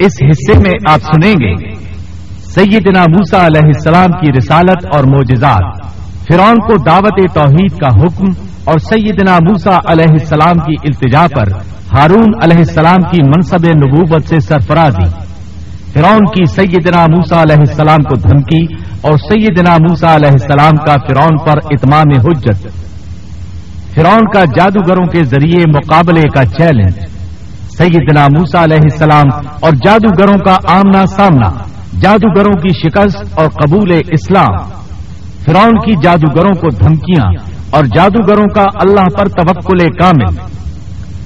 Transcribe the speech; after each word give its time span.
اس 0.00 0.12
حصے 0.22 0.58
میں 0.58 0.92
آپ 0.92 1.00
سنیں 1.00 1.34
گے، 1.34 1.74
سیدنا 2.54 3.02
موسا 3.02 3.46
علیہ 3.46 3.66
السلام 3.66 4.08
کی 4.08 4.32
رسالت 4.38 4.94
اور 4.94 5.04
معجزات، 5.04 5.86
فرعون 6.28 6.56
کو 6.56 6.76
دعوت 6.76 7.34
توحید 7.34 7.78
کا 7.78 7.86
حکم 7.86 8.24
اور 8.64 8.78
سیدنا 8.78 9.38
موسا 9.42 9.78
علیہ 9.88 10.12
السلام 10.12 10.58
کی 10.58 10.74
التجا 10.84 11.26
پر 11.36 11.52
ہارون 11.96 12.34
علیہ 12.42 12.58
السلام 12.58 13.02
کی 13.10 13.22
منصب 13.22 13.66
نبوت 13.66 14.28
سے 14.28 14.40
سرفرازی۔ 14.40 15.08
فرعون 15.92 16.24
کی 16.26 16.44
سیدنا 16.44 17.06
موسا 17.16 17.42
علیہ 17.42 17.56
السلام 17.58 18.02
کو 18.02 18.14
دھمکی 18.14 18.74
اور 19.00 19.12
سیدنا 19.12 19.76
موسا 19.88 20.14
علیہ 20.14 20.30
السلام 20.30 20.76
کا 20.76 20.96
فرعون 21.08 21.38
پر 21.46 21.58
اتمام 21.64 22.20
حجت۔ 22.26 22.68
فرعون 23.94 24.24
کا 24.34 24.44
جادوگروں 24.44 25.06
کے 25.06 25.24
ذریعے 25.24 25.62
مقابلے 25.68 26.22
کا 26.34 26.44
چیلنج۔ 26.44 27.09
سیدنا 27.80 28.26
موسا 28.28 28.64
علیہ 28.64 28.78
السلام 28.82 29.26
اور 29.60 29.72
جادوگروں 29.72 30.38
کا 30.38 30.56
آمنا 30.68 31.06
سامنا، 31.06 31.48
جادوگروں 32.00 32.52
کی 32.52 32.68
شکست 32.68 33.38
اور 33.38 33.48
قبول 33.48 33.92
اسلام۔ 33.92 34.56
فرعون 35.44 35.72
کی 35.80 35.92
جادوگروں 36.02 36.54
کو 36.60 36.68
دھمکیاں 36.68 37.32
اور 37.70 37.84
جادوگروں 37.84 38.46
کا 38.54 38.64
اللہ 38.74 39.18
پر 39.18 39.28
توکل 39.28 39.88
کامل۔ 39.88 40.36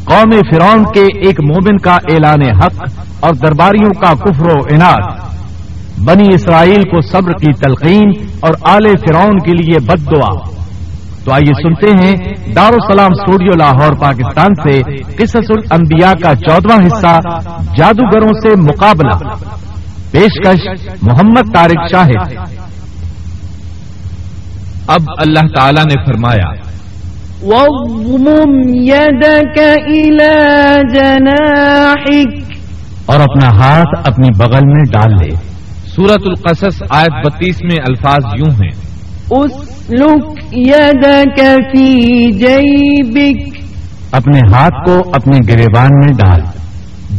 قوم 0.05 0.31
فرعون 0.31 0.85
کے 0.85 1.01
ایک 1.01 1.41
مومن 1.41 1.77
کا 1.77 1.95
اعلان 1.95 2.57
حق 2.57 2.89
اور 3.21 3.35
درباریوں 3.35 3.91
کا 3.91 4.15
کفر 4.15 4.47
و 4.47 4.65
انعد 4.71 5.19
بنی 6.05 6.35
اسرائیل 6.35 6.83
کو 6.83 7.01
صبر 7.01 7.33
کی 7.33 7.53
تلقین 7.53 8.13
اور 8.41 8.55
آل 8.63 8.97
فرعون 8.97 9.39
کے 9.39 9.53
لیے 9.53 9.79
بد 9.79 10.11
دعا۔ 10.11 10.54
تو 11.25 11.33
آئیے 11.33 11.69
سنتے 11.69 11.91
ہیں 11.91 12.17
دارالسلام 12.57 13.11
اسٹوڈیو 13.13 13.57
لاہور 13.59 13.93
پاکستان 13.93 14.55
سے 14.63 14.83
قصص 15.17 15.51
الانبیاء 15.51 16.13
کا 16.13 16.35
چودواں 16.35 16.87
حصہ 16.87 17.21
جادوگروں 17.77 18.33
سے 18.43 18.61
مقابلہ۔ 18.61 19.29
پیشکش 20.11 20.93
محمد 21.03 21.55
طارق 21.55 21.91
شاہد۔ 21.91 22.37
اب 24.87 25.01
اللہ 25.19 25.41
تعالی 25.41 25.81
نے 25.81 26.05
فرمایا 26.05 26.53
اور 33.07 33.21
اپنا 33.21 33.49
ہاتھ 33.49 34.09
اپنی 34.09 34.29
بغل 34.39 34.67
میں 34.67 34.83
ڈال 34.93 35.13
لے۔ 35.13 35.37
سورت 35.87 36.23
القصص 36.25 36.83
آیت 36.91 37.27
بتیس 37.27 37.57
میں 37.63 37.77
الفاظ 37.89 38.25
یوں 38.39 38.55
ہیں۔ 38.55 38.85
اپنے 44.13 44.39
ہاتھ 44.53 44.87
کو 44.87 45.11
اپنے 45.13 45.39
گریبان 45.49 45.89
میں 45.95 46.15
ڈال۔ 46.19 46.41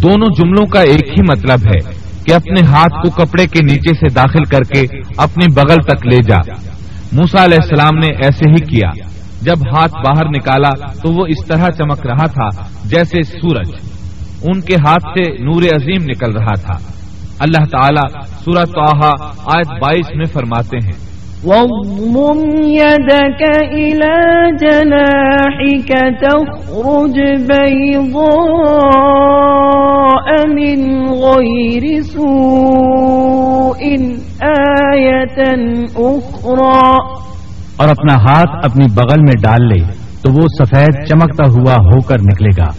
دونوں 0.04 0.28
جملوں 0.28 0.66
کا 0.66 0.82
ایک 0.82 1.08
ہی 1.08 1.22
مطلب 1.22 1.60
ہے 1.60 1.92
کہ 2.26 2.34
اپنے 2.34 2.68
ہاتھ 2.68 2.94
کو 2.94 3.10
کپڑے 3.10 3.48
کے 3.48 3.64
نیچے 3.64 3.94
سے 3.94 4.14
داخل 4.14 4.44
کر 4.44 4.62
کے 4.62 4.98
اپنی 5.18 5.54
بغل 5.54 5.76
تک 5.76 6.06
لے 6.06 6.22
جا۔ 6.22 6.38
موسا 7.12 7.46
علیہ 7.46 7.58
السلام 7.62 7.98
نے 7.98 8.08
ایسے 8.08 8.50
ہی 8.50 8.66
کیا۔ 8.66 8.90
جب 9.42 9.56
ہاتھ 9.60 9.94
باہر 9.96 10.30
نکالا 10.30 10.92
تو 10.92 11.14
وہ 11.14 11.26
اس 11.26 11.46
طرح 11.48 11.70
چمک 11.70 12.06
رہا 12.06 12.26
تھا 12.26 12.62
جیسے 12.86 13.22
سورج۔ 13.22 13.70
ان 14.44 14.62
کے 14.62 14.76
ہاتھ 14.76 15.04
سے 15.04 15.44
نور 15.44 15.62
عظیم 15.62 16.04
نکل 16.04 16.32
رہا 16.32 16.54
تھا۔ 16.54 16.92
اللہ 17.40 17.66
تعالیٰ 17.66 18.22
سورت 18.24 18.68
توحا 18.68 19.12
آیت 19.58 19.68
بائیس 19.68 20.06
میں 20.16 20.26
فرماتے 20.26 20.78
ہیں۔ 20.78 21.15
واضمم 21.46 22.42
يدك 22.66 23.44
إلى 23.74 24.46
جناحك 24.58 25.92
تخرج 26.24 27.20
بيضاء 27.40 28.16
من 30.48 31.04
غير 31.14 32.02
سوء 32.02 33.86
آية 34.42 35.56
أخرى. 35.96 36.96
اور 37.78 37.90
اپنا 37.90 38.16
ہاتھ 38.16 38.66
اپنی 38.66 38.86
بغل 38.96 39.20
میں 39.20 39.34
ڈال 39.44 39.68
لے 39.68 39.84
تو 40.22 40.34
وہ 40.34 40.48
سفید 40.60 41.08
چمکتا 41.08 41.44
ہوا 41.48 41.74
ہو 41.74 42.02
کر 42.02 42.20
نکلے 42.20 42.50
گا۔ 42.58 42.72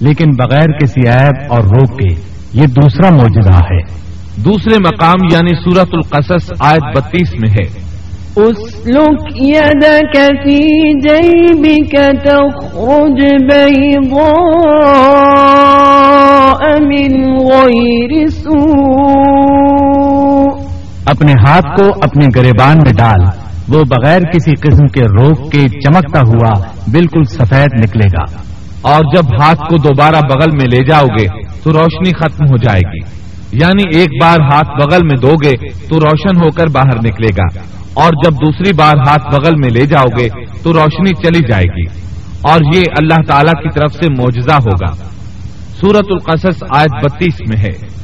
لیکن 0.00 0.30
بغیر 0.38 0.78
کسی 0.78 1.08
عیب 1.08 1.52
اور 1.52 1.60
روک 1.60 1.98
کے 1.98 2.20
یہ 2.52 2.66
دوسرا 2.66 3.10
موجودہ 3.10 3.56
ہے۔ 3.56 4.04
دوسرے 4.44 4.78
مقام 4.78 5.24
یعنی 5.32 5.54
سورت 5.54 5.88
القصص 5.92 6.52
آیت 6.60 6.96
بتیس 6.96 7.34
میں 7.38 7.48
ہے۔ 7.48 7.83
اسلك 8.36 9.40
يدك 9.40 10.16
في 10.16 10.60
جيبك 10.98 12.00
تخرج 12.24 13.20
بيضاء 13.52 14.14
من 16.80 17.36
غير 17.38 18.26
سوء. 18.28 19.14
اپنے 21.06 21.32
ہاتھ 21.32 21.66
کو 21.76 21.86
اپنے 22.02 22.26
گریبان 22.36 22.76
میں 22.76 22.92
ڈال، 22.92 23.20
وہ 23.68 23.84
بغیر 23.84 24.20
کسی 24.20 24.50
قسم 24.50 24.86
کے 24.86 25.00
روک 25.00 25.52
کے 25.52 25.68
چمکتا 25.68 26.20
ہوا 26.20 26.50
بالکل 26.92 27.24
سفید 27.24 27.84
نکلے 27.84 28.06
گا۔ 28.06 28.24
اور 28.82 29.00
جب 29.00 29.42
ہاتھ 29.42 29.60
کو 29.60 29.76
دوبارہ 29.76 30.20
بغل 30.20 30.56
میں 30.56 30.66
لے 30.66 30.86
جاؤ 30.86 31.04
گے، 31.04 31.26
تو 31.62 31.70
روشنی 31.70 32.12
ختم 32.12 32.44
ہو 32.50 32.56
جائے 32.56 32.80
گی۔ 32.80 33.23
یعنی 33.54 33.98
ایک 33.98 34.22
بار 34.22 34.40
ہاتھ 34.40 34.68
بغل 34.68 35.06
میں 35.06 35.16
دو 35.16 35.34
گے 35.44 35.56
تو 35.88 36.00
روشن 36.00 36.36
ہو 36.36 36.50
کر 36.50 36.66
باہر 36.66 36.96
نکلے 36.96 37.28
گا۔ 37.36 37.58
اور 37.94 38.10
جب 38.24 38.32
دوسری 38.32 38.72
بار 38.74 38.96
ہاتھ 39.08 39.34
بغل 39.34 39.52
میں 39.56 39.70
لے 39.70 39.86
جاؤ 39.86 40.18
گے 40.18 40.28
تو 40.62 40.72
روشنی 40.72 41.14
چلی 41.14 41.48
جائے 41.50 41.64
گی۔ 41.64 41.84
اور 42.42 42.60
یہ 42.74 42.82
اللہ 42.98 43.22
تعالی 43.26 43.62
کی 43.62 43.68
طرف 43.74 43.92
سے 43.92 44.10
معجزہ 44.18 44.54
ہوگا۔ 44.54 44.92
سورت 45.80 46.04
القصص 46.10 46.62
آیت 46.70 47.04
بتیس 47.04 47.34
میں 47.48 47.56
ہے۔ 47.56 47.94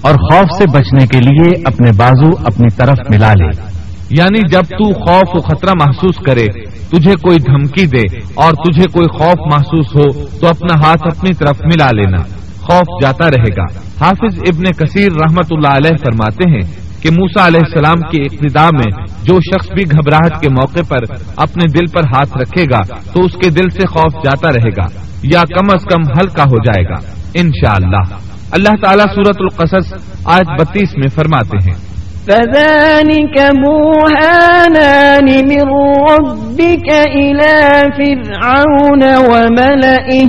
اور 0.00 0.14
خوف 0.14 0.58
سے 0.58 0.64
بچنے 0.72 1.06
کے 1.06 1.18
لیے 1.18 1.62
اپنے 1.64 1.90
بازو 1.96 2.30
اپنی 2.44 2.76
طرف 2.76 2.98
ملا 3.10 3.32
لے۔ 3.32 3.70
یعنی 4.10 4.40
جب 4.50 4.62
تو 4.62 4.92
خوف 4.92 5.34
و 5.34 5.40
خطرہ 5.40 5.70
محسوس 5.74 6.14
کرے 6.16 6.63
تجھے 6.90 7.12
کوئی 7.12 7.38
دھمکی 7.38 7.86
دے 7.86 8.16
اور 8.34 8.52
تجھے 8.52 8.84
کوئی 8.92 9.18
خوف 9.18 9.54
محسوس 9.54 9.86
ہو 9.94 10.26
تو 10.40 10.46
اپنا 10.46 10.74
ہاتھ 10.74 11.02
اپنی 11.02 11.34
طرف 11.34 11.60
ملا 11.64 11.86
لینا۔ 11.92 12.22
خوف 12.56 13.02
جاتا 13.02 13.30
رہے 13.30 13.56
گا۔ 13.56 13.64
حافظ 14.04 14.38
ابن 14.38 14.64
کثیر 14.64 15.12
رحمت 15.12 15.46
اللہ 15.50 15.68
علیہ 15.68 15.96
فرماتے 15.96 16.50
ہیں 16.50 16.84
کہ 17.02 17.10
موسا 17.10 17.46
علیہ 17.46 17.60
السلام 17.60 18.10
کی 18.10 18.22
ابتدا 18.22 18.64
میں 18.64 19.06
جو 19.22 19.40
شخص 19.40 19.70
بھی 19.72 19.82
گھبراہٹ 19.90 20.42
کے 20.42 20.48
موقع 20.48 20.80
پر 20.88 21.14
اپنے 21.36 21.66
دل 21.66 21.86
پر 21.86 22.00
ہاتھ 22.04 22.38
رکھے 22.38 22.64
گا 22.64 22.80
تو 23.12 23.24
اس 23.24 23.32
کے 23.32 23.50
دل 23.50 23.68
سے 23.68 23.86
خوف 23.86 24.24
جاتا 24.24 24.48
رہے 24.48 24.70
گا 24.76 24.86
یا 25.22 25.40
کم 25.40 25.66
از 25.74 25.84
کم 25.84 26.00
ہلکا 26.20 26.42
ہو 26.42 26.56
جائے 26.56 26.84
گا۔ 26.84 27.10
انشاءاللہ۔ 27.34 27.96
اللہ 27.96 28.68
اللہ 28.68 28.86
تعالیٰ 28.86 29.06
سورت 29.14 29.36
القصص 29.38 29.94
آج 30.24 30.44
بتیس 30.60 30.96
میں 30.96 31.08
فرماتے 31.08 31.56
ہیں۔ 31.56 31.93
فذلك 32.28 33.52
بوهانان 33.64 35.48
من 35.48 35.62
ربك 36.10 36.88
إلى 37.16 37.54
فرعون 37.96 39.02
وملئه 39.30 40.28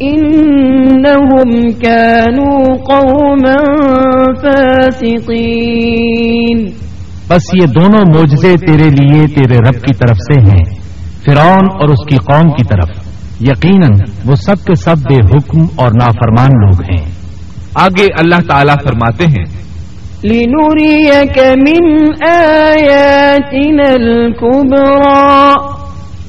انہم 0.00 1.70
كانوا 1.70 2.76
قوما 2.76 3.56
فاسقین 4.42 6.70
بس 7.28 7.42
یہ 7.54 7.66
دونوں 7.66 8.04
موجزے 8.16 8.56
تیرے 8.56 8.76
لیے 8.76 9.26
تیرے 9.26 9.58
رب 9.58 9.66
کی 9.66 9.94
طرف 9.94 10.16
سے 10.16 10.40
ہیں 10.40 10.64
فرعون 11.24 11.60
اور 11.72 11.88
اس 11.88 12.08
کی 12.08 12.16
قوم 12.16 12.50
کی 12.50 12.64
طرف۔ 12.64 12.88
یقیناً 13.40 13.90
وہ 14.24 14.36
سب 14.36 14.66
کے 14.66 14.74
سب 14.74 14.98
بے 14.98 15.14
حکم 15.14 15.66
اور 15.76 15.88
نافرمان 15.88 16.48
لوگ 16.52 16.82
ہیں۔ 16.82 17.04
آگے 17.74 18.04
اللہ 18.04 18.48
تعالی 18.48 18.72
فرماتے 18.84 19.24
ہیں 19.24 19.65
لِنُرِيَكَ 20.24 21.40
مِنْ 21.40 22.06
آيَاتِنَا 22.28 23.92
الْكُبْرَى. 23.92 25.52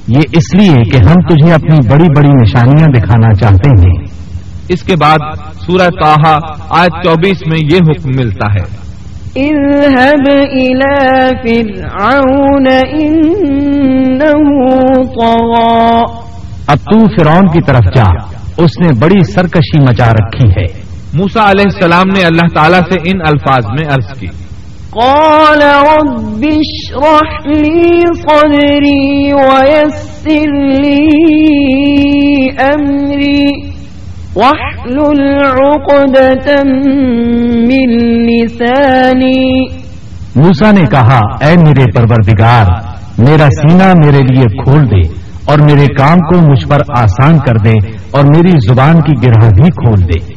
یہ 0.08 0.22
اس 0.32 0.62
لیے 0.62 0.90
کہ 0.90 0.98
ہم 0.98 1.14
تجھے 1.14 1.54
اپنی 1.54 1.90
بڑی 1.90 2.06
بڑی 2.18 2.30
نشانیاں 2.30 2.88
دکھانا 2.88 3.34
چاہتے 3.34 3.70
ہیں۔ 3.70 4.06
اس 4.70 4.84
کے 4.84 4.96
بعد 5.02 5.18
سورہ 5.54 5.88
تاہا 6.04 6.38
آج 6.70 6.90
چوبیس 7.04 7.38
میں 7.48 7.58
یہ 7.72 7.78
حکم 7.78 8.10
ملتا 8.16 8.54
ہے۔ 8.54 8.88
اب 16.68 16.78
تو 16.78 17.00
فرعون 17.00 17.48
کی 17.48 17.62
طرف 17.62 17.96
جا 17.96 18.04
اس 18.58 18.72
نے 18.80 18.90
بڑی 19.00 19.32
سرکشی 19.32 19.84
مچا 19.84 20.12
رکھی 20.12 20.50
ہے۔ 20.50 20.87
موسا 21.14 21.52
علیہ 21.52 21.66
السلام 21.66 22.08
نے 22.08 22.24
اللہ 22.26 22.48
تعالیٰ 22.56 22.80
سے 22.80 22.96
ان 22.96 23.20
الفاظ 23.28 23.66
میں 23.66 23.88
عرض 23.94 24.20
کی۔ 24.20 24.28
قال 24.92 25.62
رب 25.62 26.46
اشرح 26.52 27.48
لي 27.48 28.00
صدري 28.00 29.32
ويسر 29.32 30.52
لي 30.84 31.18
أمري 32.60 33.68
واحلل 34.36 35.40
عقدة 35.46 36.64
من 37.68 37.90
لساني 38.26 39.60
موسا 40.36 40.72
نے 40.72 40.86
کہا 40.92 41.20
اے 41.42 41.56
میرے 41.58 41.92
پروردگار 41.92 42.66
میرا 43.18 43.50
سینہ 43.50 43.94
میرے 44.06 44.34
لیے 44.34 44.64
کھول 44.64 44.84
دے 44.86 45.08
اور 45.46 45.60
میرے 45.60 45.86
کام 45.86 46.18
کو 46.18 46.52
مجھ 46.52 46.68
پر 46.68 46.78
آسان 46.98 47.40
کر 47.40 47.58
دے 47.58 47.74
اور 48.12 48.24
میری 48.24 48.74
زبان 48.74 49.02
کی 49.02 49.28
گرہ 49.28 49.50
بھی 49.50 49.70
کھول 49.70 50.02
دے۔ 50.02 50.37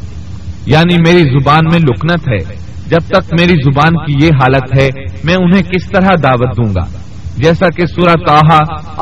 یعنی 0.66 0.96
میری 1.06 1.22
زبان 1.22 1.60
میں 1.72 1.80
لکنت 1.80 2.28
ہے۔ 2.28 2.70
جب 2.88 2.98
تک 2.98 3.34
میری 3.40 3.52
زبان 3.52 3.92
کی 3.92 4.26
یہ 4.26 4.30
حالت 4.34 4.80
ہے 4.80 4.88
میں 5.24 5.34
انہیں 5.34 5.62
کس 5.62 5.90
طرح 5.90 6.08
دعوت 6.22 6.56
دوں 6.56 6.74
گا؟ 6.74 7.00
جیسا 7.36 7.66
کہ 7.76 7.86
سورہ 7.86 8.14
تاہا 8.26 8.58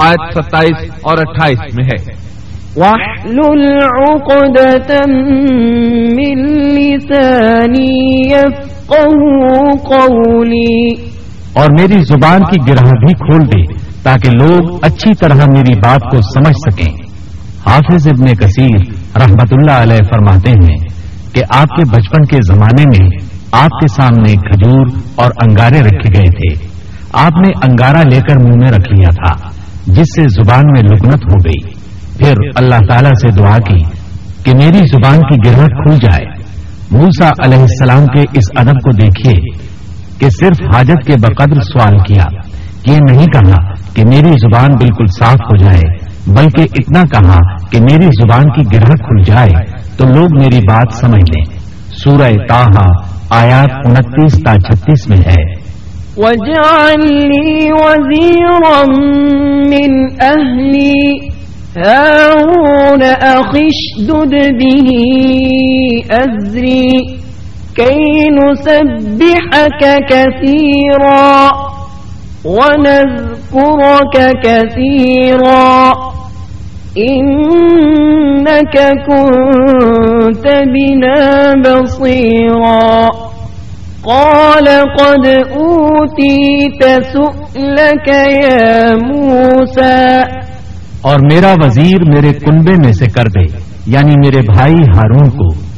آیت 0.09 0.45
ستائیس 0.45 0.91
اور 1.03 1.19
اٹھائیس 1.19 1.59
میں 1.75 1.85
ہے۔ 1.85 2.29
واحلل 2.77 3.79
عقدة 3.85 5.07
من 6.17 6.49
لساني 6.69 7.97
يفقهوا 8.27 9.71
قولي 9.85 10.89
اور 11.53 11.67
میری 11.81 12.03
زبان 12.03 12.41
کی 12.41 12.71
گرہ 12.71 12.85
بھی 12.85 13.15
کھول 13.15 13.47
دے 13.47 13.75
تاکہ 14.03 14.31
لوگ 14.31 14.79
اچھی 14.83 15.15
طرح 15.15 15.35
میری 15.35 15.75
بات 15.75 16.01
کو 16.01 16.21
سمجھ 16.21 16.57
سکیں۔ 16.57 17.09
حافظ 17.67 18.09
ابن 18.09 18.27
کثیر 18.27 18.93
رحمت 19.21 19.53
اللہ 19.53 19.71
علیہ 19.71 20.05
فرماتے 20.11 20.51
ہیں 20.51 20.88
کہ 21.33 21.43
آپ 21.51 21.69
کے 21.69 21.83
بچپن 21.91 22.25
کے 22.25 22.37
زمانے 22.47 22.83
میں 22.83 23.09
آپ 23.53 23.71
کے 23.71 23.89
سامنے 23.89 24.33
کھجور 24.33 24.87
اور 25.15 25.31
انگارے 25.43 25.81
رکھے 25.81 26.19
گئے 26.19 26.55
تھے۔ 26.55 26.67
آپ 27.13 27.33
نے 27.33 27.49
انگارا 27.63 28.03
لے 28.03 28.21
کر 28.21 28.39
منہ 28.39 28.55
میں 28.61 28.71
رکھ 28.71 28.93
لیا 28.93 29.25
تھا، 29.25 29.49
جس 29.87 30.07
سے 30.17 30.23
زبان 30.23 30.65
میں 30.67 30.83
لکنت 30.83 31.25
ہو 31.25 31.37
گئی۔ 31.45 31.79
پھر 32.19 32.35
اللہ 32.55 32.75
تعالی 32.89 33.09
سے 33.09 33.29
دعا 33.39 33.57
کی 33.57 33.83
کہ 34.45 34.57
میری 34.57 34.79
زبان 34.79 35.19
کی 35.19 35.51
گرہٹ 35.51 35.71
کھل 35.71 35.97
جائے۔ 35.97 36.25
موسا 36.91 37.31
علیہ 37.45 37.59
السلام 37.59 38.07
کے 38.07 38.21
اس 38.21 38.45
ادب 38.57 38.73
کو 38.73 38.91
دیکھیے 38.91 39.57
کہ 40.19 40.29
صرف 40.31 40.77
حاجت 40.77 41.07
کے 41.07 41.13
بقدر 41.13 41.61
سوال 41.61 41.99
کیا۔ 41.99 42.25
یہ 42.87 42.99
نہیں 43.11 43.27
کہا 43.27 43.75
کہ 43.95 44.05
میری 44.05 44.29
زبان 44.29 44.69
بالکل 44.79 45.07
صاف 45.19 45.35
ہو 45.35 45.57
جائے، 45.57 46.09
بلکہ 46.27 46.63
اتنا 46.63 47.03
کہا 47.03 47.37
کہ 47.71 47.81
میری 47.81 48.07
زبان 48.07 48.43
کی 48.43 48.77
گرہ 48.77 48.93
کھل 48.93 49.23
جائے۔ 49.23 49.78
تو 49.99 50.05
لوگ 50.05 50.29
میری 50.41 50.59
بات 50.59 50.95
سمجھ 51.01 51.31
لیں۔ 51.31 51.59
سورہ 51.91 52.33
تاہا 52.49 53.09
آیات 53.31 53.71
انتیس 53.85 54.33
تا 54.45 54.57
چھتیس 54.57 55.09
میں 55.09 55.17
ہے۔ 55.17 55.69
واجعل 56.17 57.01
لي 57.01 57.71
وزيرا 57.73 58.85
من 59.71 60.09
أهلي، 60.21 61.29
هارون 61.85 63.03
أخي 63.21 63.67
اشدد 63.67 64.35
به 64.61 65.05
أزري، 66.11 67.19
كي 67.75 68.31
نسبحك 68.31 69.85
كثيرا 70.11 71.49
ونذكرك 72.45 74.19
كثيرا 74.45 75.93
إنك 76.97 78.77
كنت 79.07 80.47
بنا 80.47 81.53
بصيرا. 81.65 83.07
قال 84.03 84.69
قد 84.99 85.27
أوتيت 85.61 86.83
سؤلك 87.13 88.09
يا 88.09 88.93
موسى. 89.07 90.19
اور 91.03 91.19
میرا 91.33 91.55
وزیر 91.65 92.05
میرے 92.15 92.33
کنبے 92.33 92.75
میں 92.85 92.93
سے 92.93 93.07
کر 93.07 93.25
دے 93.25 93.57
یعنی 93.87 94.13
میرے 94.27 94.43
بھائی 94.55 94.75
ہارون 94.75 95.31
کو۔ 95.31 95.69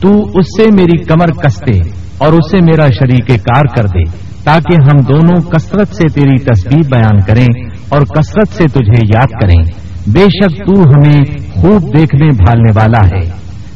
تو 0.00 0.38
اس 0.38 0.46
سے 0.56 0.64
میری 0.72 1.04
کمر 1.04 1.26
کستے 1.26 1.78
اور 2.18 2.32
اسے 2.32 2.58
میرا 2.58 2.86
شریک 2.86 3.28
کار 3.28 3.64
کر 3.76 3.84
دے، 3.84 4.02
تاکہ 4.44 4.74
ہم 4.74 5.14
دونوں 5.14 5.40
کثرت 5.40 5.88
سے 5.88 6.08
تیری 6.08 6.38
تصویر 6.38 6.82
بیان 6.90 7.20
کریں 7.20 7.68
اور 7.88 8.00
کثرت 8.00 8.48
سے 8.48 8.64
تجھے 8.64 9.06
یاد 9.14 9.42
کریں۔ 9.42 9.85
بے 10.06 10.24
شک 10.24 10.66
تو 10.66 10.82
ہمیں 10.82 11.20
خوب 11.52 11.98
دیکھنے 11.98 12.26
بھالنے 12.26 12.72
والا 12.74 13.00
ہے۔ 13.06 13.30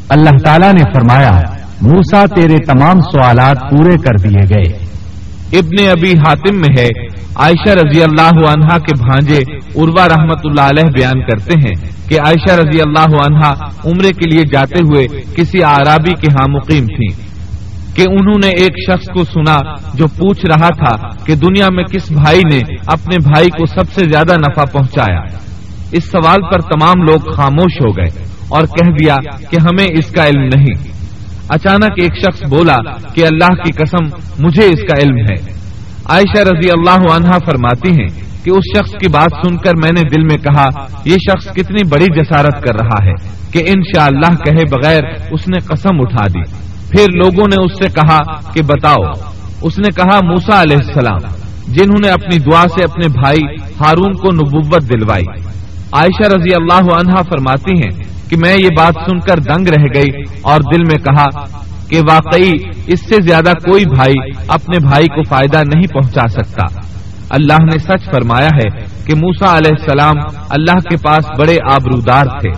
اللہ 0.09 0.39
تعالیٰ 0.45 0.73
نے 0.73 0.83
فرمایا 0.95 1.41
موسا 1.83 2.25
تیرے 2.27 2.57
تمام 2.67 3.01
سوالات 3.01 3.57
پورے 3.71 3.97
کر 3.97 4.29
دیے 4.29 4.43
گئے۔ 4.55 4.91
ابن 5.59 5.91
ابی 5.91 6.11
حاتم 6.11 6.57
میں 6.57 6.75
ہے، 6.79 6.89
عائشہ 7.37 7.71
رضی 7.71 8.03
اللہ 8.03 8.49
عنہا 8.49 8.79
کے 8.79 9.05
بھانجے 9.05 9.39
عروا 9.77 10.09
رحمت 10.09 10.39
اللہ 10.45 10.61
علیہ 10.61 10.91
بیان 10.91 11.21
کرتے 11.21 11.61
ہیں 11.61 11.93
کہ 12.09 12.15
عائشہ 12.15 12.53
رضی 12.53 12.81
اللہ 12.81 13.17
عنہا 13.27 13.51
عمرے 13.85 14.09
کے 14.09 14.31
لیے 14.31 14.43
جاتے 14.53 14.79
ہوئے 14.79 15.07
کسی 15.37 15.63
آرابی 15.63 16.11
کے 16.11 16.27
ہاں 16.33 16.49
مقیم 16.49 16.87
تھیں 16.87 17.31
کہ 17.97 18.03
انہوں 18.03 18.39
نے 18.45 18.49
ایک 18.49 18.73
شخص 18.87 19.07
کو 19.07 19.25
سنا 19.25 19.57
جو 19.95 20.07
پوچھ 20.07 20.47
رہا 20.47 20.69
تھا 20.69 21.09
کہ 21.25 21.35
دنیا 21.35 21.67
میں 21.73 21.85
کس 21.85 22.13
بھائی 22.13 22.41
نے 22.53 22.59
اپنے 22.87 23.17
بھائی 23.25 23.49
کو 23.49 23.67
سب 23.67 23.93
سے 23.95 24.05
زیادہ 24.13 24.33
نفع 24.33 24.65
پہنچایا۔ 24.65 25.50
اس 25.93 26.05
سوال 26.05 26.39
پر 26.43 26.61
تمام 26.61 27.03
لوگ 27.03 27.33
خاموش 27.37 27.81
ہو 27.81 27.91
گئے 27.91 28.25
اور 28.49 28.63
کہہ 28.63 28.91
دیا 28.91 29.15
کہ 29.51 29.57
ہمیں 29.63 29.87
اس 29.91 30.11
کا 30.11 30.27
علم 30.27 30.43
نہیں۔ 30.43 31.01
اچانک 31.49 31.93
ایک 31.97 32.13
شخص 32.19 32.43
بولا 32.49 32.77
کہ 33.15 33.25
اللہ 33.25 33.63
کی 33.63 33.73
قسم، 33.73 34.17
مجھے 34.47 34.67
اس 34.67 34.81
کا 34.81 35.03
علم 35.03 35.17
ہے۔ 35.17 35.53
عائشہ 36.05 36.41
رضی 36.41 36.69
اللہ 36.71 37.13
عنہا 37.13 37.39
فرماتی 37.39 38.01
ہیں 38.01 38.09
کہ 38.45 38.51
اس 38.51 38.79
شخص 38.79 38.91
کی 38.91 39.09
بات 39.09 39.47
سن 39.47 39.57
کر 39.57 39.73
میں 39.75 39.91
نے 39.95 40.09
دل 40.09 40.23
میں 40.23 40.39
کہا، 40.39 40.67
یہ 41.05 41.17
شخص 41.17 41.47
کتنی 41.55 41.89
بڑی 41.89 42.05
جسارت 42.05 42.63
کر 42.63 42.75
رہا 42.83 43.07
ہے 43.07 43.13
کہ 43.51 43.63
انشاءاللہ 43.67 44.27
اللہ 44.27 44.43
کہے 44.43 44.65
بغیر 44.71 45.03
اس 45.31 45.49
نے 45.49 45.59
قسم 45.59 46.01
اٹھا 46.01 46.27
دی۔ 46.27 46.43
پھر 46.91 47.07
لوگوں 47.15 47.45
نے 47.49 47.65
اس 47.65 47.79
سے 47.79 47.87
کہا 47.95 48.19
کہ 48.53 48.63
بتاؤ۔ 48.63 49.11
اس 49.63 49.79
نے 49.79 49.89
کہا 49.97 50.19
موسا 50.25 50.63
علیہ 50.63 50.77
السلام، 50.87 51.29
جنہوں 51.73 52.01
نے 52.03 52.09
اپنی 52.09 52.39
دعا 52.39 52.69
سے 52.69 52.85
اپنے 52.85 53.09
بھائی 53.09 53.45
ہارون 53.81 54.13
کو 54.13 54.33
نبوت 54.33 54.83
دلوائی۔ 54.83 55.51
عائشہ 55.93 56.29
رضی 56.29 56.55
اللہ 56.57 56.97
عنہا 56.97 57.23
فرماتی 57.23 57.73
ہیں 57.79 58.03
کہ 58.31 58.37
میں 58.37 58.55
یہ 58.55 58.69
بات 58.79 58.95
سن 59.11 59.19
کر 59.19 59.39
دنگ 59.39 59.69
رہ 59.69 59.85
گئی 59.95 60.23
اور 60.43 60.61
دل 60.61 60.83
میں 60.83 60.97
کہا 60.97 61.41
کہ 61.89 62.01
واقعی 62.11 62.53
اس 62.87 63.01
سے 63.01 63.17
زیادہ 63.29 63.51
کوئی 63.51 63.85
بھائی 63.85 64.31
اپنے 64.49 64.79
بھائی 64.79 65.07
کو 65.07 65.23
فائدہ 65.29 65.57
نہیں 65.57 65.87
پہنچا 65.87 66.29
سکتا۔ 66.29 66.79
اللہ 67.31 67.63
نے 67.63 67.79
سچ 67.79 68.05
فرمایا 68.05 68.47
ہے 68.47 68.85
کہ 69.05 69.15
موسا 69.17 69.59
علیہ 69.59 69.73
السلام 69.81 70.45
اللہ 70.51 70.79
کے 70.91 70.97
پاس 70.97 71.25
بڑے 71.39 71.57
آبرودار 71.73 72.25
تھے۔ 72.25 72.51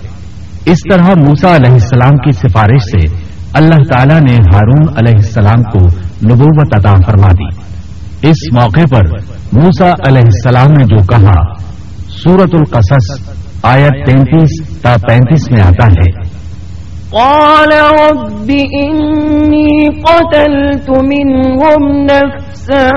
اس 0.71 0.79
طرح 0.91 1.07
موسا 1.27 1.57
علیہ 1.57 1.73
السلام 1.73 2.17
کی 2.17 2.33
سفارش 2.33 2.83
سے 2.83 3.25
اللہ 3.53 3.83
تعالیٰ 3.93 4.21
نے 4.21 4.35
ہارون 4.35 4.89
علیہ 4.97 5.15
السلام 5.15 5.63
کو 5.63 5.79
نبوت 6.27 6.75
عطا 6.75 6.93
فرما 7.07 7.29
دی۔ 7.33 7.73
اس 8.29 8.37
موقع 8.53 8.85
پر 8.91 9.03
موسا 9.53 9.91
علیہ 10.09 10.23
السلام 10.25 10.73
نے 10.73 10.85
جو 10.85 11.03
کہا 11.07 11.72
سورت 12.25 12.55
القصص، 12.55 13.33
آیت 13.63 14.07
تینتیس 14.07 14.83
تا 14.83 14.97
پینتیس 15.09 15.51
میں 15.51 15.63
آتا 15.63 15.87
ہے۔ 15.87 16.33
قال 17.11 17.73
رب 17.73 18.51
إني 18.51 19.85
قتلت 20.03 20.91
منهم 20.91 21.83
نفسا 22.03 22.91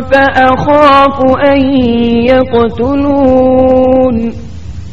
فأخاف 0.00 1.18
أن 1.52 1.60
يقتلون، 2.24 4.16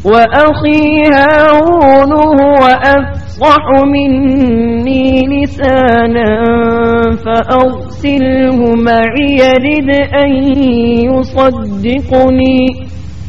وأخي 0.05 1.01
هارون 1.15 2.11
هو 2.41 2.63
أفصح 2.85 3.65
مني 3.85 5.09
لسانا 5.27 6.31
فأرسله 7.23 8.75
معي 8.75 9.29
يرد 9.39 9.89
أن 10.23 10.31
يصدقني. 11.13 12.87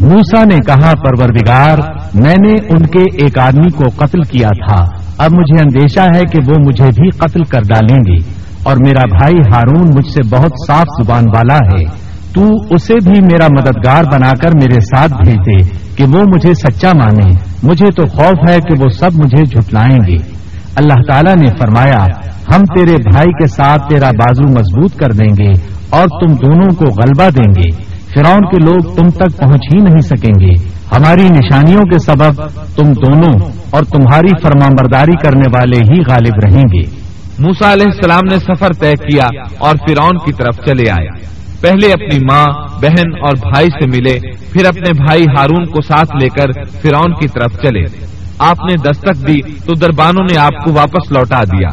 موسا 0.00 0.44
نے 0.44 0.56
کہا، 0.56 0.92
پروردگار، 0.94 1.78
میں 2.14 2.34
نے 2.46 2.52
ان 2.68 2.82
کے 2.86 2.98
ایک 2.98 3.38
آدمی 3.38 3.70
کو 3.70 4.04
قتل 4.04 4.22
کیا 4.22 4.48
تھا۔ 4.48 4.84
اب 5.18 5.32
مجھے 5.32 5.60
اندیشہ 5.60 6.00
ہے 6.00 6.20
کہ 6.20 6.50
وہ 6.50 6.54
مجھے 6.66 6.84
بھی 6.84 7.10
قتل 7.10 7.44
کر 7.44 7.60
ڈالیں 7.60 7.96
گے۔ 7.96 8.32
اور 8.62 8.76
میرا 8.76 9.16
بھائی 9.18 9.34
ہارون 9.54 9.88
مجھ 9.94 10.06
سے 10.06 10.36
بہت 10.36 10.52
صاف 10.66 11.04
زبان 11.04 11.24
والا 11.36 11.54
ہے۔ 11.54 11.84
تو 12.34 12.48
اسے 12.70 12.94
بھی 12.94 13.20
میرا 13.20 13.46
مددگار 13.46 14.04
بنا 14.12 14.30
کر 14.30 14.48
میرے 14.48 14.80
ساتھ 14.80 15.12
بھیج 15.12 15.36
دے 15.36 15.78
کہ 15.96 16.04
وہ 16.04 16.24
مجھے 16.34 16.54
سچا 16.54 16.90
مانے۔ 16.94 17.34
مجھے 17.62 17.86
تو 17.86 18.06
خوف 18.06 18.50
ہے 18.50 18.56
کہ 18.56 18.82
وہ 18.84 18.88
سب 18.88 19.10
مجھے 19.24 19.44
جھٹلائیں 19.44 19.98
گے۔ 20.06 20.16
اللہ 20.76 20.94
تعالیٰ 21.10 21.34
نے 21.36 21.46
فرمایا، 21.60 22.04
ہم 22.54 22.64
تیرے 22.64 22.96
بھائی 23.10 23.32
کے 23.32 23.46
ساتھ 23.46 23.82
تیرا 23.88 24.08
بازو 24.08 24.48
مضبوط 24.48 24.96
کر 24.96 25.12
دیں 25.12 25.44
گے 25.44 25.52
اور 25.90 26.04
تم 26.04 26.34
دونوں 26.34 26.74
کو 26.76 26.84
غلبہ 26.84 27.30
دیں 27.30 27.62
گے۔ 27.62 27.87
فرعون 28.18 28.40
کے 28.40 28.64
لوگ 28.64 28.94
تم 28.94 29.08
تک 29.08 29.38
پہنچ 29.38 29.60
ہی 29.74 29.78
نہیں 29.82 30.00
سکیں 30.00 30.40
گے۔ 30.40 30.68
ہماری 30.96 31.28
نشانیوں 31.28 31.82
کے 31.82 31.98
سبب 31.98 32.46
تم 32.76 32.92
دونوں 32.92 33.50
اور 33.70 33.82
تمہاری 33.82 34.42
فرمانبرداری 34.42 35.16
کرنے 35.16 35.44
والے 35.52 35.76
ہی 35.76 36.00
غالب 36.10 36.44
رہیں 36.44 36.62
گے۔ 36.62 36.90
موسا 37.38 37.72
علیہ 37.72 37.86
السلام 37.86 38.20
نے 38.30 38.38
سفر 38.38 38.72
طے 38.72 38.92
کیا 38.92 39.26
اور 39.58 39.76
فرعون 39.76 40.18
کی 40.18 40.32
طرف 40.32 40.56
چلے 40.66 40.90
آئے۔ 40.90 41.08
پہلے 41.60 41.92
اپنی 41.92 42.18
ماں، 42.32 42.46
بہن 42.82 43.08
اور 43.22 43.52
بھائی 43.52 43.66
سے 43.66 43.86
ملے، 43.86 44.18
پھر 44.52 44.66
اپنے 44.66 44.92
بھائی 44.92 45.22
ہارون 45.22 45.64
کو 45.64 45.80
ساتھ 45.80 46.16
لے 46.22 46.28
کر 46.28 46.64
فرعون 46.64 47.14
کی 47.14 47.28
طرف 47.28 47.52
چلے۔ 47.62 48.06
آپ 48.38 48.56
نے 48.60 48.76
دستک 48.76 49.28
دی 49.28 49.40
تو 49.66 49.74
دربانوں 49.74 50.24
نے 50.32 50.38
آپ 50.38 50.64
کو 50.64 50.72
واپس 50.72 51.12
لوٹا 51.12 51.44
دیا۔ 51.44 51.68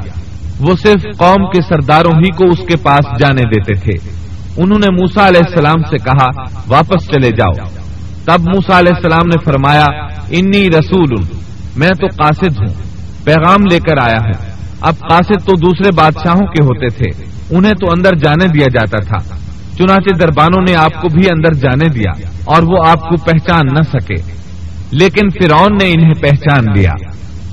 وہ 0.60 0.75
صرف 0.84 1.18
قوم 1.18 1.50
کے 1.52 1.62
سرداروں 1.62 2.12
ہی 2.12 2.30
کو 2.32 2.46
اس 2.46 2.60
کے 2.60 2.78
پاس 2.78 3.20
جانے 3.20 3.42
دیتے 3.42 3.74
تھے۔ 3.74 4.25
انہوں 4.58 4.80
نے 4.80 4.92
موسا 4.92 5.28
علیہ 5.28 5.42
السلام 5.50 5.82
سے 5.90 5.98
کہا، 5.98 6.42
واپس 6.68 7.08
چلے 7.08 7.30
جاؤ. 7.30 7.68
تب 8.26 8.42
موسا 8.42 8.80
علیہ 8.80 8.96
السلام 8.96 9.28
نے 9.28 9.44
فرمایا، 9.46 9.86
انی 10.30 10.70
رسول 10.70 11.24
میں 11.76 11.88
تو 11.88 12.08
قاصد 12.08 12.60
ہوں، 12.60 12.74
پیغام 13.24 13.66
لے 13.72 13.80
کر 13.80 13.98
آیا 14.02 14.20
ہوں. 14.26 14.52
اب 14.82 14.94
قاصد 15.00 15.46
تو 15.46 15.56
دوسرے 15.56 15.90
بادشاہوں 15.96 16.48
کے 16.48 16.64
ہوتے 16.64 16.88
تھے، 16.88 17.24
انہیں 17.50 17.74
تو 17.74 17.92
اندر 17.98 18.16
جانے 18.16 18.48
دیا 18.48 18.66
جاتا 18.74 18.98
تھا۔ 18.98 19.36
چنانچہ 19.78 20.16
دربانوں 20.16 20.62
نے 20.70 20.76
آپ 20.76 21.02
کو 21.02 21.08
بھی 21.08 21.28
اندر 21.32 21.54
جانے 21.54 21.86
دیا 21.86 22.28
اور 22.46 22.64
وہ 22.64 22.78
آپ 22.88 23.00
کو 23.00 23.16
پہچان 23.16 23.66
نہ 23.66 23.82
سکے۔ 23.82 24.46
لیکن 24.92 25.30
فرعون 25.30 25.78
نے 25.82 25.92
انہیں 25.92 26.14
پہچان 26.14 26.64
لیا۔ 26.76 26.92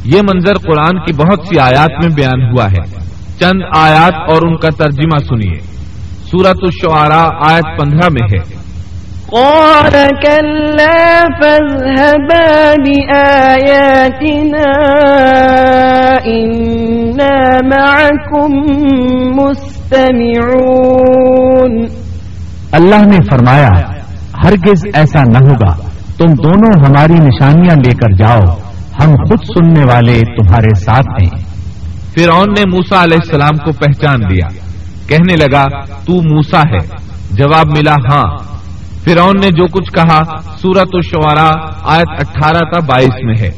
یہ 0.05 0.21
منظر 0.23 0.55
قرآن 0.55 1.05
کی 1.05 1.13
بہت 1.13 1.41
سی 1.49 1.59
آیات 1.59 2.05
میں 2.05 2.15
بیان 2.15 2.43
ہوا 2.43 2.65
ہے۔ 2.65 3.01
چند 3.41 3.61
آیات 3.77 4.15
اور 4.31 4.43
ان 4.43 4.57
کا 4.57 4.69
ترجمہ 4.79 5.19
سنیے۔ 5.19 5.72
سورت 6.33 6.47
الشعراء 6.47 7.51
آیت 7.51 7.81
پندرہ 7.81 8.09
میں 8.09 8.29
ہے۔ 8.33 8.39
قال 9.27 10.07
كلا 10.23 11.21
فاذهبا 11.41 12.73
بآياتنا 12.87 14.67
إنا 16.25 17.59
معكم 17.75 18.51
مستمعون۔ 19.37 21.87
اللہ 22.73 22.95
نے 22.95 23.19
فرمایا 23.31 23.69
ہرگز 24.45 24.87
ایسا 24.95 25.23
نہ 25.23 25.39
ہوگا۔ 25.39 25.75
تم 26.19 26.27
دونوں 26.27 26.87
ہماری 26.87 27.13
نشانیاں 27.13 27.77
لے 27.77 27.95
کر 27.95 28.09
جاؤ۔ 28.19 28.41
ہم 29.05 29.15
خود 29.15 29.39
سننے 29.39 29.81
والے 29.81 30.21
تمہارے 30.21 30.81
ساتھ 30.81 31.23
ہیں۔ 31.23 31.31
فرعون 32.15 32.49
نے 32.49 32.67
موسا 32.67 33.03
علیہ 33.03 33.17
السلام 33.17 33.57
کو 33.57 33.73
پہچان 33.73 34.21
لیا۔ 34.21 34.47
کہنے 35.13 35.37
لگا، 35.37 35.85
تو 35.85 36.23
موسا 36.23 36.61
ہے. 36.61 36.97
جواب 37.31 37.67
ملا 37.67 37.95
ہاں. 37.95 38.39
فرعون 39.05 39.41
نے 39.41 39.51
جو 39.51 39.67
کچھ 39.67 39.93
کہا 39.93 40.23
سورت 40.59 40.89
الشعراء 40.93 41.81
آیت 41.85 42.11
اٹھارہ 42.11 42.59
تا 42.59 42.81
بائیس 42.81 43.23
میں 43.23 43.35
ہے۔ 43.35 43.51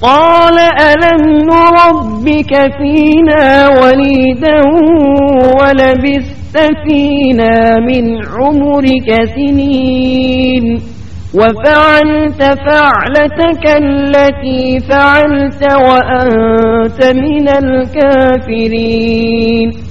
قال 0.00 0.58
ألم 0.80 1.26
نربك 1.26 2.54
فينا 2.78 3.70
وليدا 3.80 4.56
ولبست 5.60 6.56
فينا 6.56 7.78
من 7.78 8.18
عمرك 8.38 9.34
سنين 9.34 10.78
وفعلت 11.34 12.42
فعلتك 12.42 13.66
التي 13.66 14.78
فعلت 14.78 15.74
وأنت 15.74 17.16
من 17.16 17.64
الكافرين. 17.64 19.87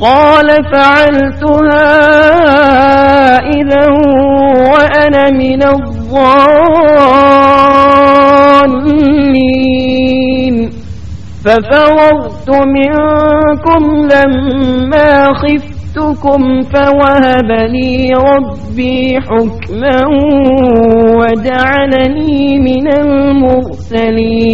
قال 0.00 0.48
فعلتها 0.72 1.88
إذا 3.38 3.86
وأنا 4.72 5.30
من 5.30 5.62
الظالمين 5.62 6.18
ففرغت 11.44 12.50
منكم 12.50 13.82
لما 14.12 15.10
خفت 15.34 15.78
جئتكم 15.98 16.62
فوهب 16.62 17.50
لي 17.50 18.12
ربي 18.14 19.20
حكما 19.20 19.98
وجعلني 21.18 22.58
من 22.58 22.86
المرسلين. 23.00 24.48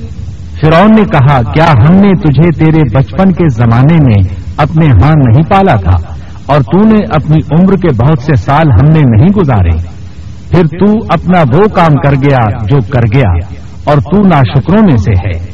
فرعون 0.62 0.96
نے 0.96 1.04
کہا، 1.04 1.54
کیا 1.54 1.72
ہم 1.72 1.96
نے 1.96 2.14
تجھے 2.14 2.52
تیرے 2.52 2.82
بچپن 2.94 3.32
کے 3.32 3.50
زمانے 3.50 3.94
میں 3.94 4.36
اپنے 4.58 4.86
ہاں 4.86 5.12
نہیں 5.16 5.50
پالا 5.50 5.76
تھا؟ 5.76 5.98
اور 6.46 6.62
تو 6.62 6.88
نے 6.88 7.00
اپنی 7.10 7.40
عمر 7.52 7.74
کے 7.74 7.94
بہت 7.94 8.20
سے 8.20 8.36
سال 8.36 8.72
ہم 8.72 8.90
نے 8.90 9.00
نہیں 9.00 9.30
گزارے۔ 9.30 9.88
پھر 10.52 10.62
تو 10.62 11.06
اپنا 11.10 11.42
وہ 11.42 11.68
کام 11.68 11.96
کر 11.96 12.12
گیا 12.12 12.66
جو 12.66 12.78
کر 12.90 13.02
گیا، 13.14 13.34
اور 13.84 13.98
تو 13.98 14.28
ناشکروں 14.28 14.84
میں 14.84 14.98
سے 14.98 15.12
ہے۔ 15.12 15.53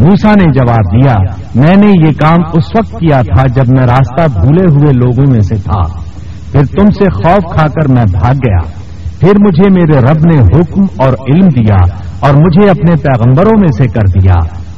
موسا 0.00 0.30
نے 0.30 0.52
جواب 0.52 0.94
دیا، 0.94 1.16
میں 1.54 1.76
نے 1.76 2.06
یہ 2.06 2.12
کام 2.12 2.38
اس 2.52 2.64
وقت 2.78 2.92
کیا 2.92 3.22
تھا 3.22 3.46
جب 3.46 3.68
میں 3.68 3.86
راستہ 3.86 4.40
بھولے 4.40 4.72
ہوئے 4.72 4.92
لوگوں 4.92 5.32
میں 5.32 5.40
سے 5.40 5.54
تھا۔ 5.54 5.80
پھر 6.52 6.64
تم 6.64 6.90
سے 6.90 7.04
خوف 7.10 7.54
کھا 7.54 7.66
کر 7.66 7.88
میں 7.88 8.04
بھاگ 8.12 8.34
گیا۔ 8.34 8.80
پھر 9.20 9.32
مجھے 9.40 9.70
میرے 9.70 10.00
رب 10.00 10.34
نے 10.34 10.42
حکم 10.42 10.82
اور 10.96 11.12
علم 11.12 11.48
دیا 11.48 11.76
اور 12.20 12.34
مجھے 12.34 12.70
اپنے 12.70 12.96
پیغمبروں 12.96 13.60
میں 13.60 13.68
سے 13.76 13.88
کر 13.88 14.20
دیا۔ 14.20 14.34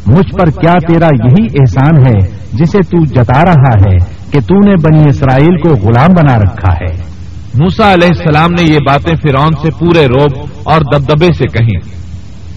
مجھ 0.06 0.34
پر 0.34 0.60
کیا 0.60 0.72
تیرا 0.88 1.06
یہی 1.06 1.44
احسان 1.44 1.96
ہے 1.96 2.30
جسے 2.52 2.78
تو 2.78 3.04
جتا 3.04 3.44
رہا 3.44 3.90
ہے 3.90 3.96
کہ 4.30 4.40
تو 4.40 4.68
نے 4.68 4.74
بنی 4.82 5.02
اسرائیل 5.08 5.56
کو 5.56 5.68
غلام 5.68 6.10
بنا 6.12 6.38
رکھا 6.38 6.72
ہے؟ 6.80 7.12
موسا 7.54 7.92
علیہ 7.92 8.08
السلام 8.10 8.50
نے 8.50 8.62
یہ 8.62 8.78
باتیں 8.78 9.14
فرعون 9.22 9.52
سے 9.62 9.70
پورے 9.78 10.06
روب 10.06 10.46
اور 10.64 10.80
دبدبے 10.80 11.26
سے 11.26 11.46
کہیں۔ 11.46 12.01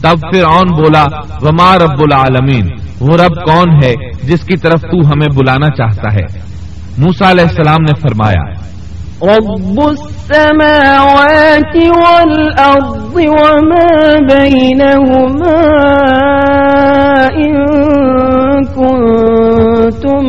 تب 0.05 0.17
فرعون 0.31 0.67
بولا، 0.75 1.05
وما 1.41 1.75
رب 1.77 1.99
العالمین؟ 1.99 2.65
وہ 3.01 3.17
رب 3.17 3.35
کون 3.45 3.69
ہے 3.83 3.93
جس 4.23 4.41
کی 4.45 4.57
طرف 4.57 4.81
تو 4.81 4.97
ہمیں 5.07 5.27
بلانا 5.35 5.69
چاہتا 5.69 6.13
ہے؟ 6.13 6.25
موسا 6.97 7.31
علیہ 7.31 7.45
السلام 7.45 7.81
نے 7.83 7.93
فرمایا، 8.01 8.43
رب 9.21 9.79
السماوات 9.87 11.75
والأرض 11.75 13.15
وما 13.15 13.91
بينهما 14.29 15.59
إن 17.37 17.53
كنتم 18.75 20.25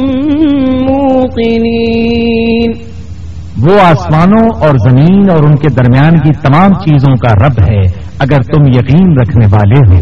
وہ 3.62 3.80
آسمانوں 3.80 4.48
اور 4.60 4.90
زمین 4.90 5.30
اور 5.30 5.42
ان 5.42 5.56
کے 5.56 5.68
درمیان 5.68 6.10
کی 6.10 6.32
تمام 6.32 6.68
چیزوں 6.68 7.16
کا 7.16 7.46
رب 7.46 7.62
ہے، 7.68 7.82
اگر 8.18 8.42
تم 8.42 8.66
یقین 8.66 9.20
رکھنے 9.20 9.46
والے 9.50 9.78
ہو۔ 9.78 9.94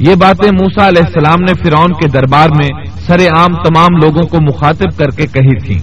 یہ 0.00 0.14
باتیں 0.14 0.52
موسا 0.52 0.88
علیہ 0.88 1.02
السلام 1.06 1.40
نے 1.40 1.52
فرعون 1.64 1.92
کے 1.92 2.08
دربار 2.08 2.48
میں 2.48 2.68
سر 3.06 3.14
عام 3.14 3.46
تمام 3.46 3.88
لوگوں 4.02 4.22
کو 4.22 4.38
مخاطب 4.40 4.96
کر 4.96 5.04
کے 5.04 5.22
کہی 5.22 5.58
تھی۔ 5.58 5.78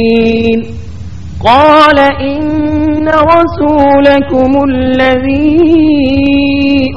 قال 1.44 1.98
إن 1.98 3.08
رسولكم 3.08 4.52
الذي 4.70 5.60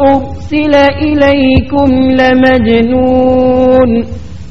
أرسل 0.02 0.74
إليكم 0.76 1.90
لمجنون. 2.22 3.90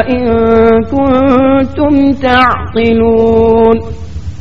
إن 0.09 0.25
كنتم 0.91 2.11
تعقلون. 2.21 3.79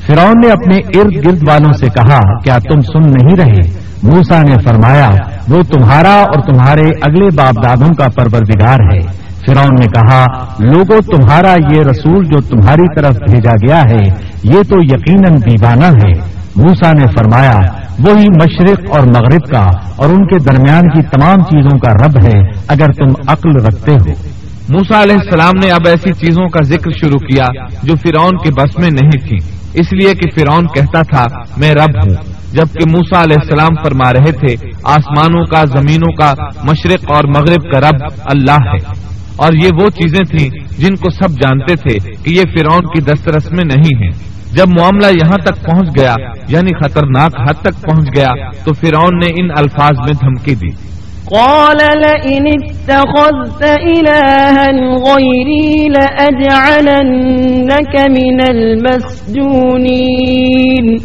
فرعون 0.06 0.34
نے 0.44 0.50
اپنے 0.50 0.76
ارد 0.76 1.26
گرد 1.26 1.48
والوں 1.48 1.72
سے 1.72 1.86
کہا، 1.86 2.38
کیا 2.38 2.58
تم 2.58 2.80
سن 2.80 3.02
نہیں 3.02 3.36
رہے؟ 3.36 3.78
موسا 4.02 4.42
نے 4.42 4.54
فرمایا، 4.64 5.10
وہ 5.48 5.62
تمہارا 5.62 6.14
اور 6.14 6.40
تمہارے 6.40 6.88
اگلے 7.02 7.26
باپ 7.36 7.64
دادوں 7.64 7.94
کا 7.94 8.08
پروردگار 8.08 8.78
ہے۔ 8.92 9.28
فرعون 9.46 9.74
نے 9.80 9.86
کہا، 9.86 10.24
لوگوں، 10.58 11.00
تمہارا 11.00 11.54
یہ 11.74 11.80
رسول 11.90 12.24
جو 12.24 12.40
تمہاری 12.40 12.94
طرف 12.96 13.16
بھیجا 13.30 13.54
گیا 13.54 13.80
ہے، 13.80 14.28
یہ 14.44 14.62
تو 14.68 14.76
یقیناً 14.82 15.36
دیوانہ 15.36 15.84
ہے۔ 15.84 16.38
موسا 16.56 16.92
نے 16.92 17.06
فرمایا 17.06 17.88
وہی 17.99 18.25
مشرق 18.28 18.97
اور 18.97 19.00
مغرب 19.00 19.47
کا 19.50 19.67
اور 19.97 20.09
ان 20.09 20.26
کے 20.26 20.38
درمیان 20.38 20.90
کی 20.90 21.02
تمام 21.02 21.37
چیزوں 21.37 21.78
کا 21.78 21.93
رب 21.93 22.26
ہے 22.26 22.40
اگر 22.69 22.87
تم 22.93 23.14
عقل 23.26 23.64
رکھتے 23.67 23.93
ہو۔ 23.93 24.38
موسا 24.69 25.02
علیہ 25.02 25.14
السلام 25.14 25.52
نے 25.62 25.71
اب 25.71 25.81
ایسی 25.87 26.12
چیزوں 26.12 26.49
کا 26.49 26.62
ذکر 26.62 26.90
شروع 26.90 27.19
کیا 27.19 27.45
جو 27.83 27.95
فرعون 27.97 28.37
کے 28.37 28.50
بس 28.50 28.78
میں 28.78 28.90
نہیں 28.90 29.28
تھی 29.28 29.37
اس 29.75 29.93
لیے 29.93 30.14
کہ 30.14 30.40
فرعون 30.40 30.67
کہتا 30.67 31.02
تھا، 31.02 31.26
میں 31.57 31.73
رب 31.73 32.07
ہوں۔ 32.07 32.14
جبکہ 32.52 32.90
موسا 32.90 33.23
علیہ 33.23 33.37
السلام 33.43 33.75
فرما 33.85 34.12
رہے 34.12 34.33
تھے، 34.33 34.71
آسمانوں 34.85 35.45
کا، 35.45 35.64
زمینوں 35.64 36.12
کا، 36.12 36.35
مشرق 36.64 37.12
اور 37.14 37.25
مغرب 37.25 37.73
کا 37.73 37.81
رب 37.81 38.05
اللہ 38.25 38.59
ہے۔ 38.67 39.07
اور 39.38 39.52
یہ 39.52 39.68
وہ 39.80 39.90
چیزیں 39.90 40.25
تھیں 40.25 40.50
جن 40.78 40.95
کو 40.95 41.11
سب 41.11 41.30
جانتے 41.30 41.76
تھے 41.76 41.99
کہ 42.25 42.30
یہ 42.30 42.42
فرعون 42.42 42.80
کی 42.80 43.00
دسترس 43.00 43.52
میں 43.52 43.64
نہیں 43.64 44.04
ہیں۔ 44.04 44.12
جب 44.52 44.64
معاملہ 44.80 45.07
یہاں 45.07 45.37
تک 45.37 45.64
پہنچ 45.64 46.00
گیا 46.00 46.14
یعنی 46.49 46.85
خطرناک 46.85 47.49
حد 47.49 47.62
تک 47.62 47.83
پہنچ 47.83 48.16
گیا 48.16 48.28
تو 48.64 48.73
فرعون 48.73 49.18
نے 49.18 49.26
ان 49.26 49.49
الفاظ 49.57 49.99
میں 49.99 50.07
دھمکی 50.07 50.54
دی۔ 50.54 50.88
قال 51.37 51.76
لئن 51.76 52.47
اتخذت 52.47 53.62
إلها 53.62 54.97
غيري 54.97 55.88
لأجعلنك 55.88 58.11
من 58.11 58.40
المسجونين۔ 58.49 60.97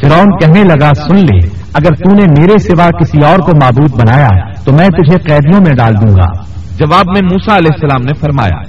فرعون 0.00 0.38
کہنے 0.38 0.64
لگا 0.64 0.94
سن 0.94 1.16
لے 1.16 1.48
اگر 1.74 1.94
تو 1.94 2.14
نے 2.14 2.24
میرے 2.38 2.58
سوا 2.58 2.90
کسی 2.90 3.24
اور 3.24 3.38
کو 3.38 3.52
معبود 3.62 4.00
بنایا 4.00 4.28
تو 4.64 4.72
میں 4.72 4.88
تجھے 4.88 5.18
قیدیوں 5.18 5.60
میں 5.60 5.72
ڈال 5.72 5.94
دوں 5.94 6.14
گا۔ 6.14 6.50
جواب 6.80 7.04
میں 7.06 7.20
موسا 7.32 7.56
علیہ 7.56 7.74
السلام 7.74 8.04
نے 8.04 8.14
فرمایا 8.14 8.60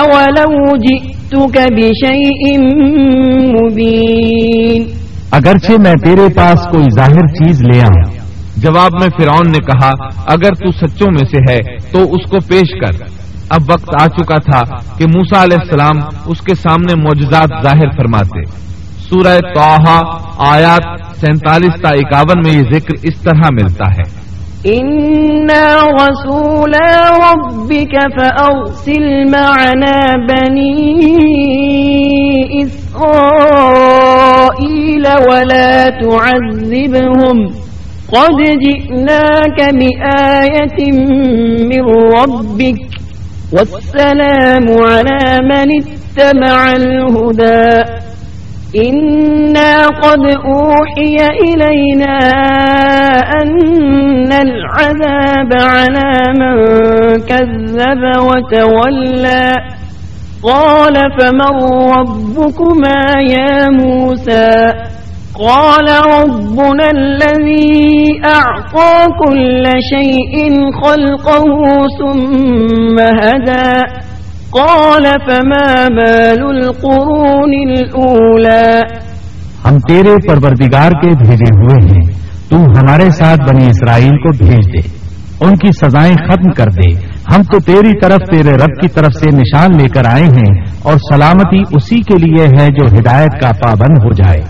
اولو 0.00 0.76
جئتك 0.76 1.58
مبين 3.54 4.84
اگرچہ 5.30 5.72
میں 5.72 5.94
تیرے 6.04 6.34
پاس 6.36 6.66
کوئی 6.70 6.84
ظاہر 6.94 7.26
چیز 7.26 7.62
لے 7.62 7.80
آؤں۔ 7.80 8.14
جواب 8.56 8.92
میں 8.92 9.08
فرعون 9.18 9.50
نے 9.50 9.58
کہا 9.58 9.90
اگر 10.26 10.50
تو 10.50 10.70
سچوں 10.70 11.06
میں 11.10 11.30
سے 11.30 11.52
ہے 11.52 11.76
تو 11.92 11.98
اس 11.98 12.30
کو 12.30 12.36
پیش 12.48 12.80
کر۔ 12.80 13.04
اب 13.50 13.60
وقت 13.68 14.02
آ 14.02 14.06
چکا 14.06 14.36
تھا 14.36 14.76
کہ 14.98 15.06
موسا 15.06 15.44
علیہ 15.44 15.58
السلام 15.60 16.16
اس 16.26 16.40
کے 16.40 16.54
سامنے 16.54 17.02
معجزات 17.02 17.48
ظاہر 17.62 17.90
فرماتے۔ 17.96 18.44
سورہ 19.08 19.38
توحا 19.54 20.00
آیات 20.38 21.16
سینتالیس 21.20 21.82
تا 21.82 21.88
اکاون 21.88 22.40
میں 22.44 22.52
یہ 22.52 22.78
ذکر 22.78 22.94
اس 23.02 23.20
طرح 23.20 23.48
ملتا 23.52 23.90
ہے۔ 23.90 24.19
إنا 24.66 25.82
رسولا 25.90 26.90
ربك 27.32 27.94
فأرسل 28.16 29.30
معنا 29.30 30.00
بني 30.28 30.76
إسرائيل 33.70 35.04
ولا 35.28 35.72
تعذبهم 36.02 37.38
قد 38.12 38.36
جئناك 38.66 39.58
بآية 39.74 40.92
من 41.70 41.84
ربك 42.14 42.80
والسلام 43.52 44.66
على 44.82 45.38
من 45.50 45.68
اتبع 45.80 46.72
الهدى 46.72 47.70
إنا 48.76 49.86
قد 49.86 50.24
أوحي 50.46 51.16
إلينا 51.42 52.18
أن 53.42 54.32
العذاب 54.32 55.52
على 55.52 56.12
من 56.38 56.56
كذب 57.20 58.02
وتولى 58.22 59.52
قال 60.42 60.94
فمن 61.20 61.54
ربكما 61.98 63.20
يا 63.20 63.68
موسى 63.68 64.72
قال 65.38 65.88
ربنا 66.20 66.90
الذي 66.90 68.20
أعطى 68.24 69.06
كل 69.24 69.64
شيء 69.90 70.34
خلقه 70.72 71.62
ثم 71.98 72.98
هدى 72.98 73.99
قال 74.50 75.04
فما 75.04 75.88
بال 75.88 76.42
القرون 76.42 77.50
الأولى؟ 77.54 78.80
ہم 79.64 79.78
تیرے 79.78 80.28
پروردگار 80.28 80.90
کے 80.90 81.08
بھیجے 81.08 81.56
ہوئے 81.56 81.86
ہیں۔ 81.86 82.18
تو 82.50 82.56
ہمارے 82.56 83.10
ساتھ 83.10 83.40
بنی 83.40 83.66
اسرائیل 83.66 84.16
کو 84.16 84.44
بھیج 84.44 84.72
دے۔ 84.72 84.88
ان 85.40 85.56
کی 85.56 85.68
سزائیں 85.80 86.14
ختم 86.14 86.50
کر 86.50 86.64
دے۔ 86.64 86.94
ہم 87.34 87.42
تو 87.42 87.60
تیری 87.60 88.00
طرف، 88.00 88.20
تیرے 88.30 88.50
رب 88.50 88.80
کی 88.80 88.88
طرف 88.88 89.12
سے 89.20 89.30
نشان 89.30 89.70
لے 89.76 89.88
کر 89.88 90.04
آئے 90.06 90.24
ہیں 90.24 90.60
اور 90.82 90.92
سلامتی 90.92 91.60
اسی 91.60 91.96
کے 91.96 92.18
لیے 92.18 92.46
ہے 92.46 92.66
جو 92.66 92.98
ہدایت 92.98 93.40
کا 93.40 93.50
پابند 93.62 94.04
ہو 94.04 94.12
جائے۔ 94.12 94.40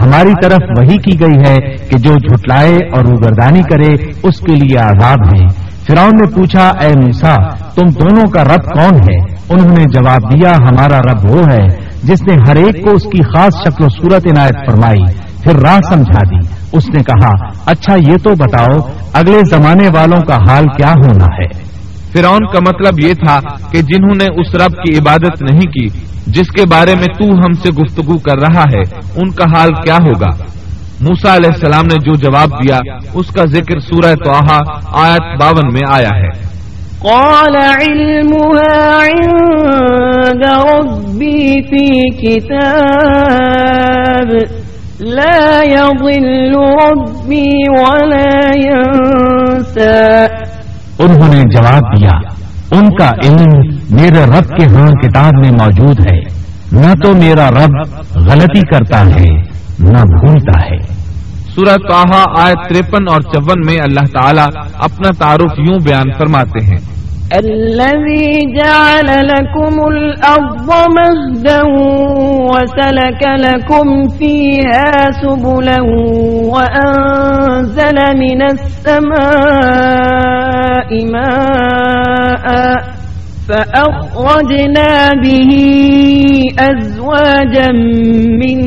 ہماری 0.00 0.32
طرف 0.42 0.58
وہی 0.78 0.96
کی 0.96 1.20
گئی 1.20 1.50
ہے 1.50 1.76
کہ 1.90 1.98
جو 1.98 2.14
جھٹلائے 2.14 2.76
اور 2.92 3.04
روگردانی 3.04 3.60
کرے، 3.60 4.10
اس 4.22 4.40
کے 4.40 4.52
لیے 4.52 4.78
عذاب 4.78 5.18
ہیں۔ 5.34 5.67
فرعون 5.88 6.10
نے 6.10 6.34
پوچھا، 6.34 6.68
اے 6.80 6.88
موسا 6.88 7.34
تم 7.74 7.86
دونوں 7.86 8.30
کا 8.30 8.44
رب 8.44 8.64
کون 8.64 8.94
ہے؟ 8.94 9.16
انہوں 9.48 9.76
نے 9.78 9.82
جواب 9.92 10.32
دیا، 10.32 10.50
ہمارا 10.50 10.98
رب 10.98 11.30
وہ 11.30 11.42
ہے 11.42 11.66
جس 12.02 12.22
نے 12.22 12.36
ہر 12.48 12.56
ایک 12.56 12.84
کو 12.84 12.90
اس 12.94 13.02
کی 13.02 13.22
خاص 13.22 13.54
شکل 13.66 13.84
و 13.84 13.88
صورت 13.88 14.26
عنایت 14.26 14.54
فرمائی، 14.66 15.04
پھر 15.42 15.56
راہ 15.56 15.78
سمجھا 15.88 16.20
دی۔ 16.30 16.46
اس 16.72 16.88
نے 16.88 17.02
کہا 17.02 17.30
اچھا 17.66 17.94
یہ 17.94 18.16
تو 18.24 18.30
بتاؤ، 18.30 18.90
اگلے 19.12 19.38
زمانے 19.50 19.88
والوں 19.94 20.20
کا 20.20 20.36
حال 20.36 20.64
کیا 20.76 20.90
ہونا 20.90 21.24
ہے؟ 21.24 21.68
فرعون 22.12 22.46
کا 22.52 22.58
مطلب 22.60 23.04
یہ 23.04 23.14
تھا 23.14 23.40
کہ 23.70 23.82
جنہوں 23.82 24.14
نے 24.14 24.24
اس 24.24 24.54
رب 24.54 24.70
کی 24.70 24.98
عبادت 24.98 25.42
نہیں 25.42 25.72
کی، 25.72 25.86
جس 26.26 26.48
کے 26.48 26.62
بارے 26.70 26.94
میں 26.94 27.06
تو 27.06 27.24
ہم 27.24 27.52
سے 27.52 27.70
گفتگو 27.70 28.18
کر 28.18 28.40
رہا 28.40 28.62
ہے، 28.62 28.80
ان 29.16 29.30
کا 29.30 29.44
حال 29.44 29.70
کیا 29.70 29.96
ہوگا؟ 29.96 30.42
موسا 31.00 31.36
علیہ 31.36 31.50
السلام 31.50 31.86
نے 31.86 31.94
جو 31.94 32.14
جواب 32.14 32.50
دیا 32.50 32.78
اس 33.14 33.26
کا 33.26 33.44
ذکر 33.44 33.78
سورہ 33.78 34.14
توحا 34.14 34.58
آیت 35.06 35.40
باون 35.40 35.72
میں 35.72 35.82
آیا 35.90 36.08
ہے۔ 36.08 36.48
قال 36.98 37.56
علمها 37.56 39.06
عند 39.06 40.44
ربي 40.44 41.60
في 41.60 42.00
كتاب 42.22 44.28
لا 45.00 45.64
يضل 45.64 46.54
ربي 46.54 47.68
ولا 47.68 48.56
ينسى۔ 48.56 50.26
انہوں 50.98 51.34
نے 51.34 51.42
جواب 51.42 52.00
دیا 52.00 52.18
ان 52.70 52.96
کا 52.96 53.12
علم 53.24 53.60
میرے 53.90 54.08
رب 54.08 54.48
کے 54.48 54.74
ہاں 54.74 54.90
کتاب 54.90 55.24
میں 55.24 55.50
موجود 55.50 56.00
ہے 56.00 56.38
نہ 56.72 57.02
تو 57.02 57.16
میرا 57.16 57.50
رب 57.50 57.72
غلطی 58.14 58.60
کرتا 58.60 59.06
ہے۔ 59.06 59.57
نہ 59.80 59.98
بھولتا 59.98 60.66
ہے۔ 60.66 60.98
سورت 61.54 61.90
توحا 61.90 62.24
آیت 62.38 62.58
ترپن 62.68 63.08
اور 63.08 63.20
چون 63.20 63.60
میں 63.66 63.78
اللہ 63.82 64.20
تعالیٰ 64.20 64.46
اپنا 64.78 65.10
تعارف 65.18 65.58
یوں 65.58 65.78
بیان 65.84 66.12
فرماتے 66.18 66.64
ہیں۔ 66.64 66.98
الذي 67.30 68.32
جعل 68.56 69.06
لكم 69.06 69.80
الأرض 69.86 70.70
مهدا 70.70 71.60
وسلك 72.50 73.22
لكم 73.26 74.08
فيها 74.08 75.10
سبلا 75.22 75.82
وأنزل 76.54 77.98
من 78.18 78.42
السماء 78.42 79.08
ماء 81.12 82.97
فأخرجنا 83.48 85.08
به 85.24 85.50
أزواجا 86.58 87.68
من 88.40 88.58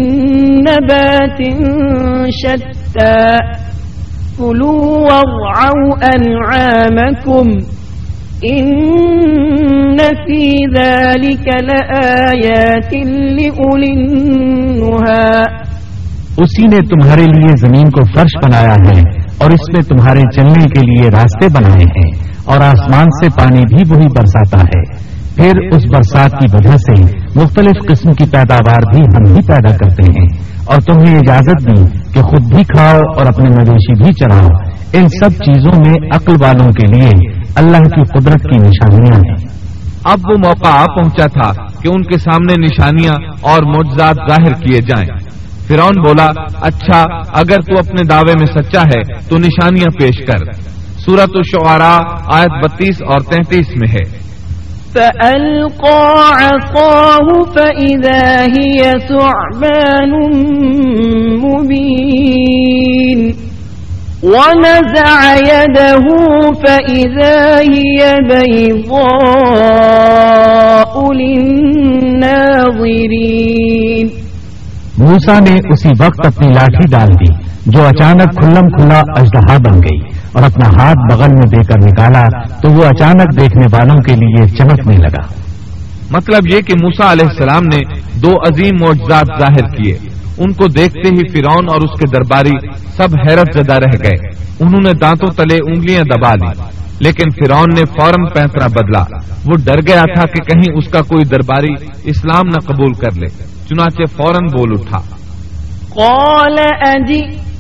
نبات 0.68 1.40
شتى 2.42 3.38
كلوا 4.40 4.98
وارعوا 4.98 5.92
أنعامكم 6.16 7.46
إن 8.54 9.98
في 9.98 10.44
ذلك 10.76 11.46
لآيات 11.48 12.94
لأولي 13.38 13.92
النهى 13.94 15.46
اسی 16.38 16.66
نے 16.68 16.78
تمہارے 16.78 17.24
لیے 17.24 17.56
زمین 17.56 17.90
کو 17.90 18.02
فرش 18.16 18.34
بنایا 18.44 18.74
ہے 18.74 19.00
اور 19.38 19.52
اس 19.52 19.66
میں 19.74 19.82
تمہارے 19.82 20.22
چلنے 20.36 20.64
کے 20.64 20.82
لیے 20.86 21.10
راستے 21.10 21.48
بنائے 21.54 21.84
ہیں۔ 21.84 22.31
اور 22.46 22.58
آسمان 22.58 23.06
سے 23.06 23.30
پانی 23.30 23.60
بھی 23.60 23.96
وہی 23.96 24.08
برساتا 24.18 24.62
ہے۔ 24.62 25.12
پھر 25.36 25.76
اس 25.76 25.86
برسات 25.86 26.32
کی 26.32 26.46
وجہ 26.54 26.78
سے 26.78 27.18
مختلف 27.36 27.88
قسم 27.88 28.12
کی 28.12 28.24
پیداوار 28.24 28.96
بھی 28.96 29.00
ہم 29.00 29.36
ہی 29.36 29.42
پیدا 29.48 29.76
کرتے 29.76 30.22
ہیں۔ 30.22 30.52
اور 30.66 30.78
تمہیں 30.78 31.16
اجازت 31.16 31.68
دی 31.68 31.98
کہ 32.14 32.22
خود 32.22 32.56
بھی 32.56 32.64
کھاؤ 32.64 32.98
اور 32.98 33.26
اپنے 33.26 33.50
مویشی 33.50 34.04
بھی 34.04 34.14
چڑھاؤ 34.14 34.48
ان 34.94 35.08
سب 35.08 35.32
چیزوں 35.32 35.72
میں 35.86 36.08
عقل 36.16 36.34
والوں 36.42 36.72
کے 36.72 36.88
لیے 36.88 37.42
اللہ 37.56 37.78
کی 37.78 38.20
قدرت 38.20 38.42
کی 38.42 38.58
نشانیاں 38.58 39.18
ہیں۔ 39.18 39.48
اب 40.04 40.20
وہ 40.30 40.38
موقع 40.38 40.70
آ 40.70 40.86
پہنچا 40.86 41.26
تھا 41.26 41.52
کہ 41.82 41.88
ان 41.88 42.04
کے 42.04 42.18
سامنے 42.18 42.54
نشانیاں 42.66 43.14
اور 43.42 43.64
معجزات 43.64 44.16
ظاہر 44.30 44.54
کیے 44.54 44.82
جائیں۔ 44.82 45.20
فرعون 45.68 46.02
بولا 46.02 46.28
اچھا 46.62 47.04
اگر 47.34 47.62
تو 47.62 47.74
اپنے 47.80 48.04
دعوے 48.04 48.34
میں 48.40 48.62
سچا 48.62 48.82
ہے، 48.82 49.30
تو 49.30 49.38
نشانیاں 49.38 50.00
پیش 50.00 50.26
کر۔ 50.28 50.71
سورت 51.06 51.30
الشعراء 51.36 52.00
آیت 52.34 52.66
بتیس 52.66 53.02
اور 53.02 53.20
تینتیس 53.20 53.66
میں 53.76 53.88
ہے۔ 53.88 54.22
فألقى 54.94 56.18
عصاه 56.46 57.42
فإذا 57.54 58.46
هي 58.58 58.92
ثعبان 59.08 60.12
مبين. 61.46 63.32
ونزع 64.24 65.36
يده 65.48 66.08
فإذا 66.54 67.60
هي 67.70 68.14
بيضاء 68.30 69.02
للناظرين. 71.14 71.98
موسا 74.98 75.40
نے 75.40 75.56
اسی 75.70 75.90
وقت 76.00 76.26
اپنی 76.26 76.48
لاٹھی 76.54 76.88
ڈال 76.92 77.08
دی 77.08 77.34
جو 77.66 77.86
اچانک 77.86 78.42
کھلم 78.42 78.70
کھلا 78.70 79.02
اجدہا 79.16 79.58
بن 79.58 79.74
گئی۔ 79.74 80.11
اور 80.34 80.44
اپنا 80.44 80.84
ہاتھ 80.84 81.14
بغل 81.14 81.34
میں 81.34 81.48
دے 81.52 81.64
کر 81.64 81.78
نکالا 81.86 82.22
تو 82.62 82.70
وہ 82.70 82.86
اچانک 82.86 83.42
دیکھنے 83.42 83.66
والوں 83.72 83.98
کے 83.98 84.16
لیے 84.16 84.48
چمکنے 84.48 84.98
لگا۔ 84.98 85.34
مطلب 86.12 86.48
یہ 86.48 86.62
کہ 86.62 86.74
موسا 86.84 87.12
علیہ 87.12 87.26
السلام 87.26 87.64
نے 87.64 87.80
دو 88.22 88.30
عظیم 88.30 88.76
معجزات 88.82 89.26
ظاہر 89.40 89.76
کیے۔ 89.76 89.98
ان 90.38 90.54
کو 90.54 90.68
دیکھتے 90.68 91.00
ہی 91.00 91.28
فرعون 91.28 91.66
اور 91.70 91.82
اس 91.82 92.00
کے 92.00 92.06
درباری 92.08 92.68
سب 92.98 93.08
حیرت 93.28 93.48
زدہ 93.54 93.74
رہ 93.74 94.04
گئے۔ 94.04 94.28
انہوں 94.60 94.82
نے 94.84 94.94
دانتوں 94.94 95.34
تلے 95.36 95.56
انگلیاں 95.56 96.02
دبا 96.02 96.34
لی۔ 96.34 96.82
لیکن 97.00 97.30
فرعون 97.30 97.70
نے 97.76 97.82
فوراً 97.86 98.26
پینترا 98.34 98.68
بدلا۔ 98.68 99.04
وہ 99.46 99.58
ڈر 99.66 99.80
گیا 99.88 100.02
تھا 100.16 100.26
کہ 100.26 100.44
کہیں 100.44 100.78
اس 100.78 100.88
کا 100.88 101.02
کوئی 101.02 101.26
درباری 101.26 101.74
اسلام 102.04 102.46
نہ 102.46 102.60
قبول 102.66 102.94
کر 102.94 103.16
لے۔ 103.16 103.28
چنانچہ 103.70 104.16
فوراً 104.18 104.46
بول 104.58 104.70
اٹھا۔ 104.72 104.98
قال 105.90 106.56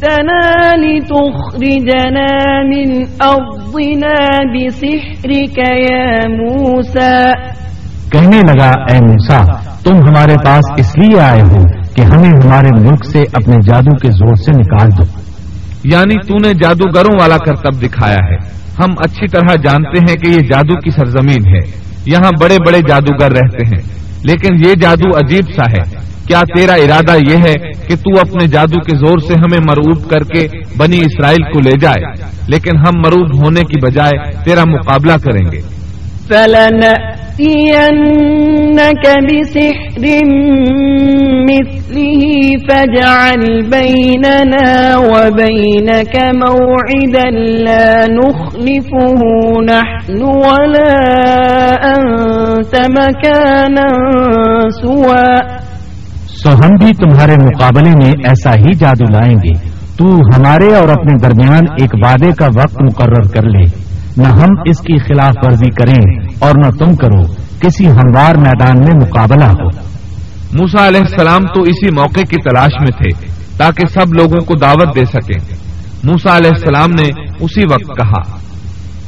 أجئتنا 0.01 0.75
لتخرجنا 0.75 2.61
من 2.63 3.03
أرضنا 3.19 4.37
بسحرك 4.53 5.59
يا 5.59 6.27
موسى. 6.27 7.31
کہنے 8.11 8.41
لگا 8.41 8.69
اے 8.69 8.99
موسا 9.01 9.37
تم 9.83 9.95
ہمارے 9.95 10.35
پاس 10.45 10.65
اس 10.77 10.97
لیے 10.97 11.19
آئے 11.19 11.41
ہو 11.41 11.63
کہ 11.95 12.01
ہمیں 12.01 12.29
ہمارے 12.29 12.67
ملک 12.81 13.05
سے 13.05 13.19
اپنے 13.33 13.55
جادو 13.65 13.97
کے 13.97 14.11
زور 14.11 14.35
سے 14.35 14.51
نکال 14.51 14.89
دو۔ 14.91 15.19
یعنی 15.83 16.27
تو 16.27 16.35
نے 16.37 16.53
جادوگروں 16.53 17.17
والا 17.21 17.37
کرتب 17.37 17.81
دکھایا 17.81 18.17
ہے۔ 18.29 18.35
ہم 18.79 18.89
اچھی 18.99 19.27
طرح 19.27 19.55
جانتے 19.55 19.99
ہیں 19.99 20.15
کہ 20.17 20.27
یہ 20.27 20.39
جادو 20.39 20.79
کی 20.79 20.89
سرزمین 20.89 21.55
ہے۔ 21.55 21.71
یہاں 22.05 22.31
بڑے 22.41 22.57
بڑے 22.67 22.79
جادوگر 22.79 23.31
رہتے 23.31 23.65
ہیں۔ 23.65 24.11
لیکن 24.23 24.69
یہ 24.69 24.75
جادو 24.75 25.17
عجیب 25.17 25.45
سا 25.55 25.71
ہے۔ 25.71 26.10
کیا 26.31 26.41
تیرا 26.55 26.73
ارادہ 26.73 27.17
یہ 27.31 27.37
ہے 27.37 27.53
کہ 27.87 27.95
تو 27.95 28.19
اپنے 28.19 28.47
جادو 28.47 28.79
کے 28.79 28.97
زور 28.97 29.17
سے 29.17 29.33
ہمیں 29.33 29.59
مرعوب 29.63 30.09
کر 30.09 30.23
کے 30.23 30.47
بنی 30.77 30.97
اسرائیل 30.97 31.43
کو 31.43 31.59
لے 31.59 31.77
جائے؟ 31.81 32.03
لیکن 32.47 32.77
ہم 32.77 32.99
مرعوب 32.99 33.45
ہونے 33.45 33.61
کی 33.61 33.85
بجائے 33.85 34.31
تیرا 34.45 34.63
مقابلہ 34.63 35.13
کریں 35.23 35.51
گے۔ 35.51 35.81
فلنأتينك 36.27 37.33
بسحر 39.23 40.05
مثله 41.49 42.23
فاجعل 42.69 43.61
بيننا 43.61 44.97
وبينك 44.97 46.15
موعدا 46.33 47.29
لا 47.39 48.05
نخلفه 48.07 49.21
نحن 49.61 50.21
ولا 50.21 50.95
أنت 51.95 52.75
مكانا 52.89 53.87
سوى 54.81 55.60
سو 56.43 56.49
ہم 56.49 56.85
بھی 56.85 56.93
تمہارے 56.93 57.33
مقابلے 57.33 57.89
میں 57.89 58.11
ایسا 58.23 58.51
ہی 58.53 58.73
جادو 58.73 59.11
لائیں 59.11 59.35
گے۔ 59.35 59.69
تو 59.97 60.05
ہمارے 60.05 60.75
اور 60.75 60.87
اپنے 60.87 61.17
درمیان 61.17 61.63
ایک 61.79 61.89
وعدے 61.93 62.31
کا 62.31 62.45
وقت 62.45 62.81
مقرر 62.81 63.27
کر 63.27 63.43
لے۔ 63.43 63.63
نہ 64.17 64.27
ہم 64.27 64.47
اس 64.65 64.79
کی 64.79 64.99
خلاف 64.99 65.33
ورزی 65.43 65.69
کریں 65.69 66.29
اور 66.39 66.51
نہ 66.65 66.71
تم 66.71 66.95
کرو۔ 66.95 67.21
کسی 67.59 67.91
ہموار 67.91 68.35
میدان 68.35 68.79
میں 68.79 68.93
مقابلہ 68.95 69.45
ہو۔ 69.45 69.67
موسا 70.53 70.87
علیہ 70.87 70.99
السلام 70.99 71.41
تو 71.55 71.61
اسی 71.61 71.95
موقع 71.95 72.19
کی 72.19 72.49
تلاش 72.49 72.71
میں 72.79 73.01
تھے 73.01 73.33
تاکہ 73.57 73.87
سب 73.87 74.13
لوگوں 74.13 74.45
کو 74.45 74.53
دعوت 74.55 74.95
دے 74.95 75.05
سکیں۔ 75.05 75.55
موسا 76.03 76.37
علیہ 76.37 76.49
السلام 76.49 76.89
نے 76.89 77.07
اسی 77.39 77.61
وقت 77.71 77.99
کہا۔ 77.99 78.50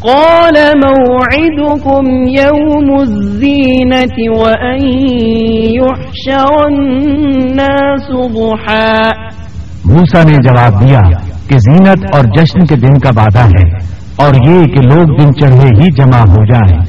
قال 0.03 0.71
موعدكم 0.85 2.11
يوم 2.27 2.95
الزينة 2.99 4.15
وأن 4.17 4.87
يحشر 5.73 6.65
الناس 6.65 8.33
ضحى. 8.33 9.01
موسا 9.85 10.23
نے 10.23 10.33
جواب 10.33 10.87
دیا 10.87 10.99
کہ 11.47 11.57
زینت 11.57 12.15
اور 12.15 12.23
جشن 12.23 12.65
کے 12.65 12.75
دن 12.75 12.99
کا 12.99 13.09
وعدہ 13.17 13.39
ہے 13.39 13.75
اور 14.15 14.33
یہ 14.35 14.65
کہ 14.65 14.81
لوگ 14.81 15.17
دن 15.21 15.33
چڑھے 15.39 15.67
ہی 15.67 15.91
جمع 15.91 16.19
ہو 16.19 16.45
جائیں۔ 16.45 16.83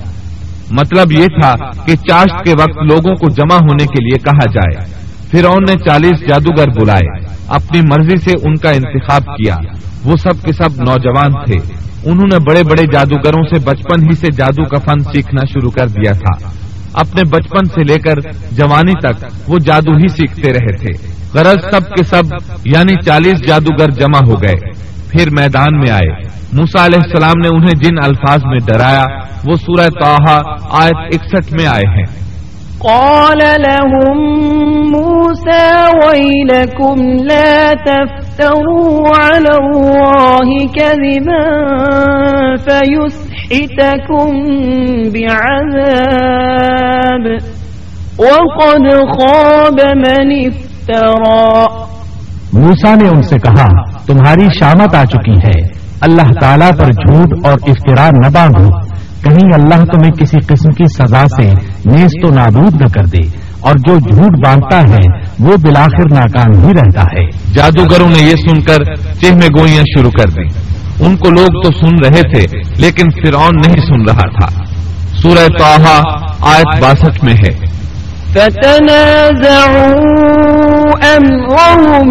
مطلب 0.70 1.12
یہ 1.12 1.26
تھا 1.26 1.54
کہ 1.86 1.96
چاشت 1.96 2.44
کے 2.44 2.50
وقت 2.50 2.76
لوگوں 2.76 3.14
کو 3.14 3.30
جمع 3.30 3.54
ہونے 3.54 3.86
کے 3.86 4.04
لیے 4.04 4.18
کہا 4.18 4.50
جائے۔ 4.54 5.04
فرعون 5.30 5.64
نے 5.68 5.84
چالیس 5.84 6.20
جادوگر 6.28 6.68
بلائے۔ 6.80 7.18
اپنی 7.48 7.80
مرضی 7.80 8.16
سے 8.16 8.30
ان 8.42 8.54
کا 8.54 8.70
انتخاب 8.70 9.22
کیا۔ 9.26 9.56
وہ 10.04 10.16
سب 10.16 10.44
کے 10.44 10.52
سب 10.52 10.82
نوجوان 10.82 11.44
تھے۔ 11.44 11.83
انہوں 12.04 12.26
نے 12.32 12.38
بڑے 12.38 12.62
بڑے 12.62 12.82
جادوگروں 12.92 13.42
سے 13.42 13.58
بچپن 13.64 14.02
ہی 14.02 14.14
سے 14.14 14.26
جادو 14.36 14.64
کا 14.64 14.78
فن 14.78 15.00
سیکھنا 15.00 15.44
شروع 15.52 15.70
کر 15.70 15.86
دیا 15.86 16.12
تھا۔ 16.12 16.48
اپنے 16.92 17.22
بچپن 17.24 17.64
سے 17.64 17.84
لے 17.84 17.98
کر 17.98 18.14
جوانی 18.52 18.92
تک 18.92 19.24
وہ 19.48 19.58
جادو 19.58 19.92
ہی 19.92 20.08
سیکھتے 20.08 20.52
رہے 20.52 20.76
تھے۔ 20.76 21.06
غرض 21.34 21.64
سب 21.70 21.90
کے 21.90 22.04
سب 22.04 22.22
یعنی 22.64 23.02
چالیس 23.04 23.46
جادوگر 23.46 23.90
جمع 23.90 24.18
ہو 24.28 24.42
گئے۔ 24.42 24.72
پھر 25.10 25.30
میدان 25.30 25.78
میں 25.78 25.90
آئے۔ 25.90 26.22
موسا 26.52 26.86
علیہ 26.86 26.98
السلام 27.02 27.40
نے 27.42 27.48
انہیں 27.48 27.84
جن 27.84 28.04
الفاظ 28.04 28.40
میں 28.44 28.58
ڈرایا، 28.66 29.04
وہ 29.44 29.54
سورہ 29.54 29.88
توحا 30.00 30.40
آیت 30.84 31.14
اکسٹھ 31.14 31.54
میں 31.54 31.66
آئے 31.66 31.88
ہیں۔ 31.88 32.33
قال 32.84 33.38
لهم 33.38 34.18
موسى 34.90 35.84
ويلكم 36.06 36.94
لا 37.24 37.72
تفتروا 37.86 39.08
على 39.20 39.54
الله 39.64 40.48
كذبا 40.66 41.44
فيسحتكم 42.56 44.28
بعذاب 45.14 45.64
وقد 48.18 48.90
خاب 48.90 49.80
من 49.96 50.32
افترى 50.46 51.64
موسا 52.52 52.94
نے 52.94 53.08
ان 53.08 53.22
سے 53.22 53.38
کہا، 53.38 53.82
تمہاری 54.06 54.46
شامت 54.60 54.94
آ 54.94 55.04
چکی 55.04 55.32
ہے۔ 55.32 55.60
اللہ 56.00 56.32
تعالیٰ 56.40 56.70
پر 56.70 56.84
جھوٹ 56.84 57.46
اور 57.46 57.52
افطرا 57.52 58.08
نہ 58.08 58.30
باندھو۔ 58.32 58.68
کہیں 59.24 59.54
اللہ 59.54 59.84
تمہیں 59.84 60.10
کسی 60.10 60.38
قسم 60.38 60.70
کی 60.70 60.84
سزا 60.84 61.26
سے 61.26 61.73
نیز 61.86 62.10
تو 62.22 62.30
نابود 62.30 62.74
نہ 62.74 62.86
کر 62.94 63.04
دے 63.04 63.38
اور 63.60 63.74
جو 63.74 63.98
جھوٹ 63.98 64.46
باندھتا 64.46 64.78
ہے 64.78 65.20
وہ 65.40 65.56
بلاخر 65.56 66.14
ناکام 66.14 66.66
ہی 66.66 66.72
رہتا 66.72 67.02
ہے۔ 67.02 67.26
جادوگروں 67.54 68.08
نے 68.08 68.18
یہ 68.18 68.34
سن 68.36 68.60
کر 68.60 68.94
چہمے 69.20 69.46
گوئیاں 69.58 69.84
شروع 69.98 70.10
کر 70.10 70.28
دی 70.28 70.74
ان 71.04 71.16
کو 71.16 71.30
لوگ 71.30 71.62
تو 71.62 71.70
سن 71.72 72.04
رہے 72.04 72.22
تھے 72.22 72.58
لیکن 72.78 73.10
فرعون 73.10 73.56
نہیں 73.56 73.86
سن 73.86 74.08
رہا 74.08 74.28
تھا۔ 74.28 74.64
سورہ 75.22 75.48
توحا 75.58 76.02
آیت 76.40 76.82
باسٹھ 76.82 77.24
میں 77.24 77.34
ہے۔ 77.34 77.74
فتنازعوا 78.32 80.00
أمرهم 81.04 82.10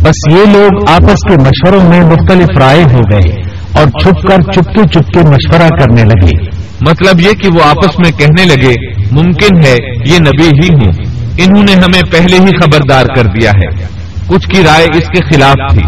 بس 0.01 0.39
یہ 0.39 0.57
لوگ 0.57 0.89
آپس 0.89 1.29
کے 1.29 1.33
مشوروں 1.33 1.89
میں 1.89 2.01
مختلف 2.01 2.47
رائے 2.59 2.83
ہو 2.83 2.99
گئے۔ 3.13 3.50
اور 3.73 3.87
چھپ 3.87 4.27
کر 4.27 4.51
چپکے 4.51 4.81
چپکے 4.93 5.19
مشورہ 5.19 5.67
کرنے 5.67 6.03
لگے۔ 6.03 6.49
مطلب 6.89 7.21
یہ 7.21 7.31
کہ 7.31 7.47
وہ 7.47 7.63
آپس 7.63 7.99
میں 7.99 8.11
کہنے 8.11 8.45
لگے 8.45 8.73
ممکن 9.11 9.65
ہے 9.65 9.77
یہ 10.05 10.19
نبی 10.19 10.43
ہی 10.43 10.73
ہوں۔ 10.73 10.91
انہوں 11.37 11.63
نے 11.63 11.73
ہمیں 11.73 12.01
پہلے 12.11 12.39
ہی 12.39 12.45
خبردار 12.45 13.05
کر 13.15 13.23
دیا 13.23 13.49
ہے۔ 13.49 13.87
کچھ 14.27 14.49
کی 14.49 14.63
رائے 14.63 14.83
اس 14.83 15.07
کے 15.07 15.33
خلاف 15.33 15.73
تھی۔ 15.73 15.81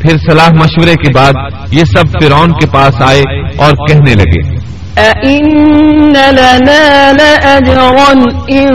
پھر 0.00 0.16
صلاح 0.30 0.50
مشورے 0.50 0.94
کے 0.94 1.12
بعد 1.12 1.32
یہ 1.72 1.84
سب 1.84 2.22
فرعون 2.22 2.52
کے 2.52 2.66
پاس 2.66 3.00
آئے 3.00 3.22
اور 3.56 3.88
کہنے 3.88 4.14
لگے۔ 4.14 4.60
أئن 4.96 6.12
لنا 6.12 7.12
لأجرا 7.12 8.12
إن 8.50 8.68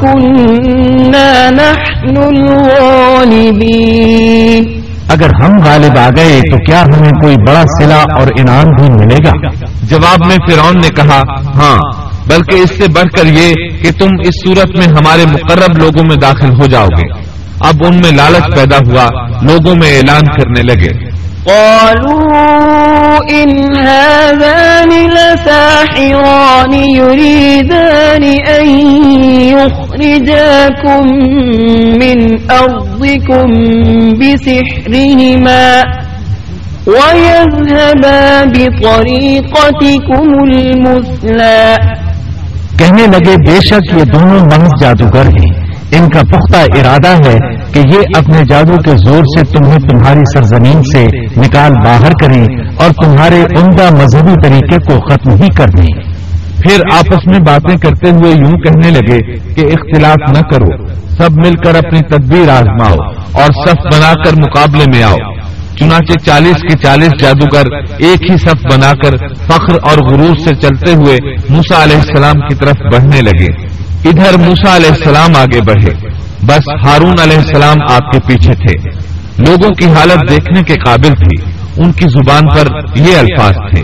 كنا 0.00 1.50
نحن 1.50 2.16
الغالبين 2.16 4.85
اگر 5.08 5.30
ہم 5.42 5.52
غالب 5.64 5.98
آ 5.98 6.08
گئے 6.16 6.40
تو 6.50 6.56
کیا 6.56 6.82
ہمیں 6.82 7.10
کوئی 7.10 7.34
بڑا 7.46 7.62
صلہ 7.80 8.18
اور 8.18 8.26
انعام 8.38 8.64
بھی 8.64 9.04
ملے 9.04 9.16
گا؟ 9.24 9.48
جواب 9.82 10.26
میں 10.26 10.36
فرعون 10.36 10.80
نے 10.80 10.88
کہا 10.88 11.22
ہاں 11.54 12.06
بلکہ 12.26 12.56
اس 12.56 12.70
سے 12.70 12.84
بڑھ 12.94 13.08
کر 13.18 13.26
یہ 13.26 13.54
کہ 13.82 13.90
تم 13.98 14.08
اس 14.20 14.34
صورت 14.44 14.78
میں 14.78 14.86
ہمارے 14.86 15.24
مقرب 15.26 15.78
لوگوں 15.78 16.02
میں 16.08 16.16
داخل 16.16 16.50
ہو 16.50 16.66
جاؤ 16.66 16.86
گے۔ 16.86 17.12
اب 17.60 17.74
ان 17.84 17.96
میں 17.96 18.12
لالچ 18.12 18.56
پیدا 18.56 18.76
ہوا، 18.76 19.08
لوگوں 19.42 19.74
میں 19.74 19.96
اعلان 19.96 20.22
کرنے 20.26 20.62
لگے۔ 20.62 21.16
قالوا 21.44 22.56
إن 23.30 23.48
هذان 23.78 24.90
لساحران 25.10 26.74
يريدان 26.74 28.22
أن 28.60 28.66
يخرجاكم 29.54 31.04
من 32.02 32.36
أرضكم 32.96 33.52
بسحرهما 34.20 35.80
ويذهبا 36.86 38.42
بطريقتكم 38.54 40.28
المثلى 40.40 41.74
کہنے 42.78 43.06
لگے، 43.06 43.50
بے 43.50 43.60
شک 43.60 43.98
یہ 43.98 44.04
دونوں 44.04 44.40
محض 44.40 44.70
جادوگر 44.80 45.26
ہیں۔ 45.26 45.66
ان 45.92 46.10
کا 46.10 46.20
پختہ 46.20 46.56
ارادہ 46.56 47.28
ہے 47.28 47.38
کہ 47.72 47.78
یہ 47.78 47.98
اپنے 48.16 48.38
جادو 48.48 48.76
کے 48.76 48.90
زور 48.90 49.22
سے 49.22 49.58
تمہیں 49.58 49.78
تمہاری 49.78 50.38
سرزمین 50.38 50.82
سے 50.82 51.04
نکال 51.40 51.72
باہر 51.84 52.12
کریں 52.22 52.44
اور 52.76 52.90
تمہارے 53.04 53.40
عمدہ 53.40 53.94
مذہبی 53.94 54.48
طریقے 54.48 54.76
کو 54.78 55.00
ختم 55.00 55.42
ہی 55.42 55.48
کر 55.56 55.66
دیں۔ 55.78 56.16
پھر 56.60 56.80
آپس 56.92 57.26
میں 57.26 57.38
باتیں 57.38 57.76
کرتے 57.76 58.10
ہوئے 58.10 58.32
یوں 58.32 58.52
کہنے 58.52 58.90
لگے 58.90 59.18
کہ 59.54 59.60
اختلاف 59.60 60.30
نہ 60.32 60.40
کرو۔ 60.40 60.95
سب 61.18 61.32
مل 61.32 61.54
کر 61.54 61.74
اپنی 61.74 62.00
تدبیر 62.00 62.48
آزماؤ 62.48 62.94
اور 63.32 63.66
صف 63.66 63.96
بنا 63.96 64.12
کر 64.24 64.32
مقابلے 64.32 64.84
میں 64.94 65.02
آؤ۔ 65.02 65.16
چنانچہ 65.78 66.24
چالیس 66.26 66.62
کے 66.62 66.78
چالیس 66.82 67.10
جادوگر 67.20 67.76
ایک 67.98 68.30
ہی 68.30 68.36
صف 68.36 68.72
بنا 68.72 68.92
کر 68.92 69.16
فخر 69.36 69.76
اور 69.82 69.98
غرور 70.10 70.36
سے 70.36 70.54
چلتے 70.54 70.94
ہوئے 70.94 71.16
موسا 71.48 71.82
علیہ 71.82 71.96
السلام 71.96 72.34
کی 72.34 72.54
طرف 72.54 72.76
بڑھنے 72.92 73.20
لگے۔ 73.20 73.66
ادھر 74.08 74.38
موسا 74.38 74.76
علیہ 74.76 74.90
السلام 74.90 75.36
آگے 75.36 75.60
بڑھے۔ 75.60 76.10
بس 76.42 76.86
ہارون 76.86 77.14
علیہ 77.22 77.36
السلام 77.36 77.76
آپ 77.90 78.12
کے 78.12 78.18
پیچھے 78.26 78.54
تھے۔ 78.54 78.90
لوگوں 79.38 79.70
کی 79.70 79.84
حالت 79.84 80.30
دیکھنے 80.30 80.62
کے 80.62 80.74
قابل 80.74 81.10
تھی۔ 81.10 81.50
ان 81.76 81.92
کی 81.92 82.04
زبان 82.04 82.42
پر 82.54 82.66
یہ 82.94 83.16
الفاظ 83.18 83.54
تھے۔ 83.54 83.82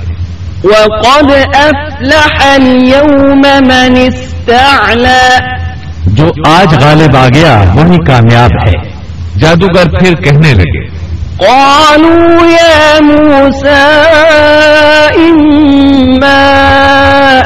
وقد 0.64 1.30
أفلح 1.56 2.54
اليوم 2.54 3.40
من 3.44 3.96
استعلى 3.96 5.38
جو 6.12 6.24
آج 6.46 6.84
غالب 6.84 7.16
آ 7.16 7.28
گیا 7.34 7.64
وہی 7.74 7.96
کامیاب 8.06 8.50
ہے۔ 8.66 9.02
جادوگر 9.38 9.98
پھر 9.98 10.14
کہنے 10.14 10.52
لگے 10.54 11.02
قالوا 11.38 12.46
يا 12.46 13.00
موسى 13.00 13.84
إما 15.16 16.42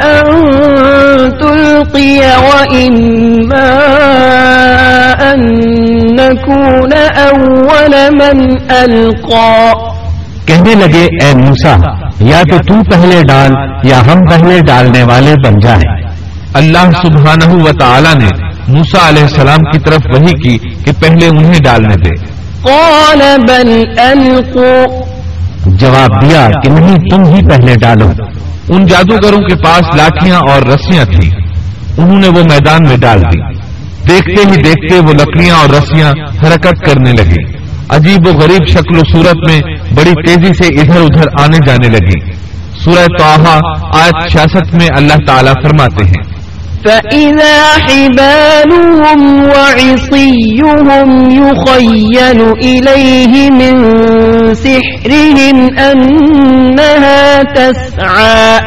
أن 0.05 0.27
تلقي 1.31 2.19
وإما 2.19 3.69
أن 5.21 5.41
نكون 6.15 6.93
أول 7.17 7.95
من 8.11 8.39
ألقى۔ 8.71 9.73
کہنے 10.47 10.75
لگے 10.75 11.05
اے 11.05 11.35
موسا 11.37 11.77
یا 12.21 12.43
تو 12.51 12.59
تو 12.59 12.75
پہلے 12.91 13.23
ڈال 13.29 13.51
یا 13.83 14.01
ہم 14.01 14.21
پہلے 14.31 14.61
ڈالنے 14.61 15.03
والے 15.03 15.35
بن 15.45 15.59
جائیں۔ 15.63 16.07
اللہ 16.55 16.91
سبحانہ 17.03 17.63
و 17.63 17.73
تعالی 17.73 18.25
نے 18.25 18.46
موسا 18.69 19.09
علیہ 19.09 19.23
السلام 19.23 19.59
کی 19.59 19.79
طرف 19.79 20.01
وہی 20.15 20.43
کی 20.43 20.59
کہ 20.85 20.93
پہلے 21.01 21.27
انہیں 21.27 21.55
ڈالنے 21.65 21.95
دے۔ 21.95 22.15
قال 22.63 23.37
بل 23.49 23.83
جواب 25.67 26.23
دیا 26.23 26.49
کہ 26.65 26.71
نہیں 26.71 26.97
تم 27.11 27.25
ہی 27.25 27.41
پہلے 27.49 27.75
ڈالو۔ 27.81 28.13
ان 28.69 28.87
جادوگروں 28.87 29.39
کے 29.39 29.55
پاس 29.55 29.97
لاٹیاں 29.97 30.41
اور 30.49 30.63
رسیاں 30.63 31.05
تھیں۔ 31.05 31.31
انہوں 31.99 32.21
نے 32.21 32.29
وہ 32.29 32.43
میدان 32.51 32.83
میں 32.89 32.97
ڈال 32.97 33.21
دی۔ 33.21 33.57
دیکھتے 34.09 34.51
ہی 34.51 34.63
دیکھتے 34.63 35.01
وہ 35.01 35.13
لکڑیاں 35.13 35.55
اور 35.57 35.69
رسیاں 35.69 36.13
حرکت 36.13 36.87
کرنے 36.87 37.13
لگی 37.13 37.57
عجیب 37.89 38.27
و 38.27 38.31
غریب 38.31 38.67
شکل 38.69 38.99
و 38.99 39.03
صورت 39.13 39.51
میں 39.51 39.61
بڑی 39.95 40.27
تیزی 40.27 40.53
سے 40.55 40.81
ادھر 40.81 41.01
ادھر 41.01 41.29
آنے 41.41 41.59
جانے 41.67 41.89
لگی 41.89 42.33
سورہ 42.85 43.07
توحا 43.19 43.59
آیت 44.03 44.31
چھیاسٹھ 44.31 44.75
میں 44.75 44.89
اللہ 44.97 45.27
تعالیٰ 45.27 45.53
فرماتے 45.53 46.05
ہیں۔ 46.05 46.36
فإذا 46.87 47.57
حبالهم 47.87 49.21
وعصيهم 49.49 51.09
يخيل 51.31 52.41
إليه 52.65 53.35
من 53.51 53.75
سحرهم 54.55 55.59
أنها 55.79 57.39
تسعى. 57.55 58.59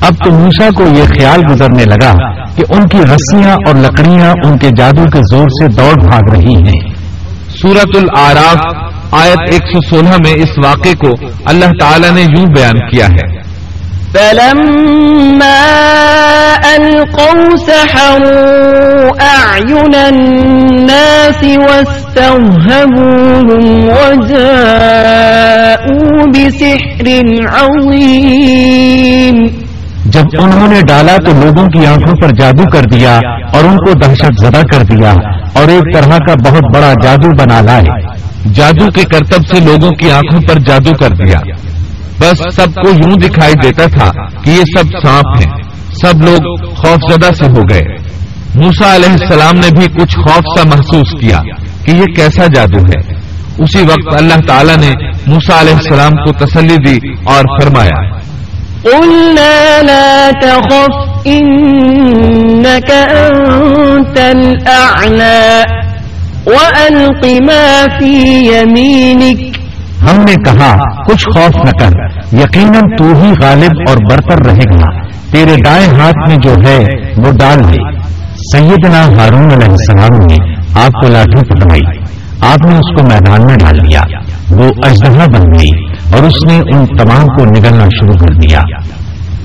اب 0.00 0.14
تو 0.24 0.30
موسا 0.30 0.70
کو 0.76 0.82
یہ 0.82 1.04
خیال 1.04 1.40
گزرنے 1.50 1.84
لگا 1.84 2.12
کہ 2.56 2.64
ان 2.68 2.88
کی 2.88 2.98
رسیاں 2.98 3.56
اور 3.66 3.74
لکڑیاں 3.74 4.34
ان 4.44 4.58
کے 4.58 4.68
جادو 4.76 5.04
کے 5.04 5.18
زور 5.18 5.48
سے 5.48 5.68
دوڑ 5.68 6.08
بھاگ 6.08 6.34
رہی 6.34 6.54
ہیں۔ 6.54 6.94
سورت 7.62 7.96
العراف 7.96 8.84
آیت 9.12 9.54
116 9.54 10.16
میں 10.24 10.32
اس 10.36 10.50
واقعے 10.64 10.92
کو 10.92 11.26
اللہ 11.44 11.66
تعالیٰ 11.80 12.10
نے 12.10 12.22
یوں 12.22 12.46
بیان 12.46 12.90
کیا 12.90 13.06
ہے۔ 13.06 13.43
فلما 14.14 15.60
ألقوا 16.76 17.56
سحروا 17.66 19.10
أعين 19.20 19.94
الناس 19.94 21.40
واستوهبوهم 21.42 22.54
وجاءوا 23.88 24.44
بسحر 26.34 27.06
عظيم. 27.54 29.36
جب 30.04 30.26
انہوں 30.38 30.68
نے 30.68 30.80
ڈالا 30.88 31.16
تو 31.16 31.32
لوگوں 31.32 31.68
کی 31.68 31.86
آنکھوں 31.86 32.14
پر 32.14 32.28
جادو 32.28 32.70
کر 32.70 32.82
دیا 32.82 33.16
اور 33.52 33.64
ان 33.64 33.76
کو 33.76 33.92
دہشت 33.92 34.46
زدہ 34.46 34.62
کر 34.72 34.84
دیا 34.84 35.12
اور 35.52 35.68
ایک 35.68 35.94
طرح 35.94 36.18
کا 36.18 36.34
بہت 36.34 36.64
بڑا 36.74 36.92
جادو 37.02 37.30
بنا 37.30 37.60
لائے۔ 37.60 38.14
جادو 38.54 38.90
کے 38.90 39.02
کرتب 39.02 39.42
سے 39.50 39.64
لوگوں 39.64 39.90
کی 39.90 40.10
آنکھوں 40.10 40.40
پر 40.40 40.58
جادو 40.58 40.90
کر 41.00 41.08
دیا۔ 41.08 41.38
بس 42.20 42.54
سب 42.56 42.74
کو 42.74 42.88
یوں 42.88 43.16
دکھائی 43.16 43.54
دیتا 43.62 43.84
تھا 43.86 44.10
کہ 44.44 44.50
یہ 44.50 44.62
سب 44.78 45.06
سانپ 45.06 45.46
ہیں۔ 45.46 45.62
سب 46.02 46.22
لوگ 46.22 46.70
خوفزدہ 46.74 47.34
سے 47.34 47.44
ہو 47.44 47.62
گئے۔ 47.70 48.14
موسا 48.54 48.94
علیہ 48.94 49.10
السلام 49.10 49.56
نے 49.56 49.68
بھی 49.78 49.86
کچھ 49.86 50.16
خوف 50.16 50.58
سا 50.58 50.68
محسوس 50.68 51.20
کیا 51.20 51.40
کہ 51.84 51.90
یہ 51.90 52.04
کیسا 52.04 52.46
جادو 52.54 52.78
ہے۔ 52.78 53.24
اسی 53.58 53.82
وقت 53.82 54.20
اللہ 54.20 54.46
تعالیٰ 54.48 54.76
نے 54.76 54.92
موسا 55.26 55.60
علیہ 55.60 55.74
السلام 55.74 56.10
کو 56.10 56.32
تسلی 56.32 56.76
دی 56.76 57.08
اور 57.24 57.60
فرمایا، 57.60 58.18
قلنا 58.82 59.80
لا 59.82 60.30
تخف، 60.42 61.26
إنك 61.26 62.90
أنت 63.10 64.18
الأعلى، 64.18 65.62
وألق 66.46 67.24
ما 67.24 67.84
في 67.98 68.34
يمينك 68.54 69.53
ہم 70.10 70.16
نے 70.16 70.34
کہا، 70.44 70.76
کچھ 71.04 71.28
خوف 71.28 71.56
نہ 71.56 71.70
کر، 71.70 71.90
یقیناً 72.32 72.96
تو 72.98 73.04
ہی 73.04 73.32
غالب 73.42 73.72
اور 73.88 73.96
برتر 74.10 74.46
رہے 74.46 74.78
گا۔ 74.78 75.08
تیرے 75.32 75.54
دائیں 75.64 75.88
ہاتھ 76.00 76.28
میں 76.28 76.36
جو 76.36 76.54
ہے، 76.66 76.78
وہ 77.16 77.32
ڈال 77.38 77.58
دے 77.58 77.98
سیدنا 78.52 79.06
ہارون 79.06 79.52
علیہ 79.52 79.70
السلام 79.70 80.18
نے 80.18 80.54
آپ 80.84 80.92
کو 80.92 81.08
لاٹھی 81.08 81.40
پکڑائی۔ 81.40 82.04
آپ 82.40 82.66
نے 82.66 82.76
اس 82.76 82.96
کو 82.96 83.02
میدان 83.02 83.46
میں 83.46 83.54
ڈال 83.54 83.76
دیا۔ 83.76 84.00
وہ 84.50 84.64
اجدہا 84.82 85.26
بن 85.26 85.42
گئی 85.58 85.70
اور 86.12 86.22
اس 86.22 86.44
نے 86.46 86.58
ان 86.58 86.86
تمام 86.86 87.26
کو 87.26 87.44
نگلنا 87.44 87.84
شروع 87.84 88.14
کر 88.14 88.34
دیا۔ 88.34 88.60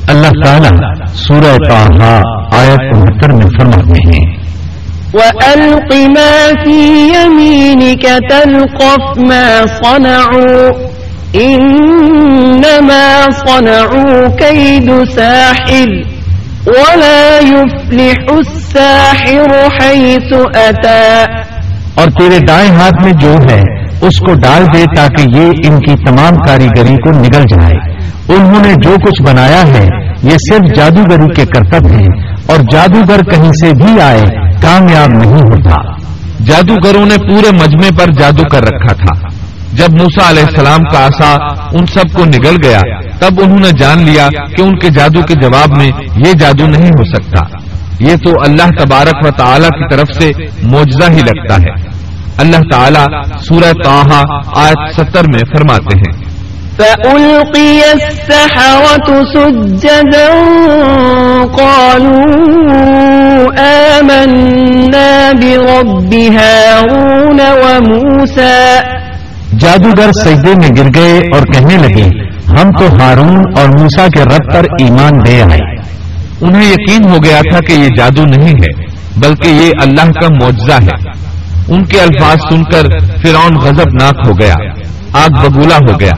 اللہ 0.08 0.46
تعالیٰ 0.46 0.90
سورہ 1.08 1.56
طه 1.70 2.06
آیت 2.52 2.96
انہتر 2.96 3.32
میں 3.32 3.46
فرماتے 3.60 4.08
ہیں۔ 4.08 4.39
وألق 5.14 5.94
ما 5.94 6.52
في 6.64 7.10
يمينك 7.14 8.06
تلقف 8.30 9.18
ما 9.18 9.66
صنعوا 9.84 10.70
إنما 11.36 13.26
صنعوا 13.48 14.28
كيد 14.40 14.92
ساحر 15.16 15.88
ولا 16.66 17.40
يفلح 17.42 18.38
الساحر 18.38 19.68
حيث 19.80 20.34
أتى 20.56 21.26
اور 21.96 22.08
تیرے 22.20 22.40
دائیں 22.40 22.72
ہاتھ 22.72 23.04
میں 23.04 23.14
جو 23.14 23.36
ہے، 23.50 23.62
اس 24.02 24.20
کو 24.20 24.34
ڈال 24.34 24.66
دے 24.74 24.84
تاکہ 24.96 25.38
یہ 25.38 25.52
ان 25.68 25.80
کی 25.80 25.96
تمام 26.06 26.36
کاریگری 26.36 26.96
کو 26.96 27.12
نگل 27.12 27.42
جائے۔ 27.42 27.96
انہوں 28.36 28.62
نے 28.66 28.74
جو 28.84 28.96
کچھ 28.96 29.22
بنایا 29.22 29.62
ہے، 29.68 29.88
یہ 30.24 30.36
صرف 30.50 30.76
جادوگری 30.76 31.34
کے 31.34 31.46
کرتب 31.46 31.88
ہیں۔ 31.88 32.08
اور 32.48 32.58
جادوگر 32.72 33.24
کہیں 33.24 33.52
سے 33.52 33.72
بھی 33.84 34.02
آئے 34.02 34.49
کامیاب 34.62 35.10
نہیں 35.10 35.34
ہوتا۔ 35.34 35.92
جادوگروں 36.46 37.06
نے 37.06 37.18
پورے 37.18 37.52
مجمے 37.52 37.98
پر 38.00 38.12
جادو 38.12 38.44
کر 38.52 38.62
رکھا 38.62 38.94
تھا۔ 38.94 39.28
جب 39.74 39.92
موسا 39.92 40.30
علیہ 40.30 40.44
السلام 40.44 40.84
کا 40.84 41.06
آسا 41.06 41.36
ان 41.72 41.86
سب 41.86 42.14
کو 42.14 42.26
نگل 42.26 42.56
گیا، 42.64 42.80
تب 43.20 43.42
انہوں 43.42 43.60
نے 43.60 43.72
جان 43.80 44.02
لیا 44.02 44.28
کہ 44.58 44.62
ان 44.62 44.80
کے 44.80 44.90
جادو 44.90 45.22
کے 45.22 45.34
جواب 45.34 45.78
میں 45.78 45.92
یہ 46.16 46.34
جادو 46.34 46.68
نہیں 46.68 46.90
ہو 46.90 47.16
سکتا۔ 47.16 47.58
یہ 48.00 48.16
تو 48.16 48.32
اللہ 48.42 48.84
تبارک 48.84 49.26
و 49.26 49.32
تعالی 49.32 49.68
کی 49.68 49.96
طرف 49.96 50.08
سے 50.10 50.32
معجزہ 50.64 51.12
ہی 51.12 51.20
لگتا 51.20 51.56
ہے۔ 51.56 51.90
اللہ 52.38 52.70
تعالیٰ 52.72 53.06
سورہ 53.48 53.74
تاہا 53.84 54.22
آیت 54.56 54.96
ستر 54.96 55.24
میں 55.34 55.40
فرماتے 55.40 55.98
ہیں۔ 55.98 56.30
السحرة 57.94 59.20
سجدا، 59.34 60.12
قالوا 61.58 63.19
آمنا 63.58 65.32
برب 65.42 66.14
هارون 66.14 67.40
وموسى. 67.40 68.80
جادوگر 69.60 70.12
سجدے 70.12 70.52
میں 70.56 70.70
گر 70.78 70.90
گئے 70.96 71.18
اور 71.18 71.44
کہنے 71.44 71.78
لگے، 71.78 72.04
ہم 72.50 72.72
تو 72.72 72.88
ہارون 73.00 73.44
اور 73.58 73.70
موسا 73.70 74.08
کے 74.08 74.24
رب 74.24 74.54
پر 74.54 74.62
ایمان 74.80 75.12
دے 75.28 75.42
آئے۔ 75.42 75.76
انہیں 76.42 76.72
یقین 76.72 77.10
ہو 77.10 77.18
گیا 77.24 77.42
تھا 77.52 77.60
کہ 77.60 77.74
یہ 77.74 77.88
جادو 77.98 78.24
نہیں 78.24 78.54
ہے، 78.54 78.86
بلکہ 79.18 79.48
یہ 79.48 79.72
اللہ 79.82 80.12
کا 80.12 80.28
معجزہ 80.42 80.84
ہے۔ 80.84 81.12
ان 81.68 81.86
کے 81.86 82.02
الفاظ 82.02 82.38
سن 82.50 82.64
کر 82.64 82.84
فرعون 83.22 83.56
غضب 83.56 83.90
ناک 84.02 84.28
ہو 84.28 84.34
گیا، 84.42 84.54
آگ 85.14 85.50
بگولا 85.50 85.76
ہو 85.76 86.00
گیا۔ 86.00 86.14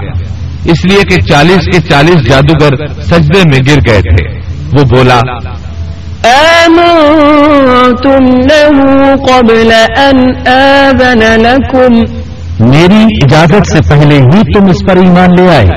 اس 0.66 0.86
لیے 0.86 1.04
کہ 1.04 1.22
چالیس 1.22 1.66
کے 1.66 1.90
چالیس 1.90 2.30
جادوگر 2.30 2.88
سجدے 2.88 3.50
میں 3.50 3.60
گر 3.60 3.80
گئے 3.88 4.02
تھے۔ 4.02 4.40
وہ 4.74 4.84
بولا 4.84 5.20
آمنتم 6.24 8.26
له 8.26 9.16
قبل 9.16 9.74
أن 9.98 10.48
آذن 10.48 11.20
لكم. 11.20 12.22
میری 12.70 13.04
اجازت 13.04 13.72
سے 13.72 13.80
پہلے 13.90 14.16
ہی 14.16 14.54
تم 14.54 14.70
اس 14.70 14.76
پر 14.88 14.98
ایمان 14.98 15.36
لے 15.36 15.50
آئے۔ 15.50 15.68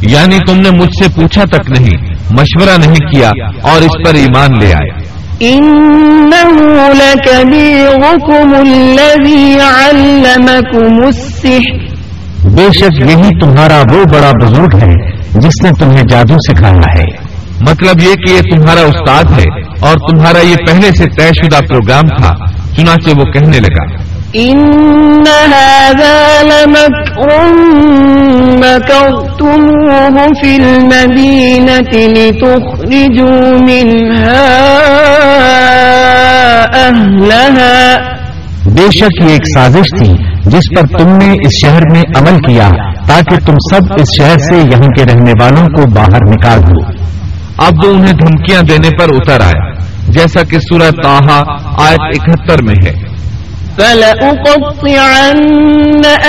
یعنی 0.00 0.38
تم 0.46 0.60
نے 0.60 0.70
مجھ 0.70 1.04
سے 1.04 1.20
پوچھا 1.20 1.44
تک 1.44 1.70
نہیں 1.70 2.14
مشورہ 2.30 2.78
نہیں 2.78 2.94
کیا 2.94 3.30
اور 3.62 3.80
اس 3.80 4.06
پر 4.06 4.14
ایمان 4.14 4.58
لے 4.58 4.66
آئے۔ 4.66 5.16
إنه 5.54 6.92
لكبيركم 6.92 8.54
الذي 8.54 9.58
علمكم 9.58 11.06
السحر. 11.06 11.96
بے 12.44 12.72
شک 12.72 12.82
یہی 12.82 13.40
تمہارا 13.40 13.82
وہ 13.92 14.04
بڑا 14.04 14.44
بزرگ 14.44 14.82
ہے 14.82 14.92
جس 15.32 15.64
نے 15.64 15.70
تمہیں 15.78 16.02
جادو 16.08 16.34
سکھایا 16.34 16.74
ہے۔ 16.74 17.25
مطلب 17.60 18.02
یہ 18.02 18.14
کہ 18.14 18.32
یہ 18.32 18.40
تمہارا 18.40 18.80
استاد 18.80 19.24
ہے 19.24 19.60
اور 19.80 19.94
تمہارا 19.94 20.46
یہ 20.46 20.56
پہلے 20.66 20.90
سے 20.98 21.04
طے 21.04 21.28
شدہ 21.28 21.66
پروگرام 21.68 22.16
تھا 22.16 22.32
چنانچہ 22.76 23.18
وہ 23.18 23.24
کہنے 23.24 23.60
لگا۔ 23.60 24.06
لمكر 26.36 27.36
مكرتموه 29.16 30.26
في 30.40 30.56
المدينة 30.56 32.08
لتخرجوا 32.12 33.50
منها 33.68 34.56
أهلها۔ 36.88 37.96
بے 38.66 38.90
شک 38.98 39.22
یہ 39.22 39.28
ایک 39.28 39.42
سازش 39.54 40.02
تھی 40.02 40.12
جس 40.42 40.80
پر 40.80 40.98
تم 40.98 41.08
نے 41.16 41.32
اس 41.32 41.52
شہر 41.62 41.80
میں 41.92 42.02
عمل 42.16 42.38
کیا 42.38 42.68
تاکہ 43.06 43.46
تم 43.46 43.54
سب 43.70 43.92
اس 43.92 44.06
شہر 44.18 44.38
سے 44.38 44.56
یہاں 44.56 44.88
کے 44.96 45.04
رہنے 45.04 45.32
والوں 45.40 45.68
کو 45.68 45.86
باہر 45.86 46.20
نکال 46.28 46.62
دو۔ 46.62 47.05
اب 47.58 47.74
وہ 47.84 47.90
انہیں 47.90 48.12
دھمکیاں 48.12 48.62
دینے 48.62 48.90
پر 48.98 49.06
اتر 49.14 49.40
آیا، 49.40 49.72
جیسا 50.08 50.42
کہ 50.42 50.58
سورہ 50.58 50.90
تاہا 51.02 51.42
آیت 51.88 52.00
اکہتر 52.00 52.62
میں 52.62 52.74
ہے۔ 52.84 53.16
فلأقطعن 53.76 55.40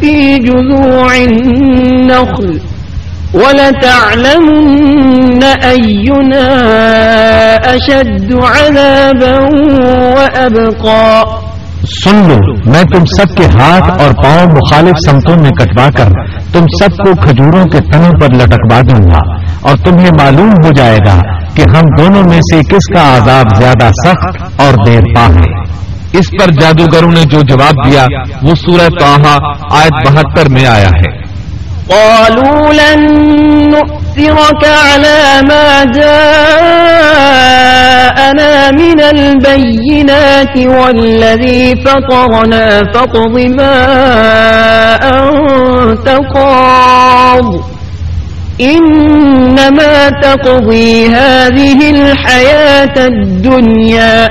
في 0.00 0.38
جذوع 0.38 1.10
النخل 1.14 2.58
ولتعلمن 3.34 4.76
أينا 5.42 6.46
أشد 7.76 8.32
عذابا 8.32 9.36
سن 11.86 12.16
لو، 12.28 12.36
میں 12.70 12.82
تم 12.82 13.04
سب 13.16 13.36
کے 13.36 13.44
ہاتھ 13.44 13.90
اور 13.90 14.12
پاؤں 14.24 14.46
مخالف 14.46 14.96
سمتوں 15.06 15.36
میں 15.36 15.50
کٹوا 15.50 15.88
کر 15.96 16.08
تم 16.52 16.64
سب 16.80 16.96
کو 16.96 17.14
کھجوروں 17.22 17.64
کے 17.64 17.80
تنوں 17.92 18.12
پر 18.20 18.34
لٹکوا 18.34 18.80
دوں 18.80 19.02
گا، 19.04 19.20
اور 19.60 19.76
تمہیں 19.76 20.10
معلوم 20.18 20.50
ہو 20.64 20.70
جائے 20.76 20.98
گا 21.06 21.20
کہ 21.54 21.62
ہم 21.76 21.82
دونوں 21.98 22.22
میں 22.28 22.40
سے 22.52 22.60
کس 22.60 22.92
کا 22.94 23.16
عذاب 23.16 23.54
زیادہ 23.56 23.88
سخت 24.06 24.60
اور 24.60 24.84
دیر 24.86 25.02
پا 25.16 25.26
ہے۔ 25.26 25.50
اس 26.18 26.30
پر 26.30 26.52
جادوگروں 26.52 27.12
نے 27.12 27.22
جو 27.22 27.40
جواب 27.40 27.84
دیا، 27.86 28.04
وہ 28.42 28.54
سورہ 28.54 28.88
تاہا 29.00 29.36
آیت 29.80 30.10
بہتر 30.10 30.48
میں 30.48 30.66
آیا 30.66 30.88
ہے۔ 30.88 31.25
قالوا 31.90 32.72
لن 32.72 33.00
نؤثرك 33.70 34.62
على 34.64 35.40
ما 35.48 35.84
جاءنا 35.84 36.50
من 38.70 39.00
البينات 39.00 40.56
والذي 40.56 41.74
فطرنا، 41.84 42.80
فاقض 42.94 43.38
ما 43.58 43.76
أنت 45.04 46.08
قاض. 46.08 47.76
إنما 48.60 50.08
تقضي 50.22 51.06
هذه 51.06 51.78
الحياة 51.90 52.96
الدنيا. 52.96 54.26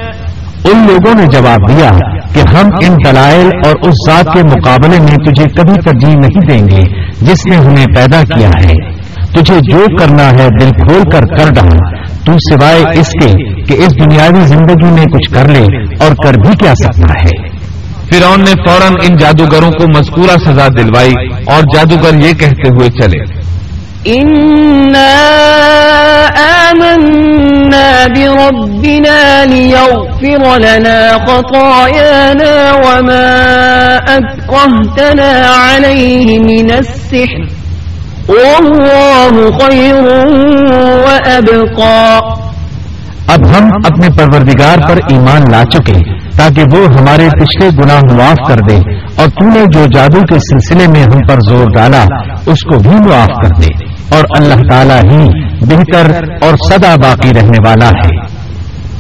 ان 0.66 0.88
لوگوں 0.88 1.16
نے 1.16 1.26
جواب 1.26 1.70
دیا 1.70 1.92
کہ 2.34 2.40
ہم 2.40 2.70
ان 2.82 2.98
دلائل 3.06 3.50
اور 3.66 3.76
اس 3.82 4.12
ذات 4.12 4.26
کے 4.34 4.44
مقابلے 4.44 5.00
میں 5.00 5.18
تجھے 5.18 5.46
کبھی 5.58 5.74
ترجیح 5.86 6.16
نہیں 6.16 6.48
دیں 6.48 6.68
گے۔ 6.70 7.05
جس 7.22 7.46
نے 7.50 7.56
ہمیں 7.56 7.86
پیدا 7.96 8.22
کیا 8.22 8.48
ہے، 8.48 8.74
تجھے 9.32 9.56
جو 9.72 9.98
کرنا 9.98 10.32
ہے 10.32 10.48
دل 10.62 10.70
کھول 10.70 11.02
کر 11.12 11.22
کر 11.22 11.54
ڈال۔ 11.54 12.06
تو 12.26 12.32
سوائے 12.34 13.00
اس 13.00 13.08
کے 13.08 13.64
کہ 13.64 13.74
اس 13.74 13.94
دنیاوی 14.00 14.42
زندگی 14.42 14.92
میں 14.92 15.06
کچھ 15.06 15.34
کر 15.34 15.48
لے 15.48 15.66
اور 16.00 16.12
کر 16.24 16.34
بھی 16.34 16.56
کیا 16.58 16.74
سکتا 16.76 17.14
ہے۔ 17.14 17.50
فرعون 18.10 18.40
نے 18.40 18.52
فوراً 18.68 18.94
ان 19.10 19.18
جادوگروں 19.18 19.72
کو 19.72 20.00
مذکورہ 20.00 20.38
سزا 20.38 20.68
دلوائی 20.68 21.14
اور 21.46 21.62
جادوگر 21.62 22.26
یہ 22.26 22.34
کہتے 22.34 22.68
ہوئے 22.68 22.90
چلے۔ 22.90 23.45
إنا 24.08 25.16
آمنا 26.70 28.08
بربنا 28.08 29.46
ليغفر 29.46 30.58
لنا 30.58 31.18
خطايانا 31.28 32.74
وما 32.74 33.30
أكرهتنا 33.98 35.32
عليه 35.48 36.40
من 36.40 36.72
السحر 36.72 37.48
والله 38.30 39.52
خير 39.60 40.04
وأبقى 41.06 42.22
اب 43.34 43.46
ہم 43.50 43.70
اپنے 43.86 44.10
پروردگار 44.18 44.78
پر 44.88 44.98
ایمان 45.12 45.42
لا 45.52 45.64
چکے 45.74 46.00
تاکہ 46.38 46.76
وہ 46.76 46.86
ہمارے 47.00 47.28
پچھلے 47.30 47.70
گناہ 47.78 48.02
معاف 48.18 48.38
کر 48.48 48.60
دے 48.70 48.76
اور 49.16 49.28
تو 49.28 49.46
نے 49.46 49.64
جو 49.74 49.86
جادو 49.96 50.22
کے 50.22 50.40
سلسلے 50.40 50.88
میں 50.88 51.04
ہم 51.04 51.20
پر 51.28 51.40
زور 51.50 51.66
ڈالا، 51.76 52.04
اس 52.46 52.64
کو 52.70 52.80
بھی 52.80 52.96
معاف 53.10 53.28
کر 53.28 53.62
دے۔ 53.62 53.95
اور 54.10 54.24
اللہ 54.40 54.68
تعالیٰ 54.70 55.04
ہی 55.04 55.28
بہتر 55.66 56.12
اور 56.42 56.72
سدا 56.72 56.96
باقی 56.96 57.30
رہنے 57.34 57.58
والا 57.66 57.88
ہے۔ 57.88 58.36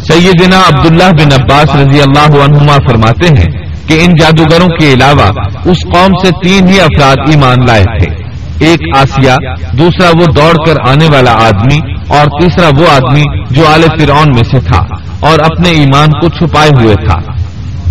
سیدنا 0.08 0.60
عبداللہ 0.68 1.04
بن 1.04 1.42
عباس 1.42 1.76
رضی 1.76 2.02
اللہ 2.02 2.44
عنہما 2.44 2.76
فرماتے 2.90 3.28
ہیں 3.28 3.66
کہ 3.88 4.06
ان 4.06 4.16
جادوگروں 4.16 4.68
کے 4.68 4.94
علاوہ 4.94 5.32
اس 5.66 5.78
قوم 5.94 6.12
سے 6.24 6.30
تین 6.44 6.68
ہی 6.68 6.82
افراد 6.82 7.16
ایمان 7.30 7.58
لائے 7.68 7.84
تھے۔ 7.84 8.26
ایک 8.60 8.98
آسیہ، 8.98 9.32
دوسرا 9.78 10.10
وہ 10.20 10.26
دوڑ 10.26 10.66
کر 10.66 10.90
آنے 10.90 11.08
والا 11.14 11.32
آدمی 11.32 11.94
اور 12.08 12.42
تیسرا 12.42 12.70
وہ 12.80 12.86
آدمی 12.90 13.24
جو 13.50 13.68
آل 13.68 13.82
فرعون 13.82 14.30
میں 14.36 14.44
سے 14.52 14.60
تھا 14.60 14.86
اور 15.20 15.40
اپنے 15.40 15.70
ایمان 15.70 16.08
کو 16.08 16.30
چھپائے 16.30 16.84
ہوئے 16.84 16.96
تھا۔ 16.96 17.32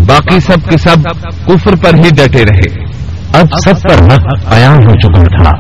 باقی 0.06 0.40
سب 0.40 0.70
کے 0.70 0.76
سب 0.76 0.96
کفر 1.46 1.76
پر 1.82 1.94
ہی 1.94 2.08
ڈٹے 2.16 2.44
رہے۔ 2.44 2.84
اب 3.40 3.46
سب 3.64 3.82
پر 3.82 4.14
حق 4.14 4.52
عیان 4.52 4.76
ہو 4.76 4.92
چکا 4.92 5.42
تھا۔ 5.42 5.50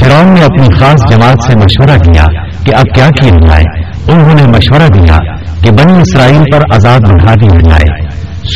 فرعون 0.00 0.34
نے 0.34 0.44
اپنی 0.44 0.78
خاص 0.78 1.10
جماعت 1.10 1.36
سے 1.46 1.56
مشورہ 1.56 1.98
کیا 1.98 2.24
کہ 2.64 2.74
اب 2.74 2.94
کیا 2.94 3.08
کیا 3.08 3.48
جائے؟ 3.48 3.64
انہوں 4.12 4.34
نے 4.34 4.42
مشورہ 4.42 4.88
دیا 4.88 5.18
کہ 5.64 5.70
بنی 5.70 5.92
اسرائیل 5.92 6.42
پر 6.52 6.76
عذاب 6.76 7.00
بڑھا 7.00 7.34
دیا 7.34 7.48
جائے۔ 7.48 8.08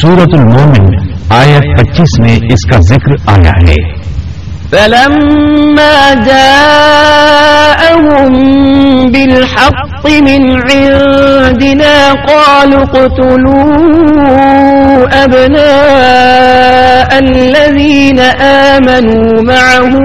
سورت 0.03 0.29
المومن 0.33 0.87
آیت 1.31 1.79
پچیس 1.79 2.20
میں 2.20 2.37
اس 2.37 2.70
کا 2.70 2.81
ذکر 2.81 3.12
آیا 3.27 3.53
ہے۔ 3.68 3.74
فلما 4.70 6.12
جاءهم 6.27 8.33
بالحق 9.11 10.07
من 10.07 10.72
عندنا 10.72 12.12
قالوا 12.29 12.83
اقتلوا 12.83 13.64
أبناء 15.24 17.18
الذين 17.18 18.42
آمنوا 18.42 19.42
معه 19.42 19.98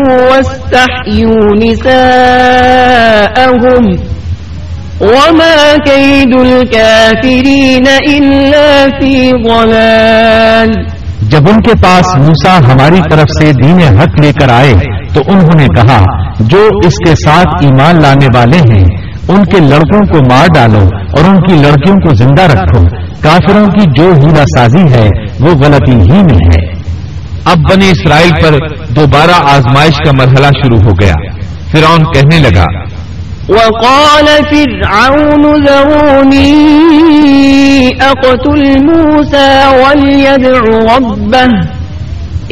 واستحيوا 0.73 1.47
نساءهم 1.55 2.13
وما 5.01 5.57
كيد 5.87 6.33
الكافرين 6.39 7.87
إلا 7.87 8.69
في 8.99 9.13
ضلال 9.47 10.69
جب 11.29 11.49
ان 11.49 11.61
کے 11.61 11.73
پاس 11.83 12.05
موسا 12.17 12.57
ہماری 12.57 13.01
طرف 13.11 13.29
سے 13.41 13.51
دین 13.63 13.79
حق 13.99 14.19
لے 14.19 14.31
کر 14.33 14.49
آئے 14.49 14.73
تو 15.13 15.21
انہوں 15.27 15.55
نے 15.57 15.67
کہا 15.75 15.99
جو 16.39 16.61
اس 16.85 16.93
کے 17.05 17.13
ساتھ 17.15 17.65
ایمان 17.65 18.01
لانے 18.01 18.27
والے 18.35 18.57
ہیں 18.57 18.85
ان 19.27 19.43
کے 19.45 19.59
لڑکوں 19.59 20.01
کو 20.01 20.19
مار 20.29 20.47
ڈالو 20.55 20.85
اور 21.17 21.23
ان 21.29 21.37
کی 21.41 21.53
لڑکیوں 21.53 21.95
کو 21.95 22.13
زندہ 22.15 22.41
رکھو۔ 22.41 22.81
کافروں 23.21 23.67
کی 23.67 23.85
جو 23.95 24.13
ہیلا 24.15 24.43
سازی 24.57 24.93
ہے 24.93 25.09
وہ 25.39 25.49
غلطی 25.49 25.91
ہی 25.91 26.23
میں 26.23 26.45
ہے۔ 26.45 26.83
اب 27.45 27.57
بنی 27.71 27.89
اسرائیل 27.89 28.31
پر 28.41 28.82
دوبارہ 28.95 29.49
آزمائش 29.55 29.93
کا 30.05 30.11
مرحلہ 30.11 30.47
شروع 30.47 30.77
ہو 30.77 30.91
گیا۔ 31.01 31.13
فرعون 31.71 32.03
کہنے 32.13 32.39
لگا 32.39 32.65
وقال 33.49 34.25
فرعون 34.25 35.65
ذروني 35.65 36.59
أقتل 37.99 38.63
موسى 38.83 39.51
وليدع 39.83 40.59
ربه 40.95 41.49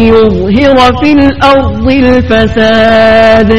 يظهر 0.00 0.90
في 1.00 1.12
الأرض 1.12 1.86
الفساد۔ 1.86 3.52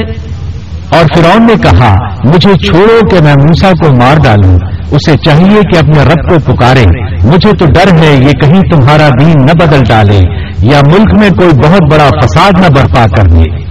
اور 0.89 1.05
فرعون 1.15 1.47
نے 1.47 1.53
کہا 1.61 1.95
مجھے 2.23 2.67
چھوڑو 2.67 3.09
کہ 3.09 3.23
میں 3.23 3.35
موسا 3.35 3.71
کو 3.71 3.95
مار 3.95 4.17
ڈالوں۔ 4.23 4.78
اسے 4.91 5.17
چاہیے 5.17 5.61
کہ 5.61 5.77
اپنے 5.77 6.03
رب 6.03 6.29
کو 6.29 6.53
پکارے۔ 6.53 6.85
مجھے 7.23 7.53
تو 7.53 7.65
ڈر 7.65 7.93
ہے 7.99 8.15
یہ 8.15 8.31
کہیں 8.31 8.61
تمہارا 8.61 9.09
دین 9.19 9.35
نہ 9.45 9.51
بدل 9.51 9.83
ڈالے 9.83 10.19
یا 10.61 10.79
ملک 10.87 11.13
میں 11.19 11.29
کوئی 11.29 11.49
بہت 11.49 11.81
بڑا 11.91 12.07
فساد 12.21 12.51
نہ 12.59 12.67
برپا 12.67 13.05
کر 13.17 13.23
دے۔ 13.23 13.69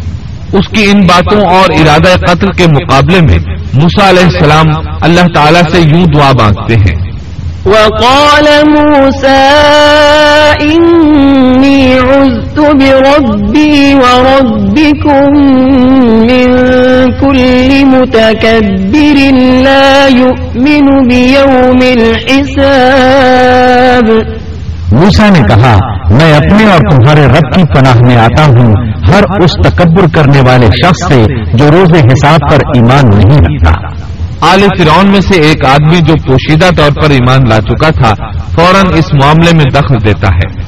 اس 0.52 0.68
کی 0.68 0.90
ان 0.90 1.00
باتوں 1.00 1.40
اور 1.40 1.70
ارادہ 1.70 2.24
قتل 2.26 2.50
کے 2.50 2.66
مقابلے 2.66 3.20
میں 3.20 3.38
موسا 3.74 4.08
علیہ 4.08 4.24
السلام 4.24 4.66
اللہ 5.00 5.26
تعالیٰ 5.34 5.62
سے 5.70 5.80
یوں 5.80 6.04
دعا 6.14 6.30
مانگتے 6.40 6.74
ہیں۔ 6.74 7.08
وقال 7.66 8.48
موسى 8.68 9.54
إني 10.62 11.98
عزت 11.98 12.58
بربي 12.58 13.94
وربكم 13.94 15.40
من 16.20 16.67
كل 17.28 17.84
متكبر 17.84 19.32
لا 19.62 20.06
يؤمن 20.10 21.08
بيوم 21.08 21.76
الحساب. 21.80 24.10
موسا 24.92 25.28
نے 25.28 25.40
کہا 25.48 25.76
میں 26.10 26.34
اپنے 26.34 26.64
اور 26.64 26.80
تمہارے 26.90 27.26
رب 27.26 27.54
کی 27.54 27.62
پناہ 27.74 28.02
میں 28.02 28.16
آتا 28.16 28.44
ہوں۔ 28.44 28.72
ہر 29.08 29.44
اس 29.44 29.50
تکبر 29.64 30.04
کرنے 30.14 30.40
والے 30.40 30.66
شخص 30.66 31.08
سے 31.08 31.24
جو 31.54 31.70
روز 31.70 31.94
حساب 31.94 32.50
پر 32.50 32.56
ایمان 32.56 33.18
نہیں 33.18 33.38
رکھتا۔ 33.38 33.72
آل 34.40 34.60
فرعون 34.60 35.06
میں 35.06 35.20
سے 35.20 35.40
ایک 35.40 35.64
آدمی 35.64 35.96
جو 35.96 36.14
پوشیدہ 36.26 36.68
طور 36.76 36.90
پر 36.90 37.10
ایمان 37.10 37.48
لا 37.48 37.60
چکا 37.60 37.90
تھا 37.90 38.14
فوراً 38.54 38.98
اس 38.98 39.14
معاملے 39.14 39.56
میں 39.56 39.64
دخل 39.64 40.06
دیتا 40.06 40.28
ہے۔ 40.28 40.67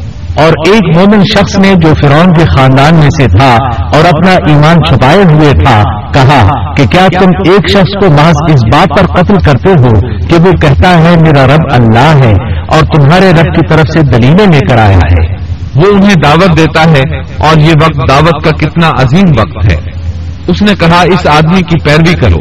اور 0.35 0.47
ایک 0.47 0.97
مومن 0.97 1.21
شخص 1.23 1.59
نے 1.59 1.73
جو 1.81 1.93
فرعون 2.01 2.33
کے 2.33 2.45
خاندان 2.45 2.95
میں 2.95 3.09
سے 3.09 3.27
تھا 3.27 3.57
اور 3.93 4.05
اپنا 4.05 4.31
ایمان 4.31 4.75
چھپائے 4.87 5.23
ہوئے 5.23 5.51
تھا، 5.65 5.83
کہا 6.11 6.73
کہ 6.73 6.85
کیا 6.87 7.07
تم 7.19 7.51
ایک 7.51 7.69
شخص 7.69 8.03
کو 8.03 8.09
محض 8.09 8.53
اس 8.53 8.63
بات 8.73 8.99
پر 8.99 9.05
قتل 9.05 9.35
کرتے 9.45 9.69
ہو 9.69 10.17
کہ 10.27 10.35
وہ 10.43 10.51
کہتا 10.51 11.03
ہے 11.03 11.15
میرا 11.21 11.47
رب 11.47 11.65
اللہ 11.71 12.25
ہے 12.25 12.31
اور 12.71 12.83
تمہارے 12.95 13.31
رب 13.31 13.45
کی 13.45 13.67
طرف 13.69 13.87
سے 13.93 14.01
دلیلیں 14.01 14.45
لے 14.45 14.59
کر 14.69 14.77
آیا 14.77 14.97
ہے؟ 14.97 15.35
وہ 15.75 15.93
انہیں 15.93 16.15
دعوت 16.23 16.57
دیتا 16.57 16.83
ہے 16.83 17.17
اور 17.19 17.59
یہ 17.59 17.73
وقت 17.81 18.09
دعوت 18.09 18.43
کا 18.43 18.51
کتنا 18.51 18.89
عظیم 18.89 19.25
وقت 19.37 19.71
ہے۔ 19.71 19.77
اس 20.47 20.61
نے 20.61 20.71
کہا، 20.79 21.01
اس 21.01 21.27
آدمی 21.27 21.61
کی 21.61 21.75
پیروی 21.83 22.13
کرو۔ 22.13 22.37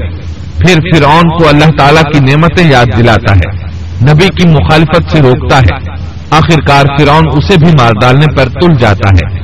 پھر 0.58 0.74
فرعون 0.74 1.38
کو 1.38 1.48
اللہ 1.48 1.78
تعالیٰ 1.78 2.12
کی 2.12 2.18
نعمتیں 2.20 2.70
یاد 2.70 2.86
دلاتا 2.98 3.34
ہے۔ 3.34 3.64
نبی 4.02 4.28
کی 4.28 4.48
مخالفت 4.48 5.12
سے 5.12 5.22
روکتا 5.22 5.58
ہے۔ 5.58 6.00
آخرکار 6.30 6.84
فرعون 6.98 7.24
اسے 7.32 7.58
بھی 7.58 7.72
مار 7.80 7.90
ڈالنے 8.00 8.36
پر 8.36 8.48
تل 8.48 8.76
جاتا 8.76 9.08
ہے۔ 9.08 9.40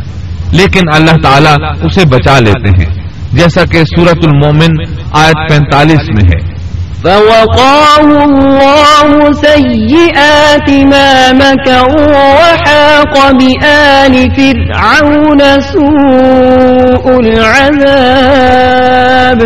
لیکن 0.53 0.81
اللہ 0.95 1.11
تعالیٰ 1.23 1.57
اسے 1.83 2.09
بچا 2.09 2.39
لیتے 2.39 2.69
ہیں۔ 2.69 2.95
جیسا 3.33 3.65
کہ 3.65 3.79
سورت 3.79 4.27
المومن 4.27 4.85
آیت 5.13 5.51
پینتالیس 5.51 5.97
میں 5.97 6.25
ہے۔ 6.25 6.57
فوقاه 7.03 8.23
الله 8.23 9.33
سيئات 9.33 10.71
ما 10.71 11.33
مكروا 11.33 12.15
وحاق 12.15 13.35
بآل 13.35 14.27
فرعون 14.37 15.61
سوء 15.61 17.13
العذاب۔ 17.13 19.43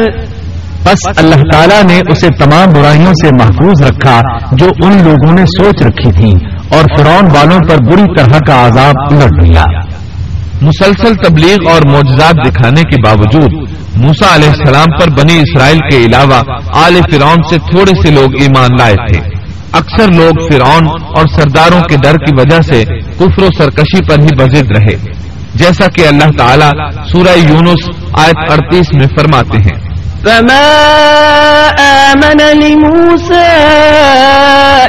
بس 0.84 0.98
اللہ 1.16 1.34
تعالیٰ 1.34 1.82
نے 1.82 2.00
اسے 2.08 2.28
تمام 2.28 2.70
برائیوں 2.70 3.12
سے 3.12 3.34
محفوظ 3.34 3.82
رکھا 3.82 4.22
جو 4.52 4.70
ان 4.84 5.04
لوگوں 5.04 5.32
نے 5.32 5.46
سوچ 5.46 5.82
رکھی 5.82 6.12
تھی 6.12 6.32
اور 6.70 6.84
فرعون 6.96 7.24
والوں 7.24 7.58
پر 7.68 7.76
بری 7.76 8.16
طرح 8.16 8.38
کا 8.46 8.66
عذاب 8.66 8.94
الٹ 9.10 9.46
دیا 9.46 9.64
مسلسل 10.62 11.14
تبلیغ 11.14 11.70
اور 11.70 11.82
معجزات 11.90 12.34
دکھانے 12.46 12.82
کے 12.82 13.02
باوجود 13.04 13.70
موسا 13.96 14.34
علیہ 14.34 14.48
السلام 14.48 14.86
پر 15.00 15.08
بنی 15.10 15.38
اسرائیل 15.38 15.78
کے 15.90 15.96
علاوہ 15.96 16.42
آل 16.72 16.94
فرعون 17.12 17.38
سے 17.50 17.56
تھوڑے 17.58 18.02
سے 18.02 18.10
لوگ 18.10 18.40
ایمان 18.40 18.68
لائے 18.78 18.94
تھے۔ 18.94 19.20
اکثر 19.72 20.12
لوگ 20.12 20.52
فرعون 20.52 20.88
اور 21.16 21.26
سرداروں 21.36 21.80
کے 21.80 21.96
ڈر 22.02 22.14
کی 22.14 22.34
وجہ 22.38 22.60
سے 22.62 22.84
کفر 23.18 23.42
و 23.42 23.48
سرکشی 23.58 24.04
پر 24.08 24.18
ہی 24.18 24.36
بزد 24.36 24.70
رہے۔ 24.76 24.96
جیسا 25.54 25.86
کہ 25.86 26.08
اللہ 26.08 26.36
تعالیٰ 26.38 26.70
سورہ 27.12 27.38
یونس 27.38 27.90
آیت 28.12 28.50
اڑتیس 28.50 28.94
میں 28.94 29.06
فرماتے 29.06 29.58
ہیں۔ 29.58 29.89
فما 30.24 30.70
آمن 32.10 32.40
لموسى 32.62 33.52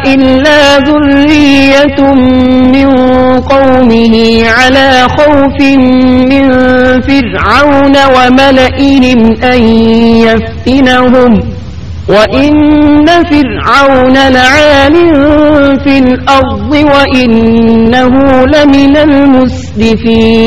إلا 0.05 0.77
ذرية 0.77 2.13
من 2.73 2.89
قومه 3.39 4.43
على 4.47 5.07
خوف 5.09 5.61
من 6.31 6.45
فرعون 7.01 7.95
وملئهم 8.15 9.19
أن 9.43 9.61
يفتنهم 10.27 11.39
وإن 12.09 13.07
فرعون 13.07 14.13
لعال 14.13 14.95
في 15.83 15.97
الأرض 15.99 16.71
وإنه 16.73 18.13
لمن 18.45 18.97
المسرفين 18.97 20.41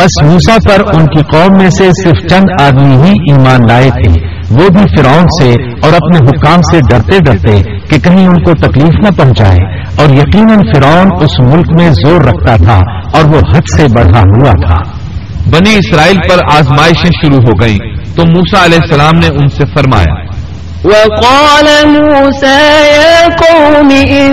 بس 0.00 0.22
موسا 0.22 0.56
پر 0.64 0.96
ان 0.96 1.06
کی 1.06 1.20
قوم 1.32 1.56
میں 1.58 1.70
سے 1.70 1.90
صرف 2.04 2.30
چند 2.30 2.62
آدمی 2.62 2.96
ہی 2.96 3.10
ایمان 3.10 3.58
لائے 3.68 3.90
تھے۔ 3.90 4.20
وہ 4.50 4.68
بھی 4.68 4.96
فرعون 4.96 5.26
سے 5.40 5.52
اور 5.82 5.92
اپنے 5.92 6.28
حکام 6.28 6.60
سے 6.72 6.78
ڈرتے 6.90 7.18
ڈرتے 7.18 7.62
کہ 7.62 7.98
کہیں 8.00 8.28
ان 8.28 8.44
کو 8.44 8.52
تکلیف 8.54 8.94
نہ 8.94 9.16
پہنچائے۔ 9.16 9.58
اور 9.98 10.10
یقیناً 10.10 10.58
فرعون 10.74 11.08
اس 11.20 11.40
ملک 11.40 11.80
میں 11.80 11.90
زور 11.90 12.20
رکھتا 12.20 12.56
تھا 12.56 12.78
اور 13.12 13.24
وہ 13.24 13.38
حد 13.38 13.76
سے 13.76 13.86
بڑھا 13.96 14.20
ہوا 14.20 14.50
تھا۔ 14.50 14.76
بنی 15.46 15.74
اسرائیل 15.74 16.16
پر 16.16 16.56
آزمائشیں 16.56 17.10
شروع 17.22 17.38
ہو 17.48 17.52
گئیں۔ 17.60 17.78
تو 18.16 18.22
موسا 18.22 18.64
علیہ 18.64 18.78
السلام 18.82 19.18
نے 19.18 19.26
ان 19.26 19.48
سے 19.48 19.64
فرمایا 19.64 20.29
وقال 20.84 21.66
موسى 21.86 22.60
يا 22.96 23.28
قوم 23.28 23.90
إن 23.90 24.32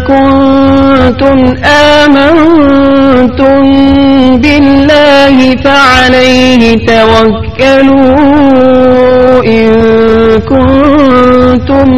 كنتم 0.00 1.54
آمنتم 1.64 3.62
بالله 4.36 5.56
فعليه 5.64 6.86
توكلوا 6.86 8.12
إن 9.44 9.70
كنتم 10.40 11.88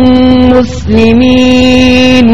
مسلمين. 0.51 2.27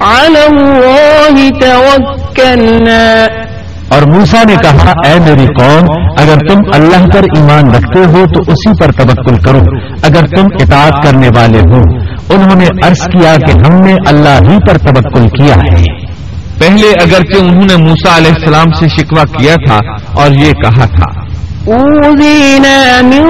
على 0.00 0.46
الله 0.46 1.48
توكلنا. 1.50 3.45
اور 3.88 4.02
موسا 4.02 4.42
نے 4.48 4.54
کہا 4.54 4.92
اے 5.06 5.18
میری 5.20 5.46
قوم 5.46 5.84
اگر 6.18 6.38
تم 6.48 6.60
اللہ 6.72 7.06
پر 7.12 7.22
ایمان 7.22 7.70
رکھتے 7.70 7.98
ہو 7.98 8.24
تو 8.26 8.52
اسی 8.52 8.72
پر 8.80 8.92
تبکل 8.92 9.36
کرو۔ 9.36 9.60
اگر 10.02 10.26
تم 10.26 10.46
اطاعت 10.60 11.04
کرنے 11.04 11.28
والے 11.36 11.58
ہو 11.58 11.80
انہوں 12.34 12.56
نے 12.56 12.66
عرض 12.86 13.00
کیا 13.00 13.36
کہ 13.36 13.52
ہم 13.52 13.80
نے 13.80 13.94
اللہ 14.06 14.50
ہی 14.50 14.56
پر 14.68 14.78
تبکل 14.78 15.28
کیا 15.28 15.54
ہے۔ 15.54 15.84
پہلے 16.58 16.90
اگرچہ 17.02 17.38
انہوں 17.38 17.64
نے 17.64 17.76
موسا 17.76 18.16
علیہ 18.16 18.32
السلام 18.34 18.72
سے 18.80 18.88
شکوا 18.88 19.24
کیا 19.24 19.54
تھا 19.66 19.80
اور 20.12 20.30
یہ 20.30 20.52
کہا 20.52 20.86
تھا 20.86 21.26
من 23.02 23.24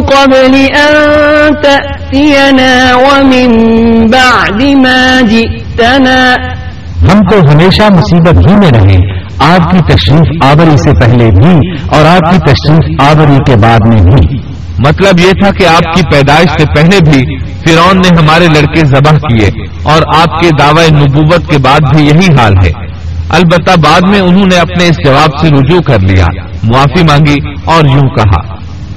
قبل 0.00 0.54
أن 0.54 1.54
تأتينا 1.62 2.96
ومن 2.96 3.50
بعد 4.12 4.62
ما 4.62 5.20
جئتنا۔ 5.20 6.34
ہم 7.02 7.20
تو 7.30 7.38
ہمیشہ 7.52 7.82
مصیبت 7.82 8.50
ہی 8.50 8.54
میں 8.54 8.70
رہے۔ 8.70 9.15
آپ 9.38 9.70
کی 9.70 9.94
تشریف 9.94 10.44
آوری 10.44 10.76
سے 10.76 10.90
پہلے 11.00 11.30
بھی 11.30 11.70
اور 11.88 12.04
آپ 12.04 12.32
کی 12.32 12.38
تشریف 12.38 13.00
آوری 13.00 13.38
کے 13.46 13.56
بعد 13.56 13.78
میں 13.86 14.02
بھی۔ 14.02 14.38
مطلب 14.78 15.20
یہ 15.20 15.30
تھا 15.30 15.50
کہ 15.50 15.66
آپ 15.66 15.94
کی 15.94 16.02
پیدائش 16.12 16.62
سے 16.62 16.64
پہلے 16.76 17.10
بھی 17.10 17.38
فرعون 17.38 17.96
نے 17.96 18.08
ہمارے 18.18 18.46
لڑکے 18.46 18.84
ذبح 18.84 19.18
کیے 19.18 19.50
اور 19.82 20.02
آپ 20.16 20.40
کے 20.40 20.48
دعوی 20.58 20.86
نبوت 20.90 21.50
کے 21.50 21.58
بعد 21.58 21.80
بھی 21.94 22.04
یہی 22.06 22.34
حال 22.38 22.52
ہے۔ 22.64 22.72
البتہ 23.30 23.80
بعد 23.80 24.00
میں 24.08 24.20
انہوں 24.20 24.46
نے 24.46 24.56
اپنے 24.56 24.88
اس 24.88 24.96
جواب 25.04 25.40
سے 25.40 25.48
رجوع 25.48 25.80
کر 25.80 25.98
لیا۔ 26.00 26.26
معافی 26.62 27.02
مانگی 27.02 27.36
اور 27.64 27.84
یوں 27.84 28.08
کہا۔ 28.08 28.56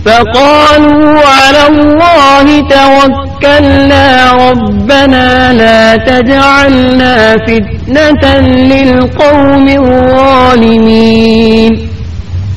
فقالوا 0.10 1.20
على 1.20 1.68
الله 1.68 2.60
توكلنا 2.60 4.34
ربنا 4.34 5.54
لا 5.54 5.96
تجعلنا 5.96 7.38
فتنة 7.48 8.40
للقوم 8.72 9.70
الظالمين. 9.70 11.72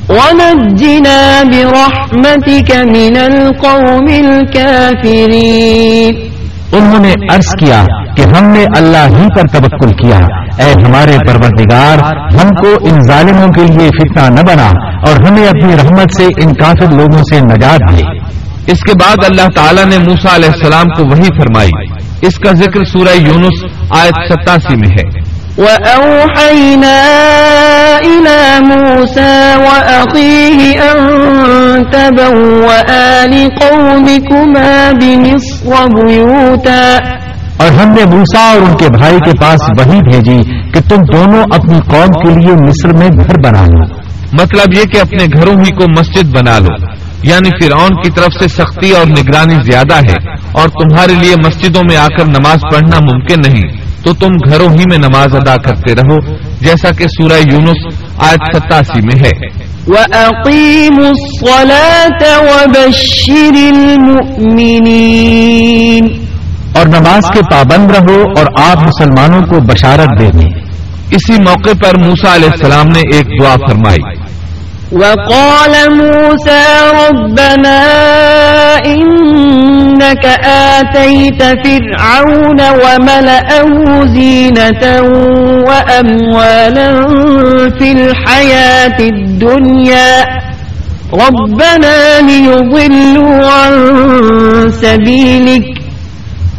ونجنا 0.09 1.43
برحمتك 1.43 2.75
من 2.75 3.17
القوم 3.17 4.07
الكافرين. 4.25 6.13
انہوں 6.73 6.99
نے 6.99 7.13
عرض 7.29 7.55
کیا 7.59 7.85
کہ 8.17 8.21
ہم 8.21 8.47
نے 8.47 8.65
اللہ 8.77 9.17
ہی 9.17 9.27
پر 9.35 9.47
تبکل 9.47 9.89
کیا۔ 9.89 10.17
اے 10.63 10.71
ہمارے 10.71 11.17
پروردگار، 11.27 11.97
ہم 12.15 12.49
کو 12.49 12.69
ان 12.81 12.99
ظالموں 13.07 13.47
کے 13.47 13.61
لیے 13.61 13.87
فتنہ 13.87 14.29
نہ 14.29 14.41
بنا 14.41 14.67
اور 15.07 15.27
ہمیں 15.27 15.47
اپنی 15.47 15.73
رحمت 15.75 16.11
سے 16.17 16.25
ان 16.25 16.53
کافر 16.53 16.91
لوگوں 16.91 17.21
سے 17.33 17.39
نجات 17.39 17.91
دے۔ 17.91 18.03
اس 18.71 18.79
کے 18.79 18.93
بعد 19.01 19.25
اللہ 19.25 19.47
تعالیٰ 19.55 19.85
نے 19.85 19.97
موسا 19.97 20.35
علیہ 20.35 20.49
السلام 20.49 20.85
کو 20.85 21.03
وہی 21.03 21.29
فرمائی۔ 21.39 21.69
اس 22.21 22.35
کا 22.39 22.51
ذکر 22.51 22.85
سورہ 22.85 23.15
یونس 23.15 23.65
آیت 23.99 24.33
ستاسی 24.33 24.75
میں 24.75 24.89
ہے۔ 24.89 25.33
وأوحينا 25.57 27.05
إلى 28.03 28.65
موسى 28.65 29.53
وأخيه 29.57 30.73
أن 30.75 31.07
تبوأ 31.91 32.93
لقومكما 33.25 34.91
بمصر 35.01 36.05
بيوتا۔ 36.05 36.97
اور 37.57 37.67
ہم 37.67 37.89
نے 37.89 38.05
موسا 38.05 38.39
اور 38.39 38.61
ان 38.61 38.77
کے 38.77 38.85
بھائی 38.97 39.17
کے 39.25 39.31
پاس 39.41 39.59
وہی 39.79 39.99
بھیجی 39.99 40.71
کہ 40.71 40.79
تم 40.89 40.97
دونوں 41.13 41.43
اپنی 41.43 41.79
قوم 41.87 42.05
کے 42.05 42.39
لیے 42.39 42.53
مصر 42.53 42.97
میں 42.97 43.07
گھر 43.07 43.35
بنا 43.43 43.61
لو۔ 43.61 43.85
مطلب 44.33 44.77
یہ 44.77 44.83
کہ 44.83 44.97
اپنے 44.97 45.25
گھروں 45.33 45.53
ہی 45.53 45.71
کو 45.71 45.85
مسجد 45.99 46.35
بنا 46.35 46.59
لو۔ 46.59 46.75
یعنی 47.23 47.49
فرعون 47.49 47.89
کی 47.89 48.11
طرف 48.11 48.39
سے 48.39 48.47
سختی 48.47 48.91
اور 48.91 49.05
نگرانی 49.05 49.71
زیادہ 49.71 49.95
ہے 49.95 50.35
اور 50.51 50.69
تمہارے 50.69 51.13
لیے 51.13 51.35
مسجدوں 51.45 51.81
میں 51.89 51.97
آ 51.97 52.07
کر 52.07 52.25
نماز 52.25 52.59
پڑھنا 52.71 52.99
ممکن 52.99 53.41
نہیں۔ 53.45 53.63
تو 54.03 54.13
تم 54.13 54.29
گھروں 54.49 54.69
ہی 54.69 54.75
میں 54.75 54.97
نماز 54.97 55.35
ادا 55.35 55.55
کرتے 55.55 55.95
رہو 55.95 56.17
جیسا 56.61 56.89
کہ 56.97 57.07
سورہ 57.07 57.33
یونس 57.33 57.95
آج 58.17 58.57
ستاسی 58.57 59.01
میں 59.01 59.25
ہے۔ 59.25 59.31
وَأَقِيمُوا 59.87 61.07
الصَّلَاةَ 61.07 62.43
وَبَشِّرِ 62.43 63.67
الْمُؤْمِنِينَ۔ 63.67 66.22
اور 66.73 66.85
نماز 66.85 67.23
کے 67.33 67.39
پابند 67.51 67.91
رہو 67.91 68.23
اور 68.37 68.45
آپ 68.71 68.77
مسلمانوں 68.77 69.41
کو 69.41 69.59
بشارت 69.59 70.19
دے 70.19 70.29
دیں۔ 70.29 70.49
اسی 71.11 71.33
موقع 71.33 71.87
پر 71.87 71.97
موسا 71.97 72.35
علیہ 72.35 72.49
السلام 72.49 72.87
نے 72.87 72.99
ایک 72.99 73.41
دعا 73.41 73.55
فرمائی۔ 73.55 74.23
وقال 74.91 75.89
موسى 75.89 76.63
ربنا 76.91 77.79
إنك 78.85 80.25
آتيت 80.45 81.43
فرعون 81.43 82.59
وملأه 82.61 83.73
زينة 84.05 85.03
وأموالا 85.67 86.91
في 87.79 87.91
الحياة 87.91 88.99
الدنيا 88.99 90.23
ربنا 91.13 92.19
ليضلوا 92.21 93.47
عن 93.47 93.73
سبيلك 94.71 95.82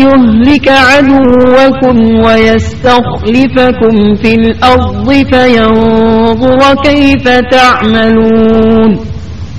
يهلك 0.05 0.69
عدوكم 0.69 1.97
ويستخلفكم 2.25 3.95
في 4.15 4.35
الأرض 4.35 5.09
فينظر 5.13 6.75
كيف 6.85 7.29
تعملون 7.51 8.95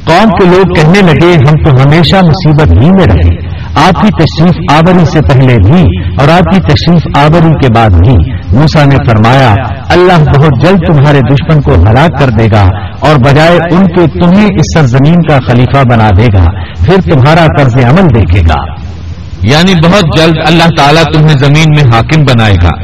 قوم 0.05 0.29
کے 0.29 0.45
لوگ 0.45 0.73
کہنے 0.73 1.01
لگے، 1.01 1.33
ہم 1.33 1.63
تو 1.63 1.83
ہمیشہ 1.83 2.15
مصیبت 2.15 2.83
ہی 2.83 2.89
میں 2.91 3.05
رہے۔ 3.05 3.46
آپ 3.85 4.01
کی 4.01 4.07
تشریف 4.07 4.73
آوری 4.73 5.05
سے 5.05 5.21
پہلے 5.21 5.55
بھی 5.55 5.81
اور 6.19 6.27
آپ 6.27 6.43
کی 6.43 6.59
تشریف 6.61 7.17
آوری 7.17 7.49
کے 7.49 7.67
بعد 7.75 7.89
بھی۔ 7.89 8.33
موسا 8.57 8.85
نے 8.85 8.95
فرمایا، 9.07 9.53
اللہ 9.89 10.23
بہت 10.23 10.61
جلد 10.61 10.79
تمہارے 10.87 11.19
دشمن 11.19 11.61
کو 11.61 11.73
ہلاک 11.73 12.19
کر 12.19 12.29
دے 12.29 12.47
گا 12.51 12.65
اور 12.99 13.15
بجائے 13.15 13.57
ان 13.71 13.83
کے 13.85 14.19
تمہیں 14.19 14.45
اس 14.45 14.79
سرزمین 14.79 15.15
کا 15.15 15.39
خلیفہ 15.47 15.83
بنا 15.89 16.09
دے 16.17 16.25
گا، 16.25 16.45
پھر 16.85 16.95
تمہارا 17.11 17.45
طرز 17.57 17.75
عمل 17.75 18.15
دیکھے 18.15 18.41
گا۔ 18.41 18.87
یعنی 19.43 19.73
بہت 19.73 20.17
جلد 20.17 20.35
اللہ 20.47 20.67
تعالیٰ 20.77 21.03
تمہیں 21.13 21.37
زمین 21.37 21.69
میں 21.69 21.95
حاکم 21.95 22.21
بنائے 22.21 22.55
گا۔ 22.63 22.83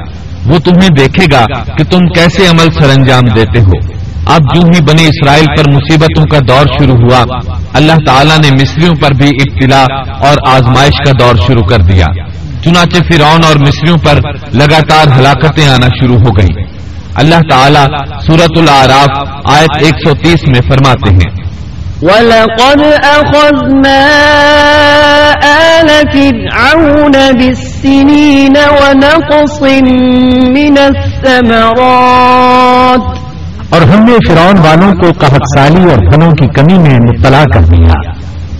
وہ 0.53 0.59
تمہیں 0.59 0.89
دیکھے 0.97 1.25
گا 1.31 1.45
کہ 1.77 1.83
تم 1.83 1.99
کیسے 1.99 2.47
عمل 2.47 2.71
سر 2.71 2.97
انجام 2.97 3.21
دیتے 3.35 3.59
ہو۔ 3.59 4.02
اب 4.25 4.55
جو 4.55 4.61
ہی 4.61 4.81
بنی 4.81 5.05
اسرائیل 5.05 5.45
پر 5.45 5.71
مصیبتوں 5.71 6.25
کا 6.25 6.37
دور 6.47 6.65
شروع 6.79 6.95
ہوا۔ 6.95 7.25
اللہ 7.73 7.93
تعالیٰ 8.05 8.37
نے 8.37 8.49
مصریوں 8.61 8.93
پر 9.01 9.11
بھی 9.11 9.27
ابتلا 9.27 9.85
اور 10.19 10.35
آزمائش 10.47 10.93
کا 11.05 11.11
دور 11.19 11.35
شروع 11.47 11.61
کر 11.61 11.77
دیا۔ 11.77 12.05
چنانچہ 12.63 12.97
فرعون 12.97 13.43
اور 13.43 13.55
مصریوں 13.55 13.97
پر 13.97 14.19
لگاتار 14.53 15.19
ہلاکتیں 15.19 15.69
آنا 15.69 15.85
شروع 15.85 16.15
ہو 16.15 16.31
گئی 16.37 16.63
اللہ 17.15 17.35
تعالیٰ 17.49 17.87
سورت 18.27 18.57
العراف 18.57 19.29
آیت 19.45 19.83
ایک 19.83 20.07
سو 20.07 20.13
تیس 20.13 20.47
میں 20.47 20.59
فرماتے 20.69 21.13
ہیں۔ 21.13 21.31
وَلَقَدْ 22.01 23.03
أَخَذْنَا 23.03 24.07
آلَ 25.43 25.87
فِرْعَوْنَ 25.87 27.11
بِالسِّنِينَ 27.11 28.59
وَنَقْصٍ 28.59 29.81
مِّنَ 30.49 30.79
الثَّمَرَاتِ 30.79 33.22
اور 33.73 33.81
ہم 33.81 34.03
نے 34.03 34.13
فرعون 34.27 34.57
والوں 34.57 34.93
کو 34.93 35.11
قحط 35.19 35.41
سالی 35.57 35.91
اور 35.91 36.11
دھنوں 36.11 36.31
کی 36.31 36.47
کمی 36.47 36.77
میں 36.77 36.95
مبتلا 36.95 37.43
کر 37.53 37.61
دیا۔ 37.61 38.11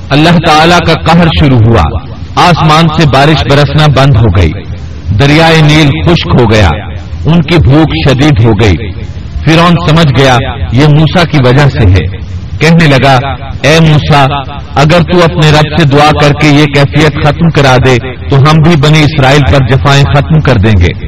اللہ 0.10 0.30
تعالی 0.30 0.76
کا 0.86 0.94
قہر 0.94 1.28
شروع 1.40 1.60
ہوا۔ 1.70 2.00
آسمان 2.36 2.88
سے 2.88 3.08
بارش 3.14 3.44
برسنا 3.52 3.86
بند 3.98 4.16
ہو 4.16 4.42
گئی۔ 4.42 4.52
دریائے 5.20 5.62
نیل 5.62 5.90
خشک 6.06 6.42
ہو 6.42 6.52
گیا۔ 6.52 6.70
ان 7.26 7.42
کی 7.42 7.58
بھوک 7.58 8.10
شدید 8.10 8.44
ہو 8.44 8.52
گئی۔ 8.52 8.92
فرعون 9.46 9.76
سمجھ 9.90 10.22
گیا، 10.22 10.38
یہ 10.72 10.86
موسا 10.86 11.24
کی 11.24 11.38
وجہ 11.46 11.70
سے 11.70 11.92
ہے۔ 11.92 12.34
کہنے 12.60 12.88
لگا، 12.88 13.20
اے 13.62 13.80
موسا 13.80 14.24
اگر 14.76 15.00
تو 15.14 15.24
اپنے 15.24 15.50
رب 15.50 15.80
سے 15.80 15.86
دعا 15.86 16.10
کر 16.22 16.32
کے 16.42 16.48
یہ 16.48 16.66
کیفیت 16.66 17.26
ختم 17.26 17.50
کرا 17.50 17.76
دے، 17.86 17.98
تو 18.30 18.36
ہم 18.36 18.56
بھی 18.64 18.76
بنی 18.82 19.00
اسرائیل 19.00 19.42
پر 19.42 19.68
جفائیں 19.72 20.04
ختم 20.16 20.40
کر 20.40 20.54
دیں 20.54 20.82
گے۔ 20.82 21.08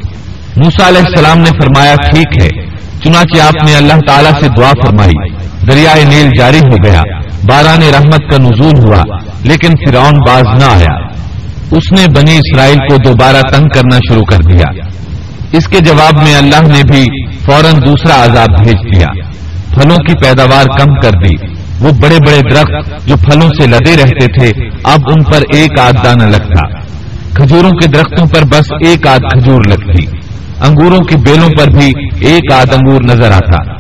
موسا 0.58 0.88
علیہ 0.88 1.02
السلام 1.02 1.38
نے 1.38 1.50
فرمایا، 1.62 1.96
ٹھیک 1.96 2.44
ہے۔ 2.44 2.65
چنانچہ 3.06 3.42
آپ 3.42 3.66
نے 3.66 3.76
اللہ 3.76 3.94
تعالیٰ 4.08 4.32
سے 4.42 4.48
دعا 4.58 4.72
فرمائی۔ 4.86 5.30
دریائے 5.68 6.06
نیل 6.06 6.30
جاری 6.38 6.60
ہو 6.60 6.76
گیا۔ 6.86 7.02
باران 7.44 7.84
رحمت 7.94 8.32
کا 8.32 8.38
نزول 8.38 8.80
ہوا۔ 8.84 9.04
لیکن 9.44 9.68
فرعون 9.68 10.14
باز 10.28 10.44
نہ 10.44 10.66
آیا۔ 10.66 11.08
اس 11.72 11.92
نے 11.92 12.06
بنی 12.16 12.38
اسرائیل 12.38 12.78
کو 12.78 12.98
دوبارہ 12.98 13.42
تنگ 13.42 13.68
کرنا 13.76 13.98
شروع 14.10 14.24
کر 14.24 14.38
دیا۔ 14.38 14.72
اس 15.52 15.68
کے 15.68 15.80
جواب 15.80 16.24
میں 16.24 16.36
اللہ 16.36 16.62
نے 16.62 16.82
بھی 16.92 17.06
فوراً 17.40 17.82
دوسرا 17.86 18.24
عذاب 18.24 18.64
بھیج 18.64 18.96
دیا۔ 18.96 19.08
پھلوں 19.74 19.98
کی 19.98 20.14
پیداوار 20.24 20.66
کم 20.80 20.96
کر 20.96 21.12
دی۔ 21.12 21.48
وہ 21.80 21.90
بڑے 21.92 22.18
بڑے 22.28 22.56
درخت 22.56 23.08
جو 23.08 23.16
پھلوں 23.18 23.50
سے 23.50 23.68
لدے 23.68 23.98
رہتے 24.04 24.26
تھے، 24.28 24.70
اب 24.84 25.00
ان 25.08 25.24
پر 25.24 25.40
ایک 25.54 25.80
آدھ 25.80 25.96
دانہ 26.04 26.24
لگتا۔ 26.24 26.80
کھجوروں 27.34 27.72
کے 27.72 27.88
درختوں 27.88 28.28
پر 28.28 28.42
بس 28.46 28.72
ایک 28.88 29.08
آدھ 29.08 29.22
کھجور 29.22 29.62
لگتی۔ 29.70 30.15
انگوروں 30.62 31.00
کی 31.00 31.16
بیلوں 31.16 31.50
پر 31.50 31.68
بھی 31.68 31.92
ایک 32.28 32.52
آدھ 32.52 32.74
انگور 32.74 33.02
نظر 33.02 33.32
آتا۔ 33.32 33.74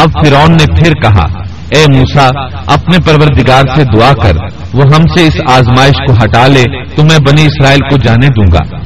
اب 0.00 0.10
فرعون 0.12 0.52
نے 0.52 0.76
پھر 0.76 0.92
کہا، 0.92 1.24
اے 1.68 1.84
موسا 1.92 2.28
اپنے 2.66 2.98
پروردگار 3.06 3.62
سے 3.74 3.84
دعا 3.84 4.12
کر، 4.12 4.32
وہ 4.74 4.82
ہم 4.82 5.02
سے 5.16 5.26
اس 5.26 5.40
آزمائش 5.50 5.94
کو 6.06 6.24
ہٹا 6.24 6.46
لے، 6.46 6.64
تو 6.96 7.04
میں 7.04 7.18
بنی 7.26 7.46
اسرائیل 7.46 7.80
کو 7.80 7.96
جانے 7.96 8.26
دوں 8.26 8.52
گا۔ 8.52 8.78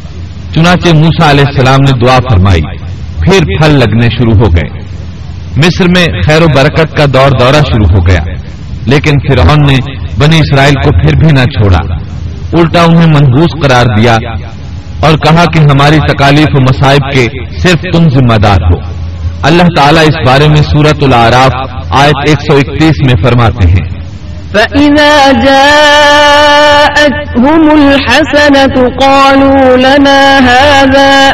چنانچہ 0.54 0.88
موسا 0.94 1.30
علیہ 1.30 1.44
السلام 1.46 1.78
نے 1.80 2.06
دعا 2.06 2.18
فرمائی، 2.30 2.62
پھر 3.18 3.38
پھل 3.60 3.70
لگنے 3.78 4.08
شروع 4.18 4.32
ہو 4.32 4.52
گئے۔ 4.52 4.78
مصر 5.56 5.84
میں 5.88 6.06
خیر 6.26 6.42
و 6.42 6.46
برکت 6.56 6.96
کا 6.96 7.04
دور 7.14 7.30
دورہ 7.40 7.62
شروع 7.72 7.96
ہو 7.96 8.06
گیا، 8.06 8.20
لیکن 8.86 9.12
فرعون 9.28 9.60
نے 9.66 9.76
بنی 10.18 10.38
اسرائیل 10.38 10.74
کو 10.74 10.90
پھر 10.90 11.16
بھی 11.16 11.32
نہ 11.32 11.44
چھوڑا۔ 11.44 11.94
الٹا 12.52 12.82
انہیں 12.82 13.06
منحوس 13.06 13.50
قرار 13.62 13.86
دیا 13.98 14.16
اور 15.01 15.18
کہا 15.18 15.44
کہ 15.44 15.59
ہماری 15.59 15.98
تکالیف 15.98 16.48
و 16.55 16.61
مصائب 16.61 17.12
کے 17.12 17.26
صرف 17.59 17.84
تم 17.92 18.09
ذمہ 18.09 18.34
دار 18.34 18.57
ہو۔ 18.57 18.78
اللہ 19.42 19.62
تعالیٰ 19.62 20.03
اس 20.03 20.26
بارے 20.26 20.48
میں 20.48 20.57
سورت 20.57 21.03
العراف 21.03 21.53
آیت 21.90 22.28
131 22.28 22.92
میں 23.07 23.14
فرماتے 23.22 23.68
ہیں۔ 23.68 24.01
فَإِذَا 24.53 25.30
جَاءَتْهُمُ 25.44 27.72
الْحَسَنَةُ 27.72 28.88
قَالُوا 29.01 29.76
لَنَا 29.76 30.38
هَذَا 30.38 31.32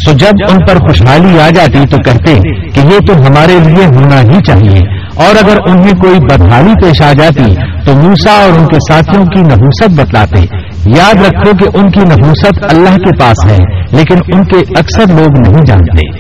سو 0.05 0.13
جب 0.13 0.33
ان 0.49 0.59
پر 0.67 0.77
خوشحالی 0.77 1.41
آ 1.41 1.51
جاتی 1.51 1.87
تو 1.91 1.97
کہتے 1.97 2.35
کہ 2.71 2.81
یہ 2.81 2.99
تو 3.07 3.27
ہمارے 3.27 3.59
لیے 3.61 3.87
ہونا 3.87 4.21
ہی 4.21 4.41
چاہیے۔ 4.47 4.99
اور 5.15 5.45
اگر 5.45 5.59
انہیں 5.67 6.01
کوئی 6.01 6.21
بدحالی 6.21 6.73
پیش 6.83 7.03
آ 7.03 7.13
جاتی 7.13 7.55
تو 7.85 7.93
موسا 7.93 8.33
اور 8.33 8.51
ان 8.51 8.67
کے 8.67 8.77
ساتھیوں 8.93 9.25
کی 9.25 9.41
نحوست 9.41 10.01
بتلاتے۔ 10.01 10.68
یاد 10.87 11.15
رکھو 11.15 11.57
کہ 11.57 11.79
ان 11.79 11.91
کی 11.91 12.01
نفوست 12.01 12.65
اللہ 12.65 12.97
کے 12.97 13.19
پاس 13.19 13.45
ہے، 13.47 13.57
لیکن 13.97 14.35
ان 14.35 14.45
کے 14.45 14.57
اکثر 14.79 15.07
لوگ 15.09 15.39
نہیں 15.39 15.65
جانتے۔ 15.67 16.11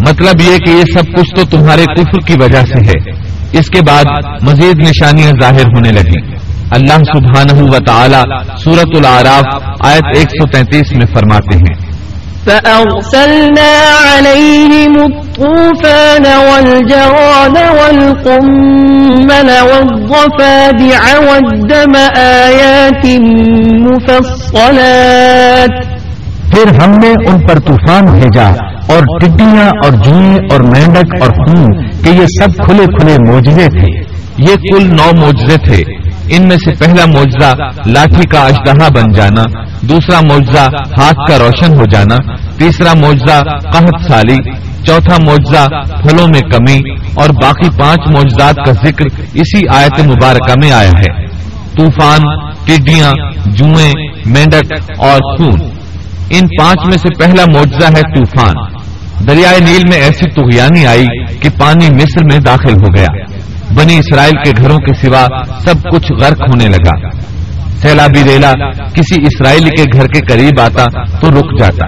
مطلب 0.00 0.40
یہ 0.40 0.58
کہ 0.58 0.70
یہ 0.70 0.84
سب 0.94 1.04
کچھ 1.16 1.34
تو 1.36 1.42
تمہارے 1.50 1.82
کفر 1.82 2.26
کی 2.26 2.34
وجہ 2.40 2.60
سے 2.66 2.78
ہے۔ 2.86 3.12
اس 3.58 3.70
کے 3.70 3.80
بعد 3.88 4.04
مزید 4.42 4.78
نشانیاں 4.78 5.30
ظاہر 5.42 5.64
ہونے 5.64 5.92
لگیں۔ 5.92 6.36
اللہ 6.70 6.96
سبحانہ 6.96 7.62
و 7.62 7.78
تعالی 7.86 8.52
سورت 8.64 8.96
العراف 8.96 9.62
آیت 9.80 10.16
133 10.16 10.92
میں 10.92 11.06
فرماتے 11.14 11.56
ہیں۔ 11.56 11.85
فأرسلنا 12.46 13.72
عليهم 14.10 14.94
الطوفان 15.02 16.26
والجراد 16.26 17.56
والقمل 17.78 19.50
والضفادع 19.70 21.02
والدم 21.28 21.96
آيات 22.16 23.06
مفصلات. 23.86 25.74
پھر 26.52 26.82
ہم 26.82 26.90
نے 26.90 27.10
ان 27.28 27.46
پر 27.46 27.58
طوفان 27.58 28.04
بھیجا 28.04 28.48
اور 28.88 29.02
ٹڈیاں 29.20 29.68
اور 29.84 29.92
جوئیں 29.92 30.36
اور 30.50 30.60
مینڈک 30.60 31.22
اور 31.22 31.30
خون، 31.30 31.64
کہ 32.04 32.08
یہ 32.08 32.26
سب 32.26 32.64
کھلے 32.64 32.84
کھلے 32.84 33.16
موجے 33.32 33.68
تھے۔ 33.68 34.02
یہ 34.38 34.54
کل 34.54 34.86
نو 34.86 35.10
موجے 35.16 35.56
تھے۔ 35.56 36.05
ان 36.28 36.48
میں 36.48 36.56
سے 36.56 36.74
پہلا 36.74 37.06
معجزہ 37.06 37.54
لاٹھی 37.86 38.28
کا 38.28 38.40
اشتہا 38.40 38.88
بن 38.88 39.12
جانا، 39.12 39.44
دوسرا 39.82 40.20
معجزہ 40.20 40.68
ہاتھ 40.98 41.30
کا 41.30 41.38
روشن 41.38 41.78
ہو 41.78 41.84
جانا، 41.90 42.16
تیسرا 42.58 42.92
معجزہ 42.94 43.42
قحط 43.72 44.08
سالی، 44.08 44.36
چوتھا 44.86 45.16
معجزہ 45.22 45.68
پھلوں 46.02 46.26
میں 46.28 46.40
کمی، 46.40 46.90
اور 47.14 47.28
باقی 47.28 47.68
پانچ 47.78 48.00
معجزات 48.10 48.54
کا 48.66 48.72
ذکر 48.72 49.04
اسی 49.34 49.60
آیت 49.68 50.00
مبارکہ 50.00 50.54
میں 50.62 50.72
آیا 50.72 50.90
ہے۔ 50.90 51.26
طوفان، 51.76 52.20
ٹڈیاں، 52.64 53.12
جوئیں، 53.46 53.92
مینڈک 54.26 54.72
اور 54.98 55.36
خون۔ 55.36 55.60
ان 56.30 56.46
پانچ 56.58 56.78
میں 56.84 56.98
سے 56.98 57.08
پہلا 57.18 57.44
معجزہ 57.54 57.86
ہے 57.86 58.02
طوفان۔ 58.02 58.54
دریائے 59.26 59.60
نیل 59.60 59.82
میں 59.88 59.98
ایسی 59.98 60.30
تغیانی 60.30 60.86
آئی 60.86 61.06
کہ 61.40 61.48
پانی 61.58 61.88
مصر 61.90 62.24
میں 62.24 62.38
داخل 62.38 62.72
ہو 62.72 62.94
گیا۔ 62.96 63.35
بنی 63.76 63.98
اسرائیل 63.98 64.32
کے 64.44 64.62
گھروں 64.62 64.78
کے 64.78 65.06
سوا 65.06 65.26
سب 65.64 65.90
کچھ 65.92 66.12
غرق 66.12 66.40
ہونے 66.40 66.64
لگا۔ 66.64 67.08
سیلابی 67.82 68.24
ریلا 68.24 68.52
کسی 68.94 69.22
اسرائیلی 69.22 69.70
کے 69.70 69.82
گھر 69.92 70.06
کے 70.06 70.20
قریب 70.20 70.60
آتا 70.60 70.84
تو 71.20 71.30
رک 71.30 71.58
جاتا۔ 71.58 71.86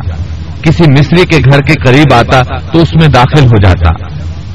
کسی 0.63 0.85
مصری 0.91 1.27
کے 1.27 1.37
گھر 1.51 1.61
کے 1.61 1.73
قریب 1.87 2.15
آتا 2.15 2.43
تو 2.73 2.79
اس 2.79 2.97
میں 3.01 3.09
داخل 3.09 3.45
ہو 3.45 3.57
جاتا۔ 3.57 4.07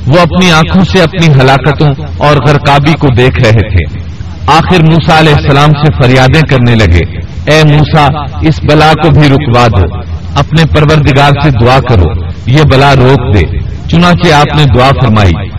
وہ 0.08 0.20
اپنی 0.20 0.52
آنکھوں 0.52 0.84
سے 0.84 1.02
اپنی 1.02 1.42
ہلاکتوں 1.42 1.90
اور 2.18 2.38
غرقابی 2.48 2.94
کو 2.94 3.08
دیکھ 3.18 3.42
رہے 3.42 3.70
تھے۔ 3.70 4.00
آخر 4.48 4.84
موسا 4.84 5.20
علیہ 5.20 5.34
السلام 5.34 5.70
سے 5.70 6.04
فریادیں 6.04 6.42
کرنے 6.50 6.76
لگے۔ 6.76 7.20
اے 7.52 7.62
موسا 7.70 8.08
اس 8.42 8.60
بلا 8.64 8.92
کو 9.04 9.10
بھی 9.10 9.30
رکوا 9.30 9.68
دو۔ 9.68 9.98
اپنے 10.36 10.64
پروردگار 10.76 11.32
سے 11.44 11.50
دعا 11.62 11.80
کرو۔ 11.90 12.26
یہ 12.46 12.62
بلا 12.72 12.96
روک 12.96 13.36
دے۔ 13.36 13.60
چنانچہ 13.90 14.34
آپ 14.34 14.58
نے 14.58 14.64
دعا 14.76 14.90
فرمائی۔ 14.90 15.53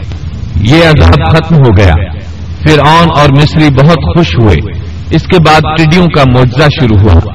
یہ 0.64 0.76
عذاب 0.76 1.36
ختم 1.36 1.56
ہو 1.56 1.76
گیا۔ 1.78 1.94
پھر 2.62 2.78
آن 2.78 3.08
اور 3.16 3.28
مصری 3.28 3.68
بہت 3.70 4.16
خوش 4.16 4.26
ہوئے۔ 4.42 4.56
اس 5.10 5.22
کے 5.22 5.36
بعد 5.46 5.60
ٹڈیوں 5.78 6.06
کا 6.06 6.22
معجزہ 6.34 6.68
شروع 6.80 6.98
ہوا۔ 6.98 7.32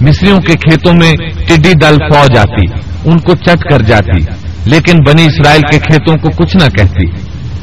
مصریوں 0.00 0.40
کے 0.40 0.52
کھیتوں 0.52 0.92
میں 0.94 1.12
ٹڈی 1.48 1.72
دل 1.72 1.94
فوج 1.94 2.38
آتی، 2.38 2.80
ان 3.04 3.18
کو 3.18 3.32
چٹ 3.34 3.70
کر 3.70 3.82
جاتی، 3.82 4.20
لیکن 4.64 4.98
بنی 5.06 5.24
اسرائیل 5.24 5.60
کے 5.60 5.78
کھیتوں 5.78 6.16
کو 6.16 6.28
کچھ 6.36 6.56
نہ 6.56 6.68
کہتی۔ 6.68 7.06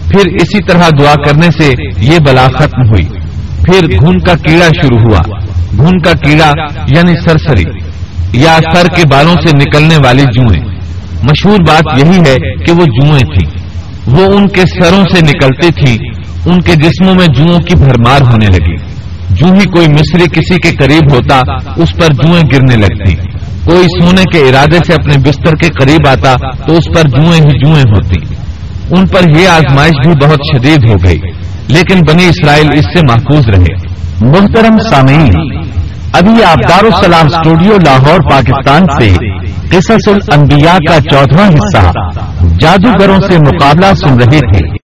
پھر 0.09 0.33
اسی 0.35 0.63
طرح 0.63 0.89
دعا 0.99 1.13
کرنے 1.13 1.51
سے 1.51 1.73
یہ 1.97 2.17
بلا 2.27 2.47
ختم 2.47 2.81
ہوئی۔ 2.81 3.05
پھر 3.65 3.87
گھن 3.87 4.19
کا 4.19 4.33
کیڑا 4.33 4.67
شروع 4.67 4.99
ہوا۔ 4.99 5.39
گھن 5.77 5.97
کا 5.99 6.11
کیڑا 6.13 6.53
یعنی 6.95 7.13
سرسری۔ 7.21 7.63
یا 8.33 8.57
سر 8.73 8.87
کے 8.95 9.03
بالوں 9.11 9.35
سے 9.35 9.57
نکلنے 9.57 9.97
والی 10.05 10.23
جوئیں۔ 10.35 10.61
مشہور 11.23 11.57
بات 11.67 11.99
یہی 12.03 12.19
ہے 12.19 12.55
کہ 12.65 12.71
وہ 12.71 12.85
جوئیں 12.85 13.39
تھیں۔ 13.39 13.62
وہ 14.07 14.23
ان 14.23 14.47
کے 14.47 14.61
سروں 14.61 15.03
سے 15.15 15.25
نکلتی 15.25 15.85
تھی، 15.85 15.97
ان 16.45 16.61
کے 16.61 16.75
جسموں 16.75 17.15
میں 17.15 17.27
جوؤں 17.27 17.59
کی 17.59 17.75
بھرمار 17.75 18.21
ہونے 18.21 18.45
لگی۔ 18.45 18.75
جو 19.29 19.45
ہی 19.45 19.65
کوئی 19.65 19.87
مصری 19.87 20.23
کسی 20.23 20.55
کے 20.55 20.75
قریب 20.75 21.13
ہوتا، 21.13 21.39
اس 21.75 21.93
پر 21.93 22.13
جوئیں 22.13 22.43
گرنے 22.53 22.75
لگتی۔ 22.75 23.15
کوئی 23.65 23.83
سونے 23.83 24.21
کے 24.33 24.39
ارادے 24.39 24.77
سے 24.87 24.93
اپنے 24.93 25.13
بستر 25.17 25.55
کے 25.55 25.67
قریب 25.67 26.07
آتا، 26.07 26.33
تو 26.67 26.77
اس 26.77 26.85
پر 26.95 27.07
جوئیں 27.07 27.41
ہی 27.41 27.65
جوئیں 27.65 27.93
ہوتی۔ 27.95 28.35
ان 28.91 29.07
پر 29.07 29.39
یہ 29.39 29.47
آزمائش 29.47 30.07
بھی 30.07 30.27
بہت 30.27 30.39
شدید 30.53 30.89
ہو 30.89 30.95
گئی۔ 31.03 31.19
لیکن 31.67 31.99
بنی 32.07 32.25
اسرائیل 32.25 32.69
اس 32.73 32.85
سے 32.85 32.99
محفوظ 33.07 33.49
رہے۔ 33.49 33.93
محترم 34.21 34.77
سامعین، 34.89 35.33
ابھی 36.13 36.43
آپ 36.43 36.69
دارالسلام 36.69 37.25
اسٹوڈیو 37.25 37.77
لاہور، 37.85 38.19
پاکستان 38.31 38.81
سے 38.99 39.07
قصص 39.71 40.07
الانبیاء 40.07 40.75
کا 40.75 40.99
چودواں 41.11 41.49
حصہ 41.49 42.11
جادوگروں 42.59 43.19
سے 43.19 43.37
مقابلہ 43.37 43.93
سن 43.93 44.17
رہے 44.17 44.39
تھے۔ 44.39 44.77